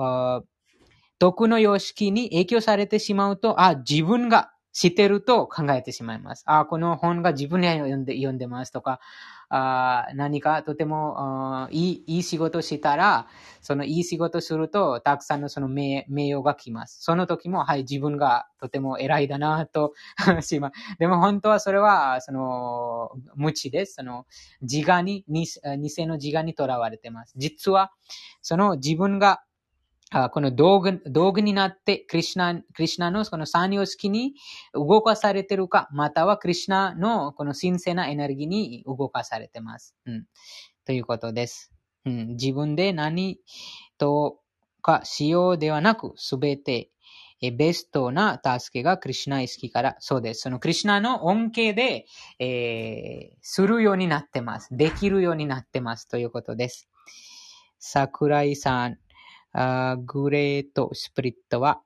[1.18, 6.44] 徳の様式に影響されてしまうと、あ、自分が知ってると考えてしまいます。
[6.46, 9.00] ああ、この本が自分で読んで読んでますとか、
[9.48, 13.26] あ何かとてもいいいい仕事したら、
[13.60, 17.02] そのいい仕事すると、たくさんのその名名誉が来ます。
[17.02, 19.94] その時も、はい、自分がとても偉いだなと
[20.42, 20.96] します。
[21.00, 23.94] でも本当はそれは、その、無知です。
[23.94, 24.26] その、
[24.62, 25.46] 自我に、偽
[26.06, 27.34] の自我にとらわれてます。
[27.36, 27.90] 実は、
[28.42, 29.42] その自分が
[30.10, 34.34] この道具、道具になって、クリシナ、クリシナのこの三様式に
[34.72, 39.94] 動かされてるか、またはクリシナのこの神聖なエネルギーに動かされてます。
[40.06, 40.24] うん。
[40.86, 41.72] ということです。
[42.06, 43.38] うん、自分で何
[43.98, 44.38] と
[44.80, 46.90] かしようではなく、すべて
[47.40, 50.40] ベストな助けがクリシナ意識から、そうです。
[50.40, 52.06] そのクリシナの恩恵で、
[52.40, 54.76] えー、するようになってます。
[54.76, 56.08] できるようになってます。
[56.08, 56.88] ということです。
[57.78, 58.98] 桜井さん、
[59.52, 61.80] グレートスプリットは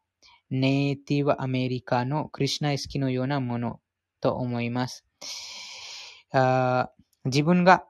[0.50, 3.80] ネイティブアメリカのクリシナ意識のようなもの
[4.20, 5.04] と思います。
[7.24, 7.84] 自分が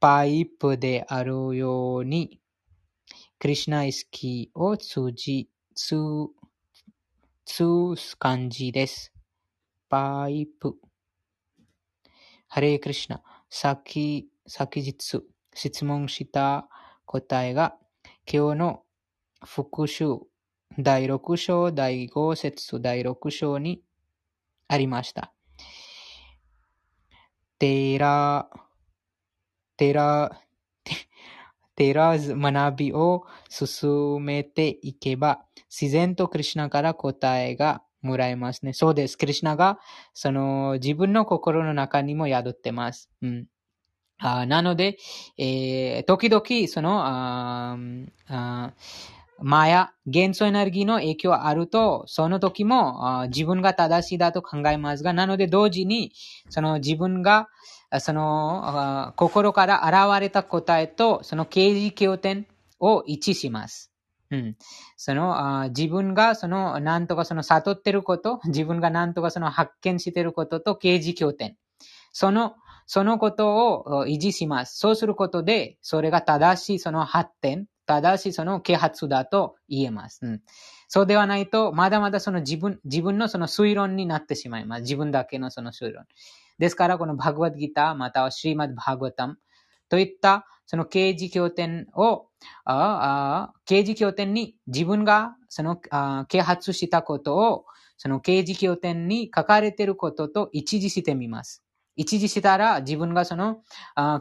[0.00, 2.40] パイプであるように、
[3.38, 5.96] クリシナ意識を通じ、通、
[7.44, 9.12] 通す感じです。
[9.88, 10.76] パイプ。
[12.48, 13.22] ハレークリシナ。
[13.50, 15.22] 先、先日
[15.54, 16.68] 質問した
[17.04, 17.76] 答えが
[18.26, 18.81] 今日の
[19.44, 20.20] 復習
[20.78, 23.82] 第6章第5節第6章に
[24.68, 25.32] ありました。
[27.58, 28.48] テラ、
[29.76, 30.40] テラ、
[31.76, 38.72] テラーズ学びを進めていけば、自然とクリュナから答えがもらえますね。
[38.72, 39.16] そうです。
[39.16, 39.78] クリュナが、
[40.14, 43.10] その、自分の心の中にも宿ってます。
[43.22, 43.46] うん。
[44.18, 44.98] あなので、
[45.36, 47.76] えー、時々、その、あ
[48.28, 48.72] あ
[49.42, 56.12] マヤ、元素エネルギーの影響あると、その時も自分が正しいだと考えますが、なので同時に、
[56.48, 57.48] その自分が、
[58.00, 62.46] その、心から現れた答えと、その刑事経典
[62.80, 63.92] を一致します。
[64.30, 64.56] うん。
[64.96, 71.56] その、自分がその、なんとかその悟ってること、自分がなんとかその発見してることと刑事経典。
[72.12, 72.54] その、
[72.86, 74.78] そのことを維持します。
[74.78, 77.66] そうすることで、それが正しいその発展、
[78.00, 80.20] 正しその啓発だと言えます。
[80.22, 80.42] うん、
[80.88, 84.82] そうではないと、まだまだその自分、自分のその推論になってしまいます。
[84.82, 86.06] 自分だけのその推論。
[86.58, 89.38] ですから、このバグワッドギター、またはシーマッドバグワタム
[89.88, 92.28] といったその刑事経典を、
[92.64, 95.76] あ刑事経典に自分がその
[96.28, 97.66] 啓発したことを、
[97.98, 101.62] その刑事経典に書かれていることと一致してみます。
[102.02, 103.62] 一時したら自分がその、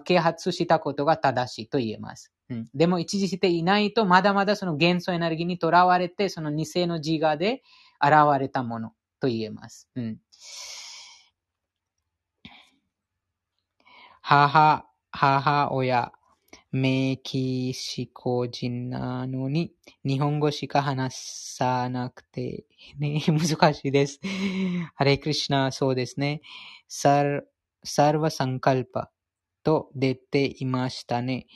[0.04, 2.32] 啓発したことが正しいと言えます。
[2.50, 7.64] うん、でも一時していないと、まだまだその元素エネルギーにとらわれて、その偽の自我で
[8.02, 9.90] 現れたものと言えます。
[9.96, 10.18] うん、
[14.22, 16.12] 母、母親、
[16.72, 19.74] メキシコ人なのに、
[20.06, 21.18] 日本語しか話
[21.58, 22.66] さなくて、
[22.98, 24.22] ね、 難しいです。
[24.96, 26.42] ハレクリシナ、そうですね。
[26.88, 27.51] サル、
[27.84, 29.12] サルバサンカルパ
[29.64, 31.48] と出ていましたね。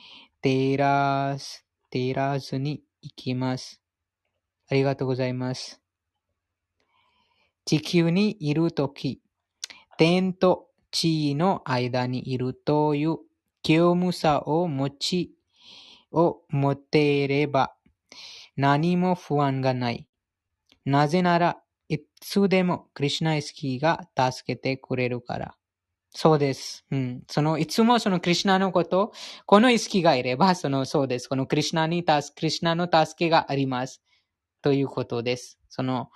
[0.42, 3.82] テラス、テラズに行きます。
[4.68, 5.82] ありがとうございます。
[7.66, 9.22] 地球にいるとき、
[9.98, 13.18] 天と地の間にいるという
[13.62, 15.36] 興無さを持ち、
[16.12, 17.76] を持っていれば、
[18.56, 20.08] 何も不安がない。
[20.86, 25.58] なぜなら、いつでもクリシナイスキーが助けてくれるから。
[26.18, 26.86] そうです。
[26.92, 27.24] うん。
[27.30, 29.12] その、いつもそのクリュナのこと、
[29.46, 31.28] この意識がいれば、その、そうです。
[31.28, 34.02] このクリュナに、クリュナの助けがあります。
[34.62, 35.60] ということです。
[35.68, 36.10] その、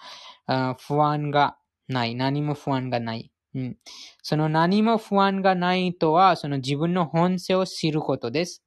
[0.45, 1.57] あ不安が
[1.89, 2.15] ない。
[2.15, 3.30] 何も不安がない。
[3.53, 3.77] うん。
[4.23, 8.63] その何も不安がないとは、その自分の本性を知ることです。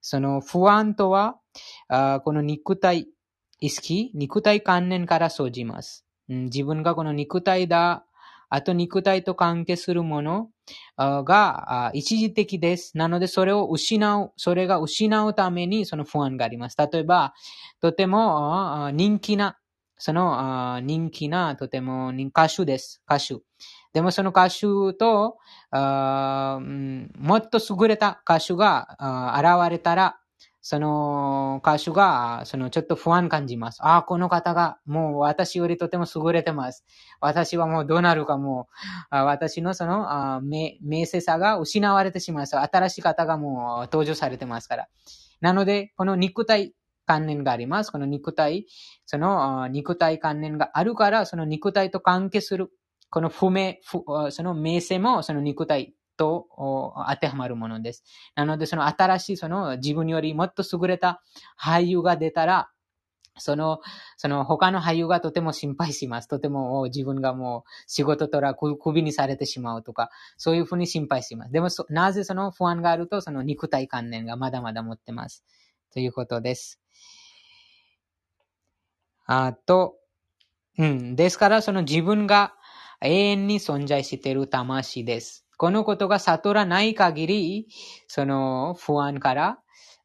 [0.00, 1.36] その不安とは、
[1.88, 3.08] あこの肉体
[3.58, 6.06] 意識、肉体観念から生じます。
[6.28, 8.06] うん、自分がこの肉体だ、
[8.54, 10.48] あと肉体と関係するもの
[10.96, 12.96] が一時的です。
[12.96, 16.76] なのでそれを失う、それが失うためにその不安があります。
[16.78, 17.34] 例えば、
[17.80, 19.58] とても人気な、
[19.98, 23.02] その人気なとても歌手です。
[23.10, 23.42] 歌手。
[23.92, 24.60] でもその歌手
[24.96, 25.36] と、
[25.72, 28.96] もっと優れた歌手が
[29.36, 30.20] 現れたら、
[30.66, 33.84] その歌手が、そのちょっと不安感じます。
[33.84, 36.86] ああ、この方がもう私よりとても優れてます。
[37.20, 38.68] 私はもうどうなるかも
[39.12, 42.56] う、私のその名声さが失われてしまいます。
[42.56, 44.88] 新しい方がもう登場されてますから。
[45.42, 46.72] なので、この肉体
[47.04, 47.92] 観念があります。
[47.92, 48.66] この肉体、
[49.04, 52.70] その肉体観念があるから、その肉体と関係する。
[53.10, 53.74] この不明、
[54.30, 56.46] その名声もその肉体と
[57.08, 58.04] 当てはまるものです。
[58.34, 61.22] なので、その新しい、その自分よりもっと優れた
[61.60, 62.70] 俳優が出たら、
[63.36, 63.80] その、
[64.16, 66.28] その他の俳優がとても心配します。
[66.28, 71.52] とても自分がもう仕事とらクビにされてしまうとか、そういうふうに心配します。
[71.52, 75.44] でも、なぜその不安があると、その肉体観念がまだまだ持ってます。
[75.92, 76.80] ということです。
[79.26, 79.96] あと、
[80.78, 81.16] うん。
[81.16, 82.54] ですから、その自分が
[83.00, 85.43] 永遠に存在している魂です。
[85.56, 87.68] このことが悟らない限り、
[88.08, 89.58] その不安から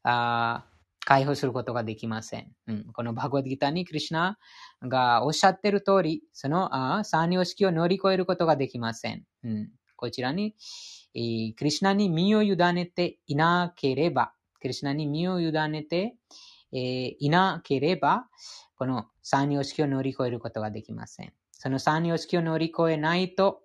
[0.03, 0.65] あ
[1.05, 2.51] 解放することができません。
[2.67, 4.37] うん、このバグワッドギターにクリュナ
[4.83, 9.23] がおっしゃってる通り、そのあ三様式を乗り越えることができません。
[9.43, 10.55] うん、こちらに、
[11.15, 16.15] えー、クリュナに身を委ねていなければ、クリュナに身を委ねて、
[16.71, 18.27] えー、いなければ、
[18.75, 21.33] この三様式を乗り越えることができません。
[21.51, 23.61] その三様式を乗り越えないと、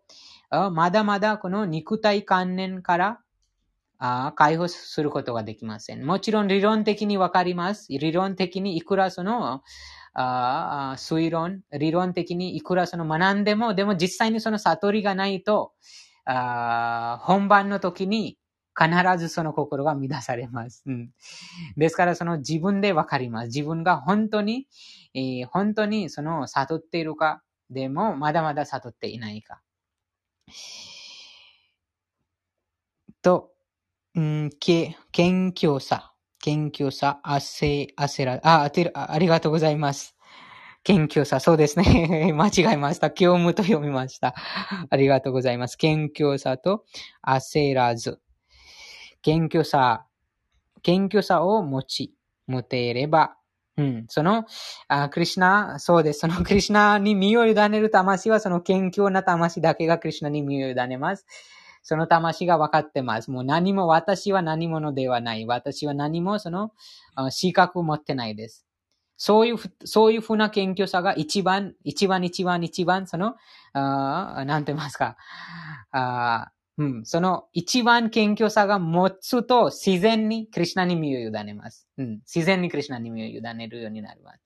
[0.50, 3.20] まだまだこの肉体観念から
[4.34, 6.04] 解放することができません。
[6.04, 7.86] もちろん理論的にわかります。
[7.90, 9.62] 理論的にいくらその
[10.16, 15.72] 推論、理論的にいくらその学んでも、でも実際にその悟りがないと、
[16.24, 18.38] 本番の時に
[18.76, 20.82] 必ずその心が乱されます。
[20.86, 21.10] うん、
[21.76, 23.46] ですからその自分でわかります。
[23.46, 24.66] 自分が本当に、
[25.14, 29.60] えー、本当にその悟っているか、でもまだまだ悟っていないか。
[33.22, 33.50] と、
[34.18, 40.14] ん、け、謙虚さ、謙虚さ、汗、汗ら、あ、あてる、ありがとうございます。
[40.84, 42.32] 謙虚さ、そうですね。
[42.36, 43.10] 間違えました。
[43.10, 44.34] 教務と読みました。
[44.90, 45.76] ありがとうございます。
[45.76, 46.84] 謙虚さと
[47.26, 48.20] 焦らず。
[49.22, 50.06] 謙虚さ、
[50.82, 52.14] 謙虚さを持ち、
[52.46, 53.38] 持てれば、
[53.76, 54.06] うん。
[54.08, 54.44] その、
[54.88, 56.20] あクリシナ、そうです。
[56.20, 61.26] その クリシナに身を委ねる魂は、その謙虚な魂だけがクリシナに身を委ねます。
[61.82, 63.30] その魂が分かってます。
[63.30, 65.44] もう何も、私は何者ではない。
[65.44, 66.72] 私は何もその、
[67.30, 68.64] 資格を持ってないです。
[69.16, 73.34] そういうふ、そういうふうな謙虚さが一番、一番一番一番、その、
[73.72, 75.16] あなんて言いますか。
[75.90, 81.86] あうん、その一番謙虚さが持つと自然にクリシナに身を委ねます。
[81.98, 84.40] うん、自然にクリシナに身を委ねるようになります。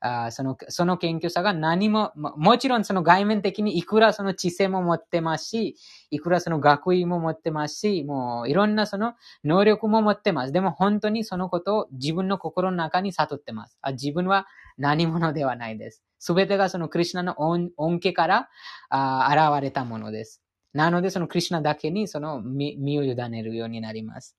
[0.00, 5.76] あその、その謙虚さが何も、もちろんその外面的にいくらその知性も持ってますし、
[6.10, 10.52] いくらその学位も持ってますし、もういろんなその能力も持ってます。
[10.52, 13.78] でも本当にそのことを自分の心の中に悟ってます。
[13.80, 14.46] あ自分は
[14.76, 16.02] 何者ではないです。
[16.18, 18.48] すべてがそのクリシナの恩恵から
[18.90, 20.42] あ現れたものです。
[20.76, 24.36] なのでそのクリシナだけにその身を委ねるようになります。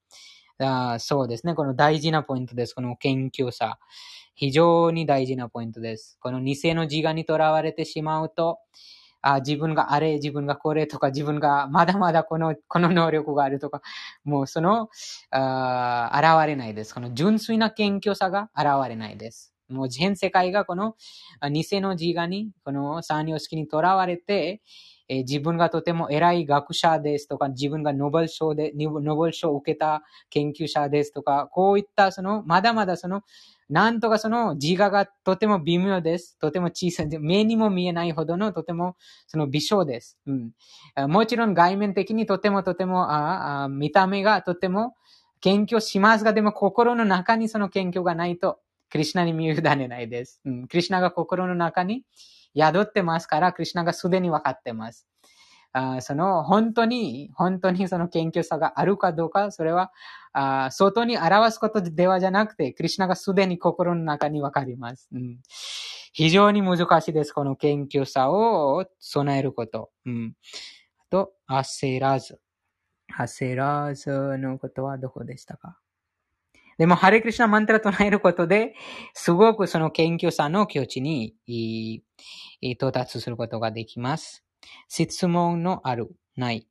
[0.60, 1.54] あそうですね。
[1.54, 2.74] この大事なポイントです。
[2.74, 3.78] この謙虚さ。
[4.34, 6.16] 非常に大事なポイントです。
[6.20, 8.60] この偽の自我にとらわれてしまうと、
[9.20, 13.82] あ自分があれ、自分がこれとか、自分がまだまだこの、この能力があるとか、
[14.22, 14.90] もうその、
[15.32, 16.94] あ現れないです。
[16.94, 19.52] この純粋な謙虚さが現れないです。
[19.68, 20.94] もう全世界がこの
[21.42, 24.62] 偽の自我に、この三様式にとらわれて、
[25.08, 33.22] えー自分がとても偉い学者ですとか、自分がノーベル賞で、ノーベル賞を受けた研究者ですとか、こういったその、まだまだその、
[33.68, 36.38] なんとかその自我がとても微妙です。
[36.38, 37.18] とても小さい。
[37.18, 40.18] 目にも見えないほどのとてもその微小です。
[40.26, 40.52] うん。
[41.10, 44.94] もちろん外面的にとてもとても、ああ見た目がとても
[45.40, 48.58] 謙虚しますが、でも心の中にその謙虚がないと、
[48.90, 50.40] クリシナに身を委ねないです。
[50.46, 50.68] うん。
[50.68, 52.04] クリシナが心の中に
[52.58, 55.06] 宿ってますから、クリシナがすでに分かってます。
[55.72, 59.92] あその本当に、本当にその謙虚さがあるかどうか、それは、
[60.32, 65.08] あ外に表すことではじゃなくて、クリシナがすでに心の中にわかります。
[65.12, 65.38] うん、
[66.12, 67.32] 非常に難しいです。
[67.32, 69.90] この謙虚さを備えること。
[70.06, 70.34] うん、
[70.98, 72.40] あと、焦らず。
[73.18, 75.78] 焦らずのことはどこでしたか？
[76.78, 78.74] でも、ハレクリシナマントラ唱えることで、
[79.12, 81.34] すごくその謙虚さの境地に
[82.62, 84.44] 到達することができます。
[84.88, 86.68] 質問のある、ない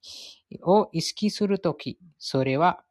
[0.63, 2.83] を意識するとき、それは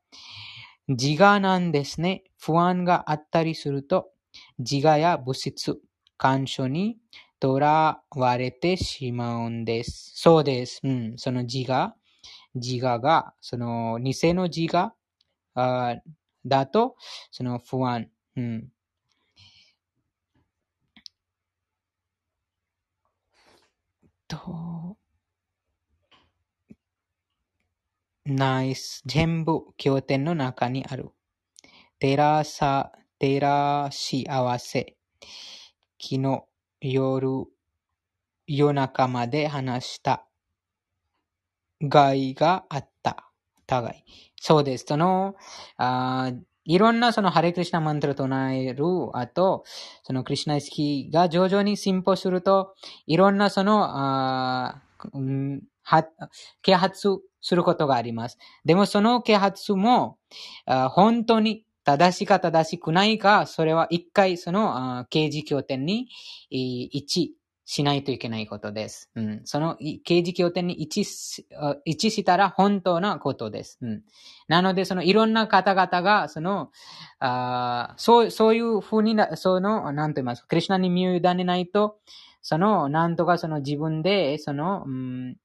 [0.89, 2.25] 自我なんですね。
[2.39, 4.11] 不安があったりすると、
[4.59, 5.81] 自我や物質、
[6.19, 6.99] 感所に
[7.41, 10.13] とらわれてしまうんです。
[10.17, 10.81] そうです。
[10.85, 11.15] うん。
[11.17, 11.95] その自我、
[12.55, 14.95] 自我が、その偽の自我
[16.47, 16.97] だと、
[17.31, 18.11] その不安。
[18.37, 18.69] うん。
[24.29, 24.97] と、
[28.25, 29.03] ナイス。
[29.07, 31.11] 全部経典の中にある。
[32.01, 34.97] 照らさ、照らし合わせ。
[36.01, 36.45] 昨日
[36.81, 37.47] 夜、
[38.47, 40.27] 夜中まで話した。
[41.81, 43.26] 害があった。
[43.67, 44.05] 互い。
[44.41, 44.85] そうです。
[44.89, 45.35] その、
[45.77, 46.33] あ
[46.65, 48.85] いろんなそのハレクリシナマントラ唱える
[49.17, 49.65] 後、
[50.03, 52.75] そのクリシナ意識が徐々に進歩すると、
[53.07, 54.83] いろんなその、あ
[55.85, 56.09] は
[56.63, 57.09] 啓発
[57.41, 58.39] することがあります。
[58.65, 60.19] でもその啓発も、
[60.67, 66.09] あ本当に正しか正しくないか、それは一回その刑事経典に
[66.51, 67.37] 一
[67.69, 69.11] しないといけないことです。
[69.17, 73.79] うん、その刑事経典に一致しあ一致したら本当なことです。
[73.83, 74.03] うん、
[74.49, 76.71] なので、そのいろんな方々が、その、
[77.19, 81.99] あそう、そういうふうに、その、なんと言いますか、クリュナに身を委ねないと、
[82.41, 85.37] その、なんとかその自分で、その、うん、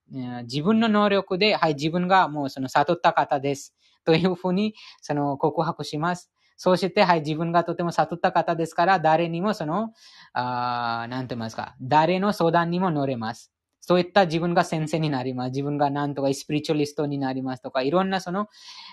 [0.43, 3.73] 自分の能力で、はい、自分がもうその悟った方です。
[4.06, 6.30] というふうに、その告白します。
[6.63, 9.93] そうして、はい、自分がとても悟った方ですから、誰にもその、
[10.33, 13.51] あなんて言いますか、誰の相談にも乗れます。
[13.79, 15.49] そういった自分が先生になります。
[15.49, 18.47] 自分がなんとかスピリチュアリストになりますとか、いろんなその、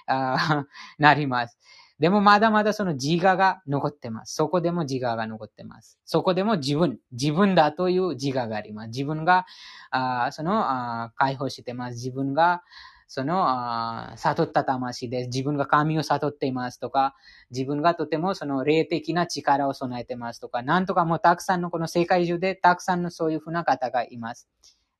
[0.06, 0.64] あ
[0.98, 1.58] なります。
[1.98, 4.34] でもまだまだその自我が残ってます。
[4.34, 5.98] そこでも自我が残ってます。
[6.06, 8.88] そこでも自分、自分だという自我があります。
[8.88, 9.44] 自分が、
[9.90, 11.96] あその、あ解放してます。
[11.96, 12.62] 自分が、
[13.08, 15.26] その、悟った魂です。
[15.28, 17.16] 自分が神を悟っていますとか、
[17.50, 24.48] 自分がとてもその霊的な力を備えてますとか、なんとかもうたくさんのこの世界中でたくさんのそういうふうな方がいます。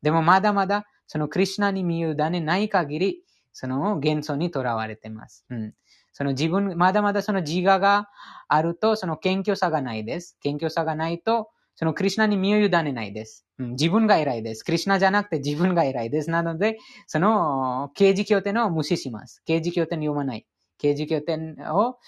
[0.01, 3.23] でもまだまだそのクリュナに身を委ねない限り、
[3.53, 5.45] その幻想にとらわれてます。
[5.51, 5.75] うん。
[6.13, 8.09] その自分、まだまだその自我が
[8.49, 10.37] あると、その謙虚さがないです。
[10.41, 13.47] 謙虚さがないと、そのクリシナに身を委ねないです。
[13.61, 14.65] うん自分が偉いです。
[14.65, 16.29] クリシナじゃなくて自分が偉いです。
[16.29, 16.77] なので、
[17.07, 19.45] その、刑事経典を無視します。
[19.47, 20.45] 刑事経典読まない。
[20.79, 21.99] 刑事経典を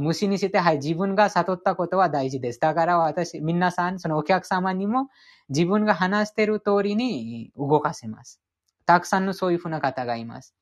[0.00, 2.60] 無視にして、はい、自分が悟ったことは大事です。
[2.60, 5.08] だから私、皆さん、そのお客様にも
[5.48, 8.40] 自分が話している通りに動かせます。
[8.84, 10.54] たくさんのそういうふうな方がいます。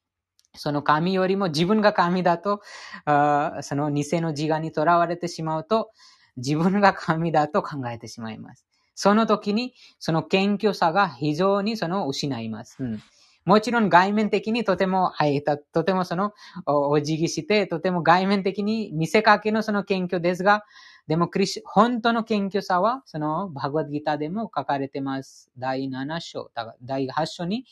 [0.56, 2.62] その神よりも自分が神だと、
[3.04, 5.90] あその偽の自我にとらわれてしまうと、
[6.36, 8.66] 自分が神だと考えてしまいます。
[8.94, 12.76] その時に、その謙虚さが非常にその失います。
[12.80, 13.02] うん
[13.44, 16.32] もちろん外面的にとても、はい、たとてもその、
[16.64, 20.64] お辞儀して、とても外面的に見せかけのその謙虚ですが、
[21.08, 25.50] でもクリス、本当の謙虚さは、その、バグワッドギターでも書かれてます。
[25.58, 26.50] 第7章、
[26.82, 27.66] 第8章に、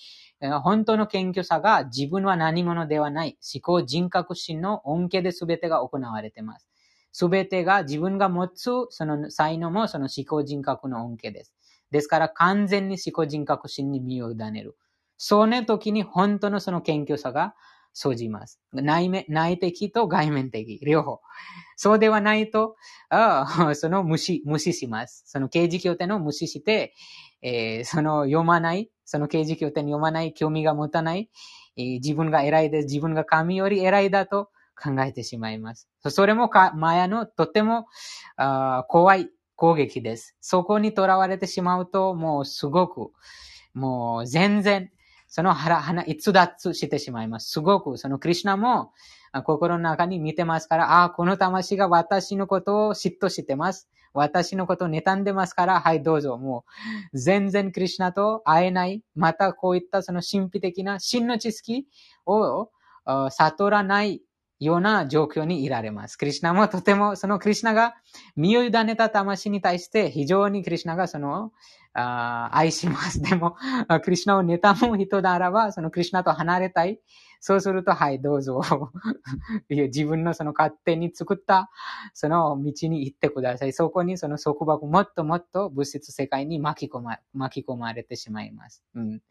[0.63, 6.69] 本当の謙虚さが自分は何者ではない、思考人格心の恩恵で全てが行われてます。
[7.13, 11.55] 全てが自分が持つその才能もその思考人格の恩恵です。
[11.91, 14.77] ですから完全に思考人格心に身を委ねる。
[15.19, 17.55] その時に本当のその謙虚さが
[17.93, 18.61] 生じます。
[18.73, 21.21] 内面内的と外面的、両方。
[21.77, 22.77] そうではないと、
[23.11, 25.25] あその無視、無視します。
[25.27, 26.95] その刑事経典を無視して、
[27.43, 31.31] えーその読まない、その刑事経典読まない、興味が持たない、
[31.77, 34.49] えー自分が偉いです、自分が神より偉いだと
[34.81, 35.89] 考えてしまいます。
[36.09, 37.87] それもかマヤのとても
[38.37, 40.37] あ怖い攻撃です。
[40.41, 43.13] そこに囚われてしまうと、もうすごく、
[43.75, 44.91] もう全然、
[45.29, 47.51] その腹、腹、逸脱してしまいます。
[47.51, 48.93] すごく、そのクリュナも
[49.45, 53.89] 心の中に見てますから、ああ、この魂が私のことを嫉妬してます。
[54.15, 56.37] 私のことを妬んでますから、はい、どうぞ。
[56.37, 56.65] も
[57.13, 59.03] う、全然クリュナと会えない。
[59.15, 61.87] また、こういったその神秘的な真の知識
[62.27, 62.69] を
[63.31, 64.23] 悟らない
[64.65, 66.17] ような状況にいられます。
[66.17, 67.95] クリュナもとても、そのクリュナが
[68.37, 71.53] 身を委ねた魂に対して非常にクリュナがその、
[71.95, 73.21] あ愛します。
[73.23, 73.57] でも、
[74.03, 77.01] クリュナを妬む人ならば、そのクリュナと離れたい。
[77.41, 78.63] そうすると、はい、どうぞ。
[79.69, 81.71] 自分のその勝手に作った、
[82.15, 83.73] その道に行ってください。
[83.73, 88.85] そこにその束縛、もっともっと物質世界に巻き込ま、巻き込まれてしまいます。
[88.95, 89.23] うん。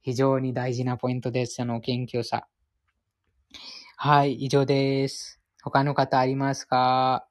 [0.00, 1.56] 非常に大事なポイントです。
[1.56, 2.46] その謙虚さ。
[4.02, 5.38] はい、以上です。
[5.62, 7.28] 他の方ありますか？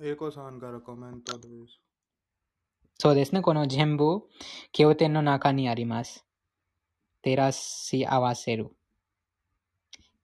[0.00, 1.78] 英子さんからコメントです。
[2.98, 3.42] そうですね。
[3.42, 4.22] この全部、
[4.72, 6.24] 経典の中にあります。
[7.22, 8.70] 照らし合わせる。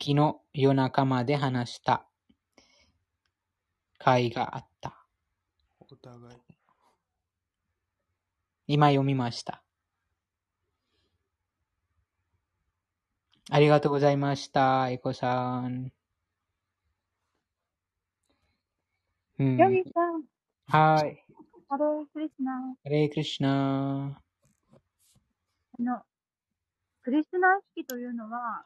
[0.01, 2.07] 昨日夜中まで話した
[3.99, 5.05] 会があった。
[5.79, 6.39] お互い。
[8.67, 9.63] 今読みました。
[13.51, 14.89] ありがとうございました。
[14.91, 15.93] エコさん。
[19.39, 19.57] うん。
[19.57, 20.23] ヨギさん、
[20.67, 21.25] はい。
[21.69, 22.55] ハレークリスナー。
[22.85, 24.21] ハレークリシナ
[25.79, 26.03] あの、
[27.03, 28.65] クリスナ意識というのは、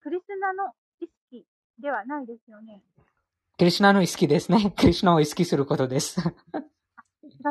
[0.00, 1.46] クリスナの意識
[1.78, 2.80] ではないですよね。
[3.58, 4.72] クリシナの意識ですね。
[4.76, 6.20] クリシナを意識することです。
[6.20, 6.30] 違う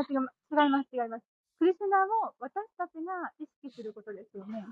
[0.10, 1.35] 違う違います、違います。
[1.60, 4.66] クリスナを私たちが意識することですよね。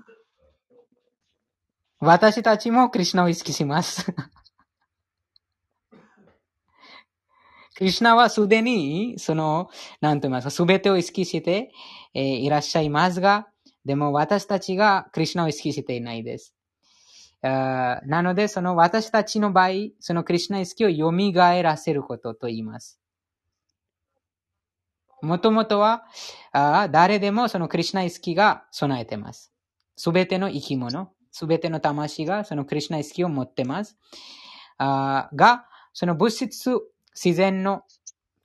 [1.98, 4.12] 私たちもクリシナを意識します。
[7.76, 9.68] クリシナはすでに、その、
[10.00, 11.72] なんと言いますか、すべてを意識して、
[12.12, 13.48] えーいらっしゃいますが、
[13.84, 16.54] でも私たちがクリシナを意識していないです。
[17.42, 19.70] あーなので、その私たちの場合、
[20.00, 21.10] そのクリシナ意識を蘇
[21.62, 23.00] らせることと言います。
[25.24, 26.04] もともとは、
[26.52, 29.52] あ誰でもそのクリシナイ意識が備えてます。
[29.96, 33.96] すべての生き物、すべての魂がそのクリシナイ意識を持ってます。
[34.78, 36.80] あが、その物質、
[37.14, 37.82] 自然の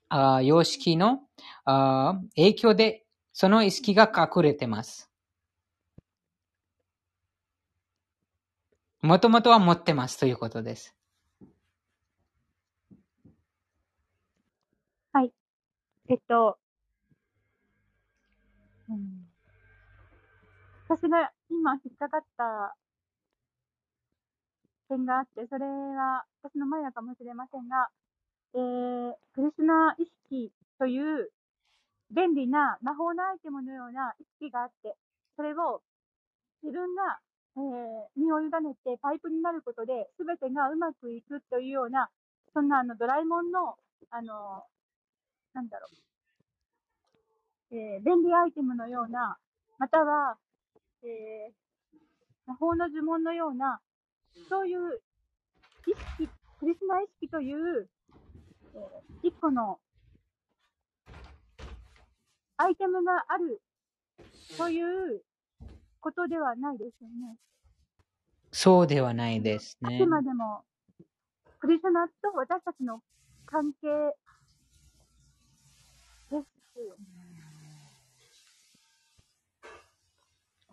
[0.09, 1.21] あ様式の
[1.65, 5.09] あ影響で、その意識が隠れてます。
[9.01, 10.95] もともとは持ってますということです。
[15.13, 15.31] はい。
[16.09, 16.57] えっと、
[18.89, 19.27] うん、
[20.87, 22.75] 私が今引っかかった
[24.89, 27.89] 点があって、それは私の前だかもしれませんが、
[28.55, 31.29] えー、クリスナ意識という
[32.09, 34.95] 便利な魔法のアイテムのような意識があって、
[35.35, 35.81] それを
[36.63, 37.19] 自分が、
[37.57, 38.49] えー身を委ね
[38.83, 42.09] てパイプになることで、すべてがうまくいくというような、
[42.53, 43.75] そんなあのドラえもんの、
[44.09, 44.63] あの、
[45.53, 46.08] なんだろう、
[47.71, 49.37] えー便利アイテムのような、
[49.77, 50.37] または、
[51.03, 51.53] えー
[52.47, 53.79] 魔法の呪文のような、
[54.49, 55.01] そういう
[55.85, 56.29] 意識、
[56.59, 57.87] クリスナ意識という、
[58.73, 59.79] えー一個の
[62.57, 63.61] アイテムがある
[64.57, 65.21] という
[66.01, 67.35] ことではないですよね。
[68.51, 70.09] そうではないですねあく。
[70.09, 70.63] までも、
[71.59, 73.01] クリスナと私たちの
[73.45, 73.87] 関係
[76.31, 77.28] です。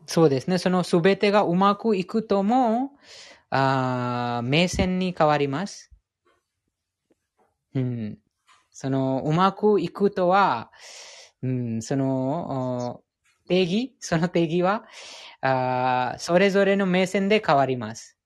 [0.07, 0.59] そうですね。
[0.59, 2.93] そのすべてがうまくいくとも、
[3.51, 5.91] あ目線に変わります。
[7.75, 8.19] うん。
[8.71, 10.71] その、うまくいくとは、
[11.43, 13.03] うん、その、
[13.49, 14.85] 定義、その定義は、
[15.41, 18.19] あそれぞれの目線で変わります。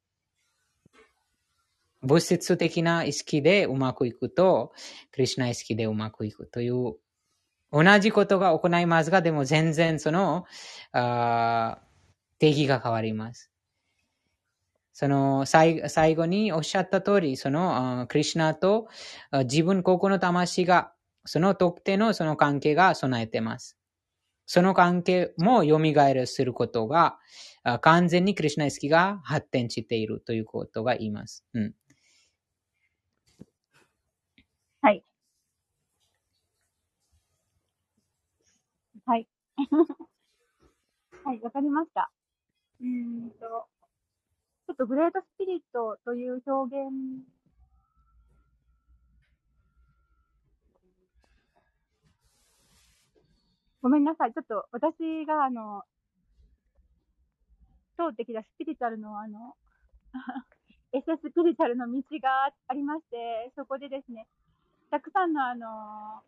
[2.02, 4.72] 物質的な意識でうまくいくと、
[5.12, 6.94] クリシュナ意識でうまくいくという、
[7.72, 10.46] 同じことが行いますが、でも全然その、
[10.92, 11.78] あ
[12.38, 13.50] 定義が変わります。
[14.92, 15.80] その最
[16.14, 18.88] 後におっしゃった通り、そのクリシュナと
[19.44, 20.92] 自分個々の魂が、
[21.24, 23.76] その特定のその関係が備えてます。
[24.46, 27.18] その関係も蘇らすることが、
[27.82, 31.44] 完全にクリシュナ意識が発展しているということが言います。
[31.54, 31.74] うん。
[34.82, 35.02] はい。
[41.24, 41.40] はい。
[41.40, 42.10] わかりました。
[42.80, 46.90] うんと、ちょっとグレートスピリットという表現、
[53.82, 54.32] ごめんなさい。
[54.32, 55.82] ちょっと私があの、
[57.96, 59.56] 通ってきたスピリチュアルのあの、
[60.92, 64.26] エセスピリチュアルの道がありまして、そこでですね、
[64.90, 66.22] たくさんのあの、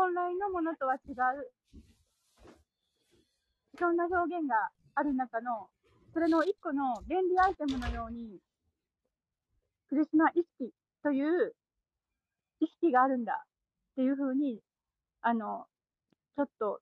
[0.00, 1.52] 本来のものとは違う、
[3.78, 5.68] そんな表現がある中の、
[6.14, 8.38] それの一個の便利アイテムのように、
[9.90, 10.72] クリスナ意識
[11.02, 11.54] という
[12.60, 14.62] 意識があるんだっていうふうに、
[15.20, 15.66] あの、
[16.36, 16.80] ちょっと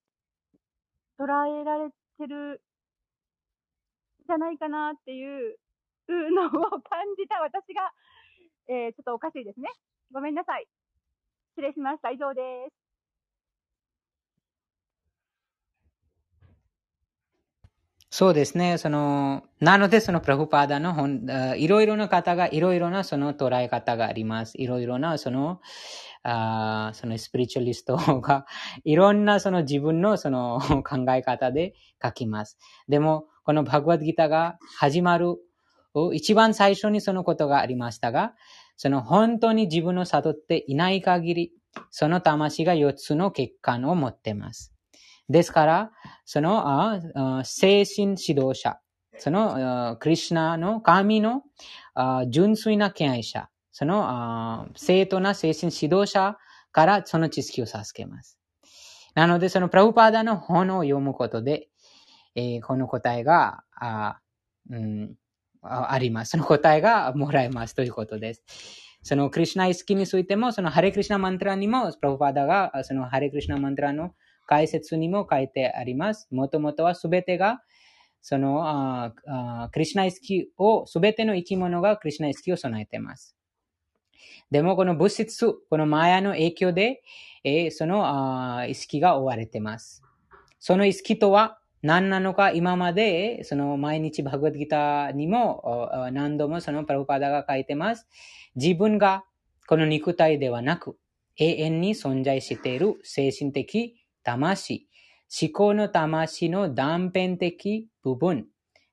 [1.19, 1.25] 捉
[1.61, 2.63] えられてる
[4.29, 5.57] じゃないかなっていう
[6.09, 7.91] のを感じた私が、
[8.69, 9.71] えーちょっとおかしいですね。
[10.13, 10.69] ごめんなさい。
[11.57, 12.13] 失礼しました。
[12.13, 12.88] 以上です。
[18.19, 18.79] そうですね。
[18.79, 21.25] その、なので、そのプラフパーダの本、
[21.57, 24.61] いろいろな方が、いろいろなその捉え方があります。
[24.61, 25.61] いろいろなその、
[26.25, 28.45] あそのスピリチュアリストが、
[28.83, 32.59] いろんなその自分のその考え方で書きます。
[32.89, 35.37] でも、このバグワッドギターが始まる、
[36.13, 38.35] 一番最初にそのことがありましたが、
[38.77, 41.53] その本当に自分を悟っていない限り、
[41.93, 44.75] その魂が4つの欠陥を持ってます。
[45.29, 45.91] ですから、
[46.25, 47.01] その
[47.45, 48.79] 精神指導者、
[49.19, 51.43] そのクリシュナの神の
[52.29, 56.37] 純粋な敬愛者、その正当な精神指導者
[56.73, 58.39] からその知識を授けます。
[59.15, 61.69] なので、そのプラウパーダの本を読むことで、
[62.35, 64.21] えーこの答えがあ、
[64.71, 65.17] うん、
[65.63, 66.31] あります。
[66.31, 68.45] その答えがもらえますということです。
[69.03, 74.15] そのクリシュナ意識についても、そのハレクリシュナマントラにも、プラブパーダがそのハレクリシュナマントラの
[74.49, 76.27] 解説にも書いてあります。
[76.33, 77.63] もともとはすべてが、
[78.23, 83.37] そのあクリシュナ意識を、すべての生き物がクリシュナ意識を備えています。
[84.51, 87.03] でも、この物質、このマヤの影響で、
[87.45, 90.03] えーその意識が追われています。
[90.59, 98.09] その意識とは何なのか今まで、その毎日バグワッドギターにも何度もそのプラブパダが書いてます。
[98.57, 99.25] 自分が
[99.69, 100.97] この肉体ではなく、
[101.37, 103.98] 永遠に存在している精神的
[104.29, 104.87] 魂、
[105.41, 108.47] 思考の魂の断片的部分、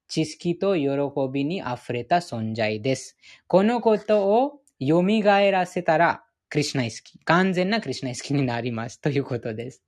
[0.08, 0.90] 知識と喜
[1.32, 3.18] びに溢れた存在です。
[3.48, 9.84] このことを蘇らせたら、クリシュナ意識、完全なクリシュナ意識になりますということです。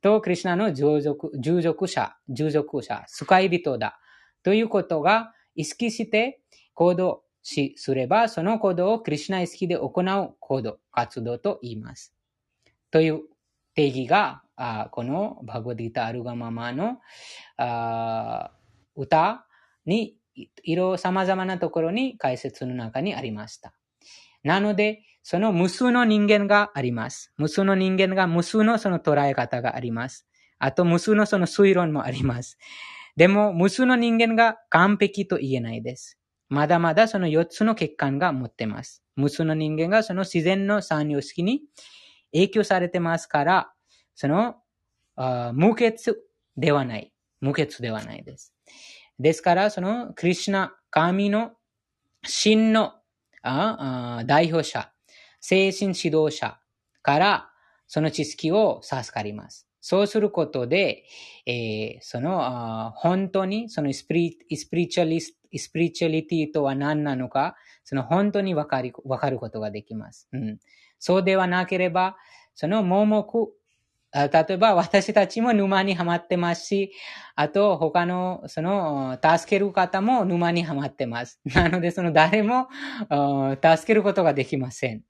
[0.00, 3.98] と、クリシュナの従属従属者、従属者、使い人だ
[4.44, 6.40] ということが意識して
[6.74, 12.14] 行動しすれば、その行動をクリシュナ意識で行う行動、活動と言います。
[12.90, 13.22] という
[13.74, 16.98] 定義が、あこのバグワッドギタアルガママの
[17.56, 18.50] あ
[18.96, 19.46] 歌
[19.86, 23.72] に、いいろ様々なところに解説の中にありました。
[24.42, 27.32] なので、その無数の人間があります。
[27.36, 30.26] 無数の人間が無数のその捉え方があります。
[30.58, 32.58] あと無数のその推論もあります。
[33.16, 36.18] でも、無数の人間が完璧と言えないです。
[36.48, 39.02] まだまだその4つの欠陥が持ってます。
[39.16, 41.62] 無数の人間がその自然の三様式に
[42.32, 43.72] 影響されてますから、
[44.18, 44.56] その、
[45.52, 45.94] 無欠
[46.56, 47.12] ではない。
[47.40, 48.52] 無欠ではないです。
[49.20, 51.52] ですから、その、クリシナ、神の
[52.24, 52.94] 真の
[53.44, 54.90] 代表者、
[55.40, 56.58] 精神指導者
[57.00, 57.50] から、
[57.86, 59.68] その知識を授かります。
[59.80, 61.04] そうすることで、
[61.46, 67.54] えー、その、本当に、そのスピリスピリチュアリススピリチュアリティとは何なのか、
[67.84, 70.28] その本当にわかり、わかることができます。
[70.32, 70.58] うん。
[70.98, 72.16] そうではなければ、
[72.56, 73.52] その盲目、
[74.12, 76.92] 例えば私たちも沼にはまってますし、
[77.34, 81.40] あと他の、その、助ける方も沼にはまってます。
[81.54, 82.68] なので、その誰も、
[83.62, 85.02] 助けることができません。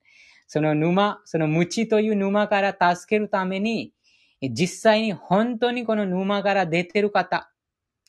[0.48, 3.92] その沼、その無知という沼から助けるために、
[4.40, 7.52] 実際に本当にこの沼から出てる方、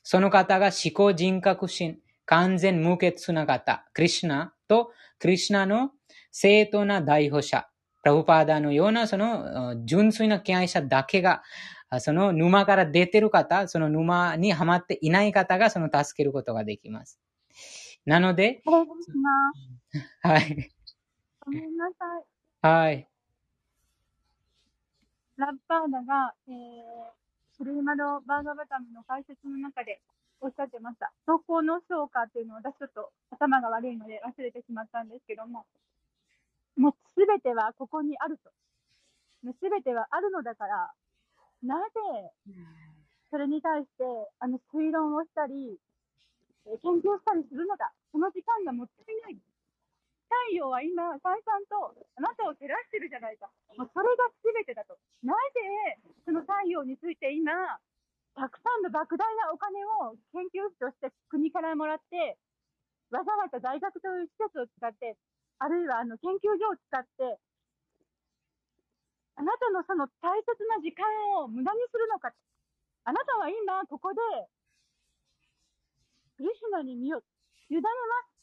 [0.03, 5.91] その方が思考人格心、完全無欠な方、クリシナとクリシナの
[6.31, 7.67] 正当な代表者、
[8.01, 11.43] プラブパーダーのようなその純粋な敬愛者だけが、
[11.99, 17.19] その沼から出てる方、その沼にはまっていない方がその助けることができます。
[18.05, 18.61] なので、
[20.21, 20.71] はい。
[21.41, 22.67] ごめんなさい。
[22.67, 23.07] はい。
[25.37, 26.53] ラッパーダが、えー、
[27.57, 30.01] シルーマド・バーガバタムの解説の中で
[30.41, 31.11] おっしゃってました。
[31.25, 35.65] 投稿の消化っていうのを私ちょっと頭が悪いので忘れてしまったんですけども、
[36.79, 38.49] もうすべてはここにあると。
[39.43, 40.91] すべてはあるのだから、
[41.61, 42.31] なぜ、
[43.29, 44.03] それに対して、
[44.39, 45.75] あの、推論をしたり、
[46.63, 47.91] 研究したりするのだ。
[48.11, 49.37] その時間がもったいない。
[50.29, 53.49] 太陽は今、さんさんとあなたを照らしてるじゃないか。
[53.75, 54.95] もうそれが全てだと。
[55.23, 57.51] なぜ、その太陽について今、
[58.35, 62.37] たくさんの莫大なお金を研究費として国からもらって、
[63.11, 65.17] わざわざ大学という施設を使って、
[65.59, 67.39] あるいはあの研究所を使って、
[69.35, 71.05] あなたのその大切な時間
[71.39, 72.33] を無駄にするのか。
[73.03, 74.19] あなたは今、ここで、
[76.35, 77.19] クリシュナに身を
[77.69, 77.87] 委ねま
[78.23, 78.39] す。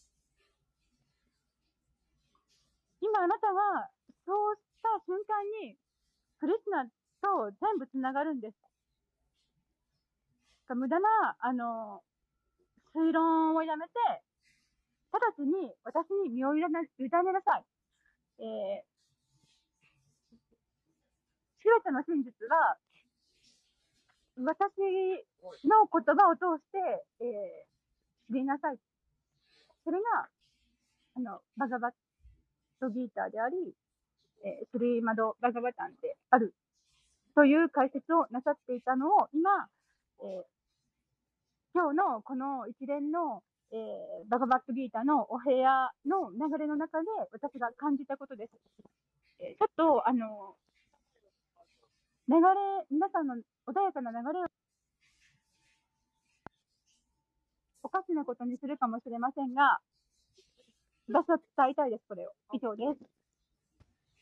[3.00, 3.90] 今あなたは、
[4.24, 5.76] そうした瞬間に、
[6.40, 6.84] クリシュナ
[7.20, 8.56] と全部つながるんです。
[10.74, 12.02] 無駄な、あの、
[12.94, 13.92] 推論をやめて、
[15.18, 16.80] 直ちに私に身を委ねな
[17.42, 17.64] さい。
[18.38, 18.84] え
[21.66, 22.78] す、べての真実は、
[24.38, 24.70] 私
[25.66, 26.78] の言葉を通して、
[27.20, 28.78] えー、知りなさい。
[29.84, 30.28] それが、
[31.16, 31.92] あの、バガバッ
[32.78, 33.74] トギーターであり、
[34.44, 36.54] えー、スリーマド・バガバタンである。
[37.34, 39.68] という解説をなさっていたのを、今、
[40.20, 40.44] えー、
[41.74, 48.52] 今日のこの一連のえー、バガバットギータのお部屋の流れの中で私が感じたことです。
[49.40, 50.54] えー、ちょっと、あの、
[52.28, 52.40] 流れ、
[52.90, 54.46] 皆さんの穏やかな流れを、
[57.82, 59.78] おかしなことにするかもしれませんが、
[61.08, 62.32] 私は伝えたいです、これを。
[62.52, 63.15] 以上です。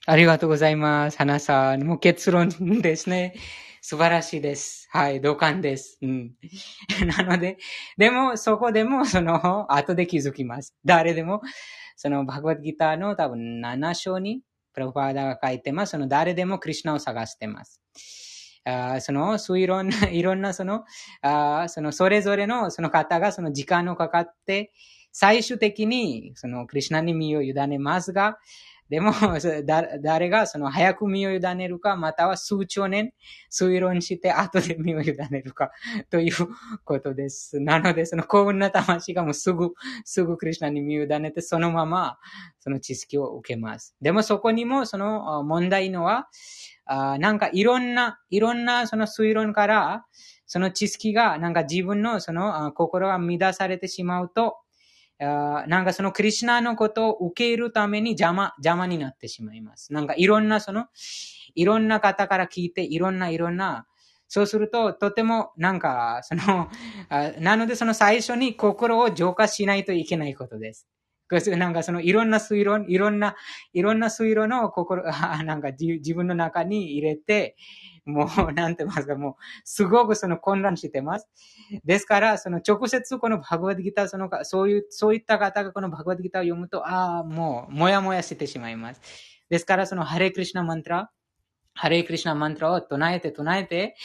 [0.07, 1.17] ありがとうございます。
[1.17, 1.83] 花さん。
[1.83, 2.51] もう結論
[2.83, 3.35] ですね。
[3.81, 4.87] 素晴らしいです。
[4.91, 5.97] はい、同感です。
[6.03, 6.33] うん。
[7.17, 7.57] なので、
[7.97, 10.75] でも、そこでも、その、後で気づきます。
[10.85, 11.41] 誰でも、
[11.97, 14.43] その、バグワッドギターの多分7章に、
[14.75, 15.93] プロファーダが書いてます。
[15.93, 17.81] その、誰でもクリュナを探してます。
[18.67, 20.85] あその、いろんな、 いろんな、その、
[21.23, 24.71] あその、それぞれの、その方が、その時間をかかって、
[25.13, 28.39] 最終的に、その、クリュナに身を委ねますが、
[28.89, 29.13] でも、
[30.03, 33.13] 誰がその早く身を委ねるか、または数兆年
[33.51, 35.71] 推論して後で身を委ねるか
[36.11, 36.35] という
[36.85, 37.61] ことです。
[37.61, 39.73] なので、その幸運な魂がもうすぐ、
[40.05, 42.19] すぐクリュナに身を委ねて、そのまま
[42.59, 43.97] その知識を受けます。
[44.03, 46.29] でもそこにもその問題のは、
[46.87, 50.05] あなんかいろんな、いろんなその推論から、
[50.47, 54.59] その知識がなんか自分のその心が乱されてしまうと、
[55.19, 59.93] なんかそのクリュナのことを受け入れるために邪魔、邪魔になってしまいます。
[59.93, 60.87] なんかいろんなその、
[61.55, 63.87] いろんな方から聞いて、いろんないろんな、
[64.29, 66.69] そうすると、とても、なんか、その、
[67.41, 70.89] なのでその最初に心を浄化しないといけないことです。
[71.57, 73.35] なんかそのいろんな推論、いろんな、
[73.73, 75.03] いろんな推論の心、
[75.45, 77.57] なんか自分の中に入れて、
[78.05, 81.29] もう、なんて言いますか、もう、すごくその混乱してます。
[81.85, 89.01] ですから、その直接このバグワッドギター、その、そういう、そういった方がこのバグワッドギターを読むと、ああ、もう、もやもやしてしまいます。
[89.49, 91.11] ですから、その、ハレクリシナマントラ、
[91.75, 93.97] ハレイクリシナマントラを唱えて唱えて、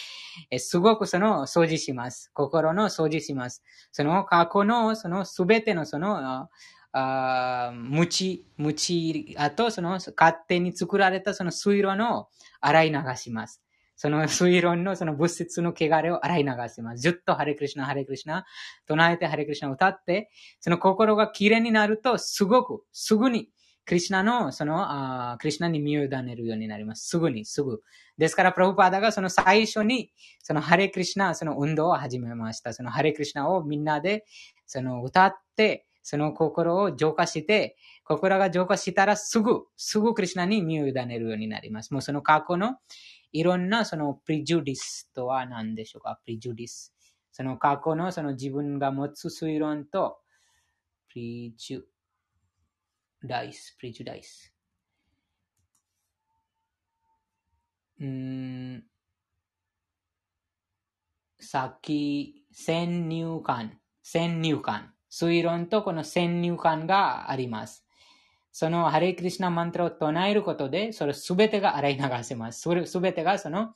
[0.57, 2.31] すごくその掃除します。
[2.33, 3.63] 心の掃除します。
[3.91, 6.49] その過去のそのすべてのその、
[6.91, 12.27] あ無知、無知、あとその勝手に作られたその水路の
[12.59, 13.61] 洗い流します。
[14.01, 17.01] その推論のその物質の汚れを洗い流せます。
[17.01, 18.45] ずっとハレクリシナ、ハレクリシナ、
[18.87, 20.31] 唱えてハレクリシナを歌って、
[20.61, 23.49] その心が綺麗になると、すごく、すぐに、
[23.83, 27.09] クリシナの、その、あクリシナに身を委ねるようになります。
[27.09, 27.81] すぐに、すぐ。
[28.17, 32.71] ですから、プロパダがその最初に、そのハレクリシナ、その運動を始めました。
[32.71, 34.23] そのハレクリシナをみんなで、
[34.65, 41.93] その歌って、その心を浄化して、心が浄化したらすぐ、すぐクリシナに身を委ねるようになります。
[41.93, 42.77] もうその過去の
[43.31, 46.19] いろんなそのプリジュディスとは何でしょうか？
[46.25, 46.93] プリジュディス。
[47.31, 50.19] その過去のその自分が持つ推論と、
[51.09, 51.81] プリジュ
[53.23, 54.53] ダイス、プリジュダイス。
[57.99, 58.83] うん、
[61.39, 64.93] さっき、先入観、先入観。
[65.11, 67.85] 推論とこの先入観があります。
[68.59, 72.59] そのハレイクリシナマントラを唱えることで、それすべてが洗い流せます。
[72.59, 73.69] それすべてがその、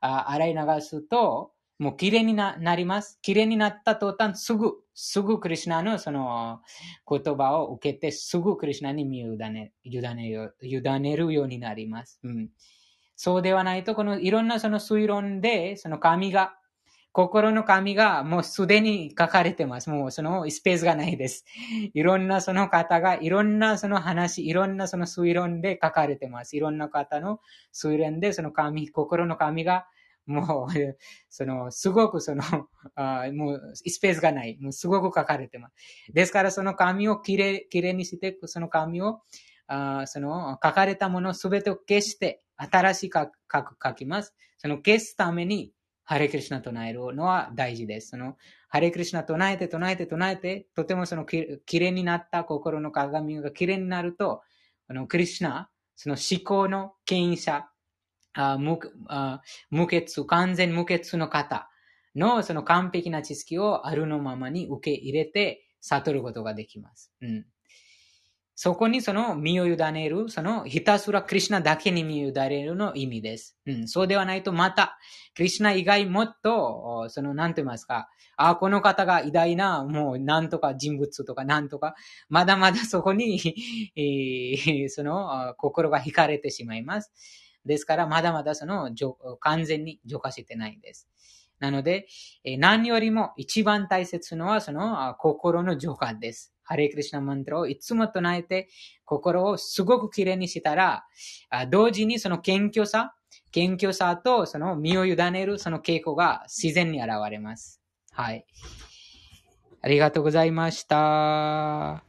[0.00, 3.18] あ洗い流すと、もう綺麗になります。
[3.20, 6.62] 綺麗になった途端、すぐ、すぐクリシナのその
[7.06, 12.18] 言葉を受けて、すぐクリシナに身を委ね委ね委ねるようになります。
[12.24, 12.48] うん、
[13.16, 16.54] そうではないと、このいろんなその推論で、その神が
[17.12, 19.90] 心の紙がもうすでに書かれてます。
[19.90, 21.44] もうそのスペースがないです。
[21.92, 26.56] いろんなその方が、いろんなその話、いろんなその推論で書かれてます。
[26.56, 27.40] いろんな方の
[27.74, 29.86] 推論でその紙、心の紙が
[30.26, 30.96] もう、
[31.28, 32.42] その、すごくその、
[32.94, 34.56] あもうスペースがない。
[34.60, 35.74] もうすごく書かれてます。
[36.12, 39.20] ですからその紙をきれい、きれいにして、その紙を、
[39.66, 43.18] あその書かれたものすべてを消して、新しく
[43.52, 44.34] 書きます。
[44.58, 45.72] その消すために、
[46.04, 48.10] ハレクリシナ唱えるのは大事です。
[48.10, 48.36] その、
[48.68, 51.38] ハレクリシナ唱えて唱えて唱えて、とてもそのき
[51.78, 54.42] れいになった心の鏡がきれいになると、
[54.88, 57.68] このクリシナ、その思考の権威者、
[58.34, 61.70] あ無あ無欠、完全無欠の方
[62.14, 67.12] のその完璧な知識をあるのままに受け入れて悟ることができます。
[67.20, 67.46] うん。
[68.54, 73.56] そこにその身を委ねる、そのひたすらクリュナだけに身を委ねるの意味です。
[73.66, 74.98] うん、そうではないとまた、
[75.34, 81.94] クリュナ以外もっと、その、なんと言いますか、あ、この方が偉大な、もう、なんとか人物とか、なんとか、
[82.28, 83.40] まだまだそこに、
[83.96, 87.12] えー、 その、心が惹かれてしまいます。
[87.64, 88.90] ですから、まだまだその、
[89.40, 91.08] 完全に浄化してないんです。
[91.58, 92.08] なので、
[92.58, 96.52] 何よりも一番大切なのは、その、心の浄化です。
[96.72, 98.70] ハレクリシナマントラをいつも唱えて、
[99.04, 101.04] 心をすごくきれいにしたら、
[101.70, 103.14] 同時にその謙虚さ、
[103.50, 107.82] 謙虚さとその身を委ねるその傾向が自然に現れます。
[108.12, 108.46] はい。
[109.82, 112.02] ありがとうございました。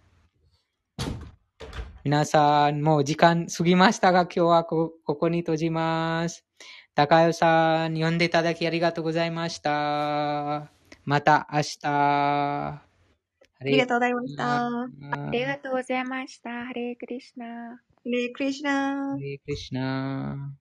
[2.05, 6.45] 皆さん、もう時間過ぎましたが、今日はここに閉じます。
[6.95, 10.71] 高代さん、読んでいただきありがとうございました。
[11.03, 12.92] また明日。
[13.63, 14.67] ありがとうございました。
[14.67, 14.87] あ
[15.31, 16.49] りがとうございました。
[16.49, 17.45] ハレークリシナ。
[17.45, 19.11] ハレークリシナ。
[19.11, 20.53] ハレークリシナ。